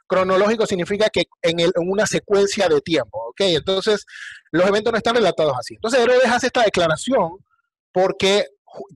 Cronológico 0.07 0.67
significa 0.67 1.09
que 1.09 1.25
en, 1.43 1.61
en 1.61 1.71
una 1.77 2.07
secuencia 2.07 2.69
de 2.69 2.81
tiempo, 2.81 3.19
¿ok? 3.31 3.41
Entonces, 3.41 4.05
los 4.53 4.67
eventos 4.67 4.93
no 4.93 4.99
están 4.99 5.17
relatados 5.17 5.55
así. 5.59 5.75
Entonces, 5.75 6.01
Herodes 6.01 6.27
hace 6.27 6.47
esta 6.49 6.63
declaración 6.63 7.39
porque 7.91 8.47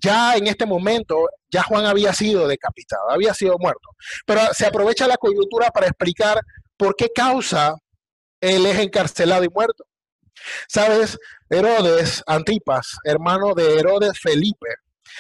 ya 0.01 0.37
en 0.37 0.47
este 0.47 0.67
momento, 0.67 1.29
ya 1.51 1.63
Juan 1.63 1.87
había 1.87 2.13
sido 2.13 2.47
decapitado, 2.47 3.11
había 3.11 3.35
sido 3.35 3.57
muerto. 3.59 3.89
Pero 4.27 4.41
se 4.53 4.67
aprovecha 4.67 5.07
la 5.07 5.17
coyuntura 5.17 5.71
para 5.71 5.87
explicar 5.87 6.41
por 6.77 6.95
qué 6.97 7.09
causa 7.15 7.77
él 8.41 8.67
es 8.67 8.79
encarcelado 8.79 9.45
y 9.45 9.49
muerto. 9.49 9.85
Sabes, 10.69 11.19
Herodes 11.51 12.23
Antipas, 12.27 12.97
hermano 13.05 13.55
de 13.55 13.79
Herodes 13.79 14.19
Felipe, 14.21 14.69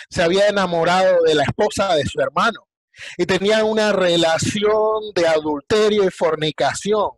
se 0.08 0.22
había 0.22 0.48
enamorado 0.48 1.22
de 1.24 1.34
la 1.34 1.42
esposa 1.42 1.94
de 1.94 2.04
su 2.04 2.20
hermano 2.20 2.68
y 3.16 3.26
tenían 3.26 3.64
una 3.64 3.92
relación 3.92 5.12
de 5.14 5.26
adulterio 5.26 6.04
y 6.04 6.10
fornicación. 6.10 7.10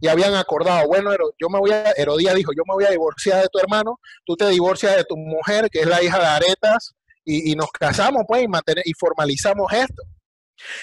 Y 0.00 0.08
habían 0.08 0.34
acordado, 0.34 0.86
bueno, 0.86 1.10
yo 1.40 1.48
me 1.48 1.58
voy 1.58 1.72
a, 1.72 1.92
Herodías 1.96 2.34
dijo, 2.34 2.52
yo 2.56 2.62
me 2.66 2.74
voy 2.74 2.84
a 2.84 2.90
divorciar 2.90 3.42
de 3.42 3.48
tu 3.48 3.58
hermano, 3.58 3.98
tú 4.24 4.36
te 4.36 4.48
divorcias 4.48 4.96
de 4.96 5.04
tu 5.04 5.16
mujer, 5.16 5.68
que 5.70 5.80
es 5.80 5.86
la 5.86 6.02
hija 6.02 6.18
de 6.18 6.26
Aretas, 6.26 6.94
y, 7.24 7.54
nos 7.56 7.70
casamos, 7.70 8.22
pues, 8.26 8.42
y, 8.42 8.48
mantener, 8.48 8.82
y 8.86 8.94
formalizamos 8.94 9.70
esto. 9.72 10.02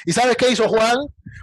¿Y 0.06 0.14
sabes 0.14 0.38
qué 0.38 0.52
hizo 0.52 0.68
Juan? 0.70 0.98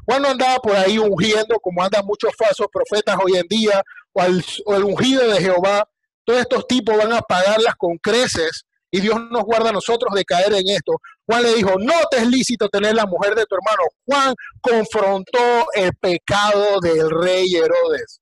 Juan 0.07 0.23
no 0.23 0.29
andaba 0.29 0.59
por 0.59 0.77
ahí 0.77 0.97
ungiendo 0.97 1.59
como 1.61 1.83
andan 1.83 2.07
muchos 2.07 2.33
falsos 2.37 2.69
profetas 2.73 3.17
hoy 3.23 3.37
en 3.37 3.47
día, 3.49 3.83
o, 4.13 4.23
el 4.23 4.85
ungido 4.85 5.27
de 5.29 5.41
Jehová. 5.41 5.89
Todos 6.25 6.41
estos 6.41 6.67
tipos 6.69 6.97
van 6.97 7.13
a 7.13 7.21
pagarlas 7.21 7.75
con 7.77 7.99
creces 7.99 8.65
y 8.95 9.01
Dios 9.01 9.19
nos 9.31 9.45
guarda 9.45 9.71
a 9.71 9.73
nosotros 9.73 10.15
de 10.15 10.23
caer 10.23 10.53
en 10.53 10.69
esto. 10.69 11.01
Juan 11.25 11.43
le 11.43 11.55
dijo, 11.55 11.77
no 11.79 11.95
te 12.11 12.19
es 12.19 12.27
lícito 12.27 12.69
tener 12.69 12.95
la 12.95 13.07
mujer 13.07 13.35
de 13.35 13.47
tu 13.47 13.57
hermano. 13.57 13.85
Juan 14.05 14.35
confrontó 14.61 15.67
el 15.75 15.95
pecado 15.95 16.79
del 16.81 17.11
rey 17.11 17.55
Herodes. 17.55 18.21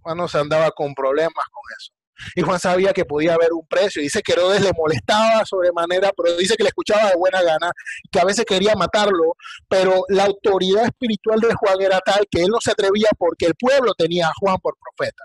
Juan 0.00 0.16
no 0.16 0.28
se 0.28 0.38
andaba 0.38 0.70
con 0.70 0.94
problemas 0.94 1.44
con 1.50 1.62
eso. 1.76 1.92
Y 2.36 2.42
Juan 2.42 2.60
sabía 2.60 2.92
que 2.92 3.04
podía 3.04 3.34
haber 3.34 3.52
un 3.52 3.66
precio. 3.66 4.00
Dice 4.00 4.22
que 4.22 4.34
Herodes 4.34 4.62
le 4.62 4.70
molestaba 4.76 5.44
sobremanera, 5.44 6.12
pero 6.16 6.36
dice 6.36 6.54
que 6.54 6.62
le 6.62 6.68
escuchaba 6.68 7.10
de 7.10 7.16
buena 7.16 7.42
gana, 7.42 7.72
que 8.12 8.20
a 8.20 8.24
veces 8.24 8.44
quería 8.44 8.76
matarlo, 8.76 9.34
pero 9.68 10.04
la 10.08 10.26
autoridad 10.26 10.84
espiritual 10.84 11.40
de 11.40 11.52
Juan 11.52 11.82
era 11.82 11.98
tal 11.98 12.24
que 12.30 12.42
él 12.42 12.48
no 12.48 12.60
se 12.60 12.70
atrevía 12.70 13.08
porque 13.18 13.46
el 13.46 13.54
pueblo 13.56 13.92
tenía 13.94 14.28
a 14.28 14.32
Juan 14.38 14.56
por 14.62 14.76
profeta. 14.78 15.24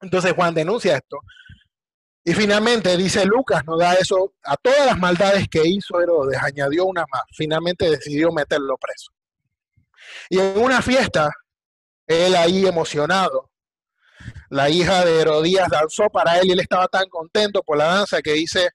Entonces 0.00 0.32
Juan 0.34 0.54
denuncia 0.54 0.94
esto. 0.94 1.18
Y 2.24 2.32
finalmente 2.32 2.96
dice 2.96 3.26
Lucas, 3.26 3.62
no 3.66 3.76
da 3.76 3.94
eso 3.94 4.32
a 4.44 4.56
todas 4.56 4.86
las 4.86 4.98
maldades 4.98 5.46
que 5.48 5.66
hizo 5.66 6.00
Herodes, 6.00 6.38
añadió 6.42 6.86
una 6.86 7.04
más. 7.12 7.22
Finalmente 7.32 7.90
decidió 7.90 8.32
meterlo 8.32 8.78
preso. 8.78 9.12
Y 10.30 10.38
en 10.38 10.58
una 10.58 10.80
fiesta, 10.80 11.30
él 12.06 12.34
ahí 12.34 12.66
emocionado, 12.66 13.50
la 14.48 14.70
hija 14.70 15.04
de 15.04 15.20
Herodías 15.20 15.68
danzó 15.68 16.08
para 16.08 16.38
él 16.38 16.46
y 16.48 16.52
él 16.52 16.60
estaba 16.60 16.88
tan 16.88 17.08
contento 17.08 17.62
por 17.62 17.76
la 17.76 17.86
danza 17.86 18.22
que 18.22 18.32
dice, 18.32 18.70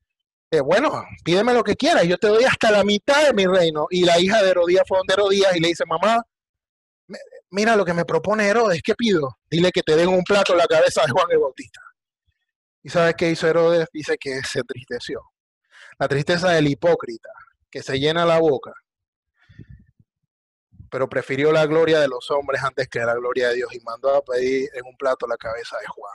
eh, 0.51 0.59
bueno, 0.59 1.03
pídeme 1.23 1.53
lo 1.53 1.63
que 1.63 1.75
quieras, 1.75 2.03
yo 2.03 2.17
te 2.17 2.27
doy 2.27 2.43
hasta 2.43 2.69
la 2.69 2.83
mitad 2.83 3.25
de 3.25 3.33
mi 3.33 3.47
reino. 3.47 3.87
Y 3.89 4.05
la 4.05 4.19
hija 4.19 4.43
de 4.43 4.49
Herodías 4.49 4.83
fue 4.87 4.99
donde 4.99 5.13
Herodías 5.13 5.55
y 5.55 5.59
le 5.59 5.69
dice, 5.69 5.85
mamá, 5.87 6.21
mira 7.49 7.75
lo 7.75 7.83
que 7.83 7.93
me 7.93 8.05
propone 8.05 8.47
Herodes, 8.47 8.81
¿qué 8.83 8.93
pido? 8.93 9.37
Dile 9.49 9.71
que 9.71 9.81
te 9.81 9.95
den 9.95 10.09
un 10.09 10.23
plato 10.23 10.53
en 10.53 10.59
la 10.59 10.67
cabeza 10.67 11.01
de 11.03 11.11
Juan 11.11 11.27
el 11.31 11.39
Bautista. 11.39 11.81
¿Y 12.83 12.89
sabes 12.89 13.15
qué 13.15 13.29
hizo 13.29 13.47
Herodes? 13.47 13.87
Dice 13.93 14.17
que 14.17 14.41
se 14.43 14.59
entristeció. 14.59 15.21
La 15.97 16.07
tristeza 16.07 16.51
del 16.51 16.67
hipócrita, 16.67 17.29
que 17.69 17.83
se 17.83 17.99
llena 17.99 18.25
la 18.25 18.39
boca 18.39 18.73
pero 20.89 21.07
prefirió 21.07 21.51
la 21.51 21.65
gloria 21.65 21.99
de 21.99 22.07
los 22.07 22.29
hombres 22.31 22.63
antes 22.63 22.87
que 22.87 22.99
la 22.99 23.13
gloria 23.13 23.49
de 23.49 23.55
Dios 23.55 23.73
y 23.73 23.79
mandó 23.81 24.15
a 24.15 24.23
pedir 24.23 24.69
en 24.73 24.85
un 24.85 24.97
plato 24.97 25.27
la 25.27 25.37
cabeza 25.37 25.77
de 25.77 25.87
Juan. 25.87 26.13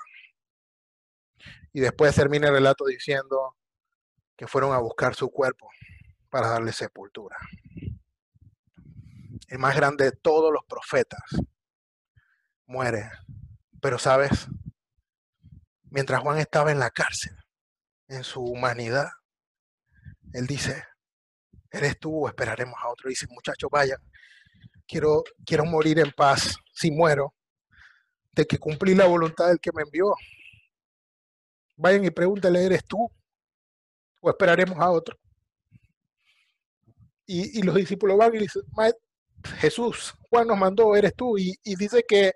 Y 1.73 1.81
después 1.81 2.15
termina 2.15 2.49
el 2.49 2.55
relato 2.55 2.85
diciendo 2.85 3.57
que 4.37 4.47
fueron 4.47 4.73
a 4.73 4.79
buscar 4.79 5.15
su 5.15 5.31
cuerpo 5.31 5.69
para 6.29 6.49
darle 6.49 6.73
sepultura. 6.73 7.37
El 9.49 9.59
más 9.59 9.77
grande 9.77 10.07
de 10.07 10.13
todos 10.13 10.53
los 10.53 10.65
profetas 10.65 11.23
muere. 12.67 13.11
Pero 13.81 13.99
sabes, 13.99 14.49
mientras 15.95 16.23
Juan 16.23 16.39
estaba 16.39 16.73
en 16.73 16.81
la 16.81 16.91
cárcel, 16.91 17.37
en 18.09 18.25
su 18.25 18.43
humanidad, 18.43 19.07
él 20.33 20.45
dice, 20.45 20.83
¿eres 21.71 22.01
tú 22.01 22.25
o 22.25 22.29
esperaremos 22.29 22.75
a 22.83 22.89
otro? 22.89 23.09
dice, 23.09 23.29
muchachos, 23.31 23.71
vayan, 23.71 24.01
quiero, 24.89 25.23
quiero 25.47 25.65
morir 25.65 26.01
en 26.01 26.11
paz 26.11 26.57
si 26.73 26.91
muero, 26.91 27.33
de 28.33 28.45
que 28.45 28.59
cumplí 28.59 28.97
la 28.97 29.07
voluntad 29.07 29.47
del 29.47 29.61
que 29.61 29.71
me 29.73 29.83
envió. 29.83 30.13
Vayan 31.77 32.05
y 32.05 32.11
pregúntale, 32.11 32.65
¿eres 32.65 32.85
tú? 32.85 33.09
¿O 34.21 34.31
esperaremos 34.31 34.77
a 34.81 34.91
otro? 34.91 35.17
Y, 37.25 37.63
los 37.63 37.77
discípulos 37.77 38.19
van 38.19 38.35
y 38.35 38.39
dicen, 38.39 38.63
Jesús, 39.61 40.13
Juan 40.29 40.49
nos 40.49 40.59
mandó, 40.59 40.97
eres 40.97 41.15
tú. 41.15 41.39
Y, 41.39 41.55
y 41.63 41.77
dice 41.77 42.05
que 42.07 42.33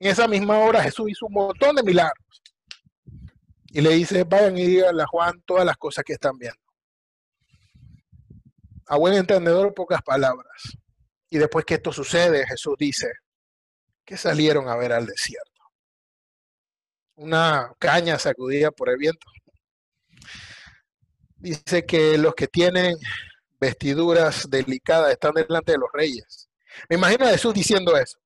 en 0.00 0.10
esa 0.10 0.26
misma 0.26 0.58
hora 0.58 0.82
Jesús 0.82 1.10
hizo 1.10 1.26
un 1.26 1.34
montón 1.34 1.76
de 1.76 1.82
milagros. 1.82 2.26
Y 3.68 3.80
le 3.80 3.90
dice, 3.90 4.24
vayan 4.24 4.56
y 4.56 4.66
díganle 4.66 5.02
a 5.02 5.06
Juan 5.06 5.42
todas 5.44 5.64
las 5.64 5.76
cosas 5.76 6.04
que 6.04 6.14
están 6.14 6.38
viendo. 6.38 6.60
A 8.86 8.96
buen 8.96 9.14
entendedor, 9.14 9.74
pocas 9.74 10.02
palabras. 10.02 10.76
Y 11.28 11.38
después 11.38 11.64
que 11.64 11.74
esto 11.74 11.92
sucede, 11.92 12.46
Jesús 12.46 12.76
dice 12.78 13.08
que 14.04 14.16
salieron 14.16 14.68
a 14.68 14.76
ver 14.76 14.92
al 14.92 15.06
desierto. 15.06 15.62
Una 17.16 17.72
caña 17.78 18.18
sacudida 18.18 18.70
por 18.70 18.88
el 18.90 18.96
viento. 18.96 19.26
Dice 21.36 21.84
que 21.84 22.16
los 22.16 22.34
que 22.34 22.46
tienen 22.46 22.96
vestiduras 23.58 24.48
delicadas 24.48 25.10
están 25.12 25.34
delante 25.34 25.72
de 25.72 25.78
los 25.78 25.88
reyes. 25.92 26.48
Me 26.88 26.96
imagino 26.96 27.26
a 27.26 27.30
Jesús 27.30 27.52
diciendo 27.54 27.96
eso. 27.96 28.18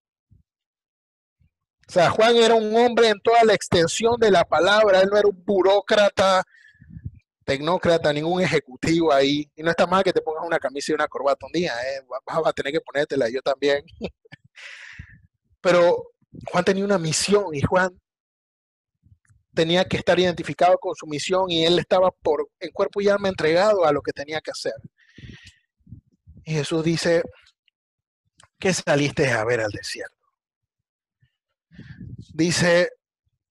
O 1.91 1.93
sea, 1.93 2.09
Juan 2.09 2.37
era 2.37 2.55
un 2.55 2.73
hombre 2.77 3.09
en 3.09 3.19
toda 3.21 3.43
la 3.43 3.53
extensión 3.53 4.15
de 4.21 4.31
la 4.31 4.45
palabra, 4.45 5.01
él 5.01 5.09
no 5.11 5.19
era 5.19 5.27
un 5.27 5.45
burócrata 5.45 6.45
tecnócrata, 7.45 8.13
ningún 8.13 8.41
ejecutivo 8.41 9.13
ahí. 9.13 9.51
Y 9.57 9.63
no 9.65 9.71
está 9.71 9.89
mal 9.89 10.05
que 10.05 10.13
te 10.13 10.21
pongas 10.21 10.47
una 10.47 10.61
camisa 10.61 10.93
y 10.93 10.95
una 10.95 11.09
corbata 11.09 11.47
un 11.47 11.53
día, 11.53 11.73
¿eh? 11.73 12.07
vas 12.25 12.47
a 12.47 12.53
tener 12.53 12.73
que 12.73 12.81
ponértela, 12.81 13.29
yo 13.29 13.43
también. 13.43 13.85
Pero 15.61 16.13
Juan 16.53 16.65
tenía 16.65 16.85
una 16.85 16.97
misión 16.97 17.53
y 17.53 17.61
Juan 17.61 18.01
tenía 19.53 19.85
que 19.85 19.97
estar 19.97 20.17
identificado 20.17 20.79
con 20.79 20.95
su 20.95 21.09
misión 21.09 21.51
y 21.51 21.65
él 21.65 21.77
estaba 21.81 22.13
por 22.13 22.51
en 22.61 22.71
cuerpo 22.71 23.01
y 23.01 23.09
alma 23.09 23.29
entregado 23.29 23.85
a 23.85 23.91
lo 23.91 24.01
que 24.01 24.13
tenía 24.13 24.41
que 24.41 24.53
hacer. 24.53 24.75
Y 26.45 26.53
Jesús 26.53 26.85
dice, 26.85 27.25
¿qué 28.61 28.73
saliste 28.73 29.29
a 29.33 29.45
ver 29.45 29.61
al 29.61 29.73
desierto? 29.73 30.20
Dice, 32.35 32.91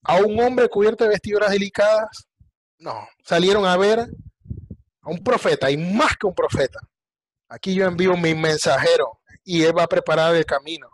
a 0.03 0.17
un 0.17 0.39
hombre 0.39 0.69
cubierto 0.69 1.03
de 1.03 1.11
vestiduras 1.11 1.51
delicadas, 1.51 2.27
no, 2.79 3.07
salieron 3.23 3.65
a 3.65 3.75
ver 3.77 3.99
a 3.99 5.09
un 5.09 5.23
profeta 5.23 5.69
y 5.69 5.77
más 5.77 6.15
que 6.17 6.27
un 6.27 6.33
profeta. 6.33 6.79
Aquí 7.49 7.73
yo 7.73 7.85
envío 7.85 8.15
mi 8.15 8.35
mensajero 8.35 9.19
y 9.43 9.63
él 9.63 9.77
va 9.77 9.83
a 9.83 9.87
preparar 9.87 10.35
el 10.35 10.45
camino. 10.45 10.87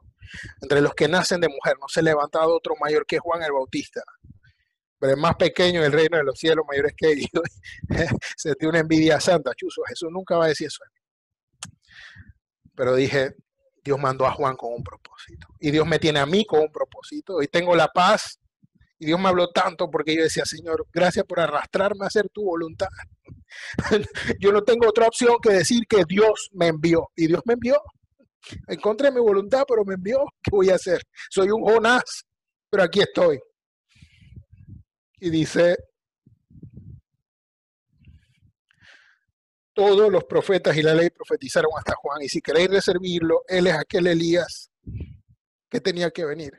Entre 0.62 0.82
los 0.82 0.94
que 0.94 1.08
nacen 1.08 1.40
de 1.40 1.48
mujer 1.48 1.76
no 1.80 1.88
se 1.88 2.00
ha 2.00 2.04
levantado 2.04 2.56
otro 2.56 2.76
mayor 2.80 3.06
que 3.06 3.20
Juan 3.20 3.44
el 3.44 3.52
Bautista. 3.52 4.02
pero 4.98 5.14
el 5.14 5.20
más 5.20 5.36
pequeño 5.36 5.82
del 5.82 5.92
reino 5.92 6.18
de 6.18 6.24
los 6.24 6.40
cielos 6.40 6.66
mayores 6.68 6.94
que 6.98 7.12
ellos. 7.12 7.44
Se 8.38 8.56
tiene 8.56 8.72
una 8.72 8.80
envidia 8.80 9.20
santa, 9.20 9.52
chuzo. 9.56 9.84
Jesús 9.88 10.10
nunca 10.12 10.38
va 10.38 10.46
a 10.46 10.48
decir 10.50 10.68
eso. 10.68 10.84
Pero 12.76 12.96
dije, 12.96 13.36
Dios 13.86 14.00
mandó 14.00 14.26
a 14.26 14.32
Juan 14.32 14.58
con 14.58 14.74
un 14.74 14.84
propósito. 14.84 15.48
Y 15.60 15.70
Dios 15.70 15.86
me 15.86 16.00
tiene 16.00 16.20
a 16.20 16.26
mí 16.26 16.44
con 16.44 16.62
un 16.62 16.72
propósito. 16.72 17.40
Y 17.44 17.48
tengo 17.48 17.76
la 17.76 17.88
paz. 17.88 18.40
Y 18.98 19.06
Dios 19.06 19.20
me 19.20 19.30
habló 19.30 19.50
tanto 19.52 19.92
porque 19.92 20.16
yo 20.16 20.24
decía, 20.24 20.44
Señor, 20.44 20.88
gracias 20.92 21.24
por 21.26 21.40
arrastrarme 21.40 22.04
a 22.04 22.08
hacer 22.08 22.28
tu 22.30 22.44
voluntad. 22.44 22.88
yo 24.40 24.52
no 24.52 24.64
tengo 24.64 24.90
otra 24.90 25.08
opción 25.08 25.38
que 25.40 25.52
decir 25.52 25.84
que 25.88 26.04
Dios 26.08 26.50
me 26.54 26.68
envió. 26.68 27.12
Y 27.16 27.28
Dios 27.28 27.44
me 27.46 27.54
envió. 27.54 27.80
Encontré 28.68 29.12
mi 29.12 29.20
voluntad, 29.20 29.66
pero 29.68 29.86
me 29.86 29.94
envió. 29.94 30.26
¿Qué 30.42 30.50
voy 30.50 30.72
a 30.72 30.76
hacer? 30.76 31.02
Soy 31.30 31.50
un 31.52 31.62
Jonás, 31.62 32.26
pero 32.72 32.84
aquí 32.84 33.02
estoy. 33.02 33.40
Y 35.20 35.30
dice, 35.30 35.78
todos 39.76 40.12
los 40.12 40.24
profetas 40.24 40.76
y 40.78 40.82
la 40.82 40.96
ley 40.96 41.10
profetizaron 41.12 41.70
hasta 41.78 41.94
Juan. 41.96 42.22
Y 42.24 42.30
si 42.30 42.42
queréis 42.42 42.70
reservirlo, 42.70 43.44
él 43.48 43.68
es 43.68 43.74
aquel 43.74 44.08
Elías 44.08 44.72
que 45.70 45.80
tenía 45.80 46.10
que 46.10 46.26
venir. 46.26 46.54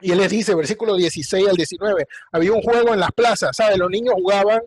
Y 0.00 0.12
él 0.12 0.18
les 0.18 0.30
dice, 0.30 0.54
versículo 0.54 0.94
16 0.94 1.48
al 1.48 1.56
19, 1.56 2.06
había 2.30 2.52
un 2.52 2.60
juego 2.60 2.92
en 2.92 3.00
las 3.00 3.10
plazas, 3.12 3.56
¿sabes? 3.56 3.78
Los 3.78 3.90
niños 3.90 4.14
jugaban 4.14 4.60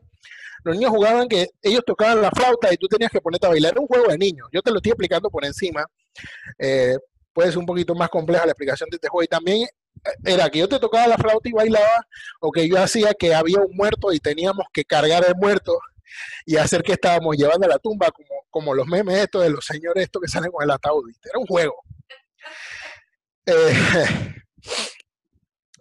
los 0.63 0.75
niños 0.75 0.91
jugaban 0.91 1.29
que 1.29 1.47
ellos 1.61 1.83
tocaban 1.85 2.21
la 2.21 2.31
flauta 2.31 2.73
y 2.73 2.75
tú 2.75 2.87
tenías 2.87 3.09
que 3.09 3.21
ponerte 3.21 3.47
a 3.47 3.51
bailar. 3.51 3.71
Era 3.71 3.81
un 3.81 3.87
juego 3.87 4.07
de 4.07 4.17
niños. 4.17 4.49
Yo 4.51 4.61
te 4.61 4.71
lo 4.71 4.77
estoy 4.77 4.91
explicando 4.91 5.29
por 5.29 5.45
encima. 5.45 5.85
Eh, 6.57 6.97
puede 7.31 7.49
ser 7.49 7.59
un 7.59 7.65
poquito 7.65 7.95
más 7.95 8.09
compleja 8.09 8.45
la 8.45 8.51
explicación 8.51 8.89
de 8.89 8.97
este 8.97 9.07
juego. 9.07 9.23
Y 9.23 9.27
también 9.27 9.67
era 10.23 10.49
que 10.49 10.59
yo 10.59 10.69
te 10.69 10.79
tocaba 10.79 11.07
la 11.07 11.17
flauta 11.17 11.49
y 11.49 11.53
bailaba, 11.53 12.07
o 12.39 12.51
que 12.51 12.67
yo 12.67 12.81
hacía 12.81 13.13
que 13.13 13.33
había 13.33 13.59
un 13.59 13.75
muerto 13.75 14.11
y 14.11 14.19
teníamos 14.19 14.65
que 14.73 14.85
cargar 14.85 15.25
el 15.25 15.35
muerto 15.35 15.77
y 16.45 16.57
hacer 16.57 16.83
que 16.83 16.93
estábamos 16.93 17.37
llevando 17.37 17.65
a 17.65 17.69
la 17.69 17.79
tumba, 17.79 18.09
como, 18.11 18.45
como 18.49 18.73
los 18.73 18.87
memes 18.87 19.17
estos 19.17 19.43
de 19.43 19.49
los 19.49 19.65
señores 19.65 20.03
estos 20.03 20.21
que 20.21 20.27
salen 20.27 20.51
con 20.51 20.63
el 20.63 20.71
ataúd. 20.71 21.09
Era 21.23 21.39
un 21.39 21.45
juego. 21.45 21.75
Eh, 23.51 24.35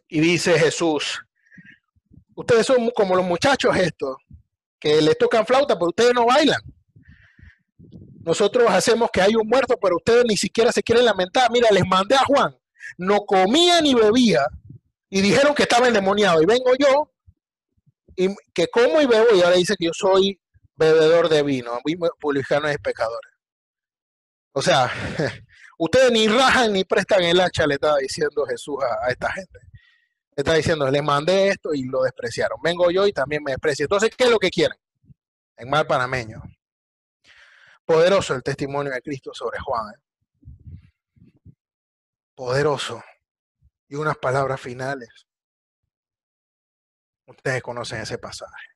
y 0.08 0.20
dice 0.20 0.58
Jesús, 0.58 1.20
ustedes 2.34 2.64
son 2.64 2.90
como 2.92 3.14
los 3.14 3.26
muchachos 3.26 3.76
estos, 3.76 4.16
que 4.80 5.02
les 5.02 5.18
tocan 5.18 5.44
flauta, 5.44 5.74
pero 5.74 5.88
ustedes 5.88 6.14
no 6.14 6.24
bailan. 6.24 6.62
Nosotros 8.20 8.70
hacemos 8.70 9.10
que 9.12 9.20
hay 9.20 9.34
un 9.34 9.46
muerto, 9.46 9.76
pero 9.80 9.96
ustedes 9.96 10.24
ni 10.26 10.36
siquiera 10.36 10.72
se 10.72 10.82
quieren 10.82 11.04
lamentar. 11.04 11.50
Mira, 11.50 11.68
les 11.70 11.86
mandé 11.86 12.14
a 12.14 12.24
Juan, 12.24 12.56
no 12.96 13.20
comía 13.20 13.80
ni 13.80 13.94
bebía 13.94 14.46
y 15.10 15.20
dijeron 15.20 15.54
que 15.54 15.64
estaba 15.64 15.88
endemoniado. 15.88 16.42
Y 16.42 16.46
vengo 16.46 16.70
yo, 16.78 17.12
y 18.16 18.34
que 18.52 18.68
como 18.68 19.00
y 19.00 19.06
bebo, 19.06 19.34
y 19.34 19.42
ahora 19.42 19.56
dice 19.56 19.74
que 19.78 19.86
yo 19.86 19.92
soy 19.92 20.40
bebedor 20.76 21.28
de 21.28 21.42
vino, 21.42 21.78
publicanos 22.20 22.72
y 22.72 22.78
pecadores. 22.78 23.32
O 24.52 24.62
sea, 24.62 24.90
ustedes 25.78 26.10
ni 26.12 26.28
rajan 26.28 26.72
ni 26.72 26.84
prestan 26.84 27.22
el 27.24 27.40
hacha, 27.40 27.66
le 27.66 27.74
estaba 27.74 27.98
diciendo 27.98 28.44
Jesús 28.46 28.76
a 28.82 29.10
esta 29.10 29.30
gente 29.32 29.58
está 30.40 30.54
diciendo, 30.54 30.88
les 30.88 31.02
mandé 31.02 31.48
esto 31.48 31.74
y 31.74 31.82
lo 31.84 32.02
despreciaron. 32.02 32.60
Vengo 32.62 32.90
yo 32.92 33.06
y 33.06 33.12
también 33.12 33.42
me 33.42 33.52
desprecio. 33.52 33.86
Entonces, 33.86 34.10
¿qué 34.16 34.24
es 34.24 34.30
lo 34.30 34.38
que 34.38 34.50
quieren? 34.50 34.78
En 35.56 35.68
mal 35.68 35.84
panameño. 35.86 36.40
Poderoso 37.84 38.34
el 38.34 38.42
testimonio 38.44 38.92
de 38.92 39.02
Cristo 39.02 39.32
sobre 39.34 39.58
Juan. 39.58 39.92
¿eh? 39.92 39.98
Poderoso. 42.38 43.02
Y 43.88 43.96
unas 43.96 44.16
palabras 44.16 44.60
finales. 44.60 45.08
Ustedes 47.26 47.60
conocen 47.62 48.00
ese 48.00 48.16
pasaje. 48.16 48.68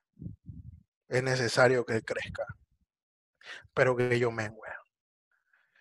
Es 1.06 1.22
necesario 1.22 1.86
que 1.86 2.02
crezca, 2.02 2.44
pero 3.72 3.94
que 3.94 4.18
yo 4.18 4.32
mengue. 4.32 4.58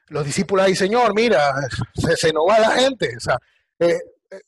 Los 0.10 0.24
discípulos 0.26 0.64
ahí, 0.64 0.76
Señor, 0.76 1.16
mira, 1.16 1.56
se, 1.96 2.16
se 2.18 2.32
nos 2.32 2.48
va 2.48 2.60
la 2.60 2.70
gente. 2.70 3.18
O 3.18 3.20
sea, 3.20 3.40
eh, 3.80 4.00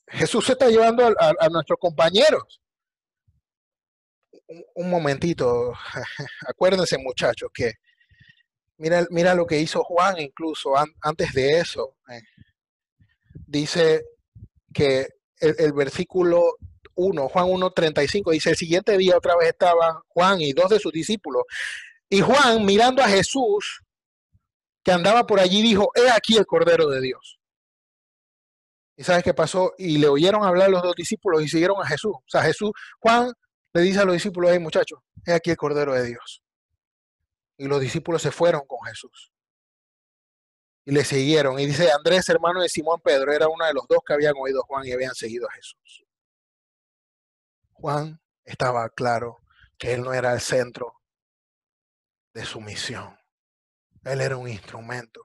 Jesús 0.06 0.46
se 0.46 0.52
está 0.52 0.68
llevando 0.68 1.04
a, 1.04 1.48
nuestros 1.48 1.80
compañeros. 1.80 2.60
Un, 4.76 4.88
momentito, 4.88 5.72
acuérdense 6.46 6.98
muchachos 6.98 7.50
que 7.52 7.72
mira, 8.76 9.04
mira 9.10 9.34
lo 9.34 9.44
que 9.44 9.58
hizo 9.58 9.82
Juan 9.82 10.20
incluso 10.20 10.74
antes 11.00 11.32
de 11.32 11.58
eso. 11.58 11.96
Eh. 12.08 12.22
Dice 13.54 14.04
que 14.72 15.08
el, 15.38 15.72
versículo 15.72 16.56
1, 16.94 17.28
Juan 17.28 17.46
1.35, 17.46 18.32
dice, 18.32 18.50
el 18.50 18.56
siguiente 18.56 18.98
día 18.98 19.16
otra 19.16 19.36
vez 19.36 19.50
estaban 19.50 19.96
Juan 20.08 20.40
y 20.40 20.52
dos 20.52 20.70
de 20.70 20.78
sus 20.78 20.92
discípulos. 20.92 21.44
Y 22.08 22.20
Juan, 22.20 22.64
mirando 22.64 23.02
a 23.02 23.08
Jesús, 23.08 23.82
que 24.82 24.92
andaba 24.92 25.26
por 25.26 25.40
allí, 25.40 25.62
dijo, 25.62 25.90
he 25.94 26.10
aquí 26.10 26.36
el 26.36 26.46
Cordero 26.46 26.88
de 26.88 27.00
Dios. 27.00 27.38
¿Y 28.96 29.04
sabes 29.04 29.24
qué 29.24 29.34
pasó? 29.34 29.72
Y 29.78 29.98
le 29.98 30.08
oyeron 30.08 30.44
hablar 30.44 30.70
los 30.70 30.82
dos 30.82 30.94
discípulos 30.94 31.42
y 31.42 31.48
siguieron 31.48 31.80
a 31.82 31.86
Jesús. 31.86 32.14
O 32.14 32.28
sea, 32.28 32.42
Jesús, 32.42 32.70
Juan 33.00 33.32
le 33.72 33.82
dice 33.82 34.00
a 34.00 34.04
los 34.04 34.14
discípulos, 34.14 34.50
hey 34.52 34.58
muchachos, 34.58 35.00
es 35.24 35.34
aquí 35.34 35.50
el 35.50 35.56
Cordero 35.56 35.94
de 35.94 36.04
Dios. 36.04 36.42
Y 37.56 37.66
los 37.66 37.80
discípulos 37.80 38.22
se 38.22 38.30
fueron 38.30 38.62
con 38.66 38.78
Jesús. 38.86 39.33
Y 40.84 40.92
le 40.92 41.04
siguieron. 41.04 41.58
Y 41.58 41.66
dice, 41.66 41.90
Andrés, 41.90 42.28
hermano 42.28 42.60
de 42.60 42.68
Simón 42.68 43.00
Pedro, 43.02 43.32
era 43.32 43.48
uno 43.48 43.64
de 43.66 43.72
los 43.72 43.86
dos 43.88 44.00
que 44.06 44.12
habían 44.12 44.34
oído 44.36 44.60
a 44.60 44.66
Juan 44.66 44.86
y 44.86 44.92
habían 44.92 45.14
seguido 45.14 45.48
a 45.48 45.52
Jesús. 45.52 46.04
Juan 47.72 48.20
estaba 48.44 48.88
claro 48.90 49.38
que 49.78 49.94
él 49.94 50.02
no 50.02 50.12
era 50.12 50.32
el 50.32 50.40
centro 50.40 51.00
de 52.32 52.44
su 52.44 52.60
misión. 52.60 53.18
Él 54.04 54.20
era 54.20 54.36
un 54.36 54.48
instrumento. 54.48 55.20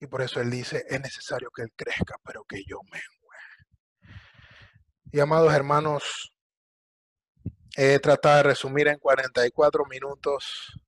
Y 0.00 0.06
por 0.06 0.22
eso 0.22 0.40
él 0.40 0.50
dice, 0.50 0.84
es 0.88 1.00
necesario 1.00 1.50
que 1.54 1.62
él 1.62 1.72
crezca, 1.76 2.16
pero 2.24 2.44
que 2.44 2.62
yo 2.64 2.80
mengue. 2.90 3.20
Y 5.12 5.18
amados 5.18 5.52
hermanos, 5.52 6.32
he 7.76 7.98
tratado 7.98 8.36
de 8.36 8.42
resumir 8.44 8.86
en 8.86 8.98
44 9.00 9.84
minutos 9.86 10.80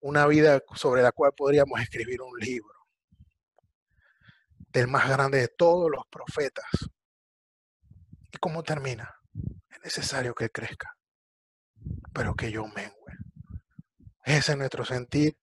una 0.00 0.26
vida 0.26 0.62
sobre 0.74 1.02
la 1.02 1.12
cual 1.12 1.32
podríamos 1.36 1.80
escribir 1.80 2.22
un 2.22 2.38
libro 2.38 2.74
del 4.68 4.88
más 4.88 5.08
grande 5.08 5.38
de 5.38 5.48
todos 5.48 5.90
los 5.90 6.06
profetas. 6.08 6.66
¿Y 8.30 8.38
cómo 8.38 8.62
termina? 8.62 9.14
Es 9.70 9.80
necesario 9.82 10.34
que 10.34 10.50
crezca, 10.50 10.96
pero 12.12 12.34
que 12.34 12.50
yo 12.50 12.66
mengue. 12.66 12.92
Ese 14.24 14.52
es 14.52 14.58
nuestro 14.58 14.84
sentir 14.84 15.36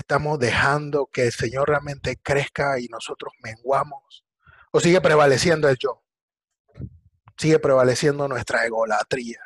estamos 0.00 0.38
dejando 0.38 1.06
que 1.06 1.26
el 1.26 1.32
Señor 1.32 1.68
realmente 1.68 2.16
crezca 2.16 2.80
y 2.80 2.88
nosotros 2.88 3.32
menguamos? 3.42 4.24
¿O 4.72 4.80
sigue 4.80 5.00
prevaleciendo 5.00 5.68
el 5.68 5.76
yo? 5.78 6.02
Sigue 7.36 7.58
prevaleciendo 7.58 8.26
nuestra 8.26 8.66
egolatría. 8.66 9.40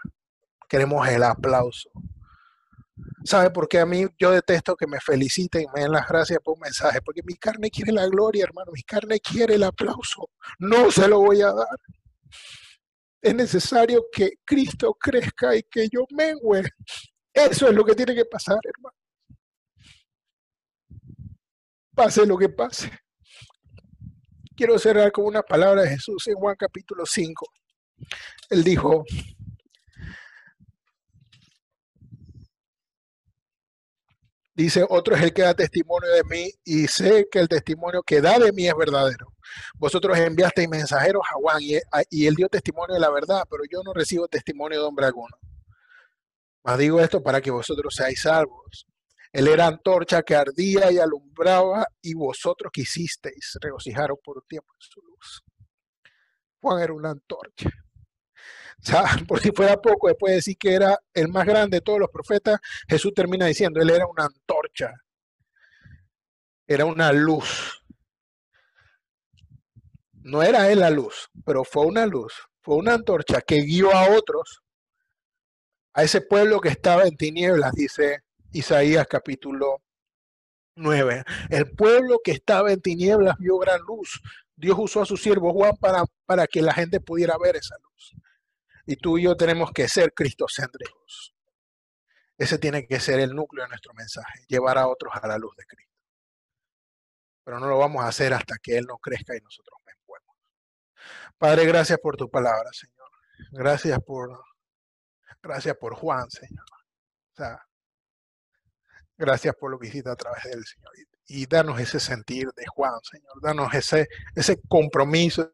Queremos 0.68 1.06
el 1.08 1.22
aplauso. 1.22 1.90
¿Sabe 3.24 3.50
por 3.50 3.68
qué 3.68 3.80
a 3.80 3.86
mí 3.86 4.06
yo 4.18 4.30
detesto 4.30 4.76
que 4.76 4.86
me 4.86 5.00
feliciten 5.00 5.62
y 5.62 5.66
me 5.74 5.82
den 5.82 5.92
las 5.92 6.08
gracias 6.08 6.38
por 6.42 6.54
un 6.54 6.60
mensaje? 6.60 7.00
Porque 7.02 7.22
mi 7.24 7.34
carne 7.34 7.70
quiere 7.70 7.92
la 7.92 8.06
gloria, 8.06 8.44
hermano. 8.44 8.72
Mi 8.72 8.82
carne 8.82 9.20
quiere 9.20 9.54
el 9.54 9.64
aplauso. 9.64 10.30
No 10.58 10.90
se 10.90 11.08
lo 11.08 11.20
voy 11.20 11.42
a 11.42 11.52
dar. 11.52 11.78
Es 13.20 13.34
necesario 13.34 14.04
que 14.12 14.34
Cristo 14.44 14.94
crezca 14.94 15.56
y 15.56 15.62
que 15.62 15.88
yo 15.90 16.04
mengue. 16.10 16.68
Eso 17.32 17.68
es 17.68 17.74
lo 17.74 17.84
que 17.84 17.94
tiene 17.94 18.14
que 18.14 18.26
pasar, 18.26 18.58
hermano 18.62 18.94
pase 21.94 22.26
lo 22.26 22.36
que 22.36 22.48
pase. 22.48 22.90
Quiero 24.56 24.78
cerrar 24.78 25.10
con 25.12 25.26
una 25.26 25.42
palabra 25.42 25.82
de 25.82 25.90
Jesús 25.90 26.26
en 26.28 26.34
Juan 26.34 26.56
capítulo 26.56 27.04
5. 27.06 27.46
Él 28.50 28.62
dijo, 28.62 29.04
Dice, 34.56 34.86
otro 34.88 35.16
es 35.16 35.22
el 35.22 35.32
que 35.32 35.42
da 35.42 35.52
testimonio 35.52 36.08
de 36.12 36.22
mí 36.24 36.48
y 36.64 36.86
sé 36.86 37.26
que 37.30 37.40
el 37.40 37.48
testimonio 37.48 38.04
que 38.04 38.20
da 38.20 38.38
de 38.38 38.52
mí 38.52 38.68
es 38.68 38.74
verdadero. 38.76 39.26
Vosotros 39.74 40.16
enviasteis 40.16 40.68
mensajeros 40.68 41.22
a 41.28 41.34
Juan 41.34 41.58
y, 41.60 42.26
él 42.26 42.34
dio 42.36 42.48
testimonio 42.48 42.94
de 42.94 43.00
la 43.00 43.10
verdad, 43.10 43.42
pero 43.50 43.64
yo 43.68 43.82
no 43.84 43.92
recibo 43.92 44.28
testimonio 44.28 44.80
de 44.80 44.86
hombre 44.86 45.06
alguno. 45.06 45.36
Mas 46.62 46.78
digo 46.78 47.00
esto 47.00 47.20
para 47.20 47.40
que 47.40 47.50
vosotros 47.50 47.94
seáis 47.96 48.22
salvos. 48.22 48.86
Él 49.32 49.48
era 49.48 49.66
antorcha 49.66 50.22
que 50.22 50.36
ardía 50.36 50.92
y 50.92 50.98
alumbraba, 50.98 51.86
y 52.00 52.14
vosotros 52.14 52.70
quisisteis 52.72 53.58
regocijaros 53.60 54.18
por 54.22 54.38
un 54.38 54.46
tiempo 54.48 54.72
en 54.72 54.80
su 54.80 55.00
luz. 55.00 55.42
Juan 56.60 56.80
era 56.80 56.92
una 56.92 57.10
antorcha. 57.10 57.70
Por 59.28 59.40
si 59.40 59.50
fuera 59.50 59.80
poco, 59.80 60.08
después 60.08 60.30
de 60.30 60.36
decir 60.36 60.56
que 60.58 60.74
era 60.74 60.98
el 61.12 61.28
más 61.28 61.46
grande 61.46 61.78
de 61.78 61.80
todos 61.80 61.98
los 61.98 62.10
profetas, 62.10 62.60
Jesús 62.88 63.12
termina 63.14 63.46
diciendo, 63.46 63.80
él 63.80 63.90
era 63.90 64.06
una 64.06 64.24
antorcha. 64.26 64.92
Era 66.66 66.84
una 66.84 67.12
luz. 67.12 67.82
No 70.12 70.42
era 70.42 70.70
él 70.70 70.80
la 70.80 70.90
luz, 70.90 71.28
pero 71.44 71.64
fue 71.64 71.84
una 71.84 72.06
luz, 72.06 72.32
fue 72.62 72.76
una 72.76 72.94
antorcha 72.94 73.42
que 73.42 73.60
guió 73.60 73.94
a 73.94 74.08
otros, 74.08 74.62
a 75.92 76.02
ese 76.02 76.22
pueblo 76.22 76.62
que 76.62 76.70
estaba 76.70 77.04
en 77.04 77.14
tinieblas, 77.16 77.72
dice 77.72 78.22
Isaías 78.50 79.06
capítulo 79.06 79.82
9. 80.76 81.24
El 81.50 81.70
pueblo 81.72 82.20
que 82.24 82.32
estaba 82.32 82.72
en 82.72 82.80
tinieblas 82.80 83.36
vio 83.38 83.58
gran 83.58 83.80
luz. 83.82 84.22
Dios 84.56 84.76
usó 84.78 85.02
a 85.02 85.06
su 85.06 85.18
siervo 85.18 85.52
Juan 85.52 85.76
para, 85.76 86.04
para 86.24 86.46
que 86.46 86.62
la 86.62 86.72
gente 86.72 87.00
pudiera 87.00 87.36
ver 87.36 87.56
esa 87.56 87.76
luz. 87.82 88.14
Y 88.86 88.96
tú 88.96 89.18
y 89.18 89.24
yo 89.24 89.36
tenemos 89.36 89.70
que 89.72 89.88
ser 89.88 90.12
cristocéntricos. 90.12 91.34
Ese 92.36 92.58
tiene 92.58 92.86
que 92.86 93.00
ser 93.00 93.20
el 93.20 93.34
núcleo 93.34 93.64
de 93.64 93.68
nuestro 93.68 93.94
mensaje, 93.94 94.44
llevar 94.48 94.76
a 94.78 94.88
otros 94.88 95.12
a 95.14 95.26
la 95.26 95.38
luz 95.38 95.54
de 95.56 95.64
Cristo. 95.64 95.94
Pero 97.44 97.60
no 97.60 97.68
lo 97.68 97.78
vamos 97.78 98.04
a 98.04 98.08
hacer 98.08 98.34
hasta 98.34 98.56
que 98.60 98.76
Él 98.76 98.86
no 98.86 98.98
crezca 98.98 99.36
y 99.36 99.40
nosotros 99.40 99.78
menguemos. 99.86 100.36
Padre, 101.38 101.66
gracias 101.66 101.98
por 102.00 102.16
tu 102.16 102.28
palabra, 102.28 102.70
Señor. 102.72 103.08
Gracias 103.52 103.98
por, 104.04 104.44
gracias 105.42 105.76
por 105.76 105.94
Juan, 105.94 106.28
Señor. 106.30 106.64
gracias 109.16 109.54
por 109.58 109.70
lo 109.70 109.78
que 109.78 109.88
hiciste 109.88 110.10
a 110.10 110.16
través 110.16 110.42
de 110.44 110.52
él, 110.52 110.64
Señor. 110.64 110.92
Y, 111.26 111.42
y 111.42 111.46
danos 111.46 111.78
ese 111.80 112.00
sentir 112.00 112.48
de 112.56 112.66
Juan, 112.66 113.00
Señor. 113.02 113.40
Danos 113.40 113.72
ese, 113.74 114.08
ese 114.34 114.60
compromiso 114.68 115.52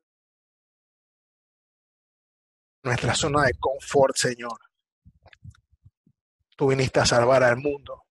nuestra 2.83 3.14
zona 3.14 3.45
de 3.45 3.55
confort, 3.55 4.16
Señor. 4.16 4.59
Tú 6.57 6.68
viniste 6.68 7.01
a 7.01 7.07
salvar 7.07 7.43
al 7.43 7.57
mundo. 7.57 8.05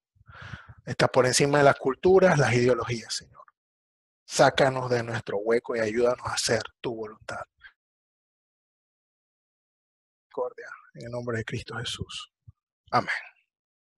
Estás 0.85 1.09
por 1.09 1.25
encima 1.25 1.59
de 1.59 1.65
las 1.65 1.77
culturas, 1.77 2.37
las 2.37 2.53
ideologías, 2.53 3.13
Señor. 3.13 3.43
Sácanos 4.25 4.89
de 4.89 5.03
nuestro 5.03 5.37
hueco 5.37 5.75
y 5.75 5.79
ayúdanos 5.79 6.25
a 6.25 6.33
hacer 6.33 6.61
tu 6.81 6.95
voluntad. 6.95 7.43
En 10.93 11.05
el 11.05 11.11
nombre 11.11 11.37
de 11.37 11.45
Cristo 11.45 11.75
Jesús. 11.77 12.31
Amén. 12.91 13.28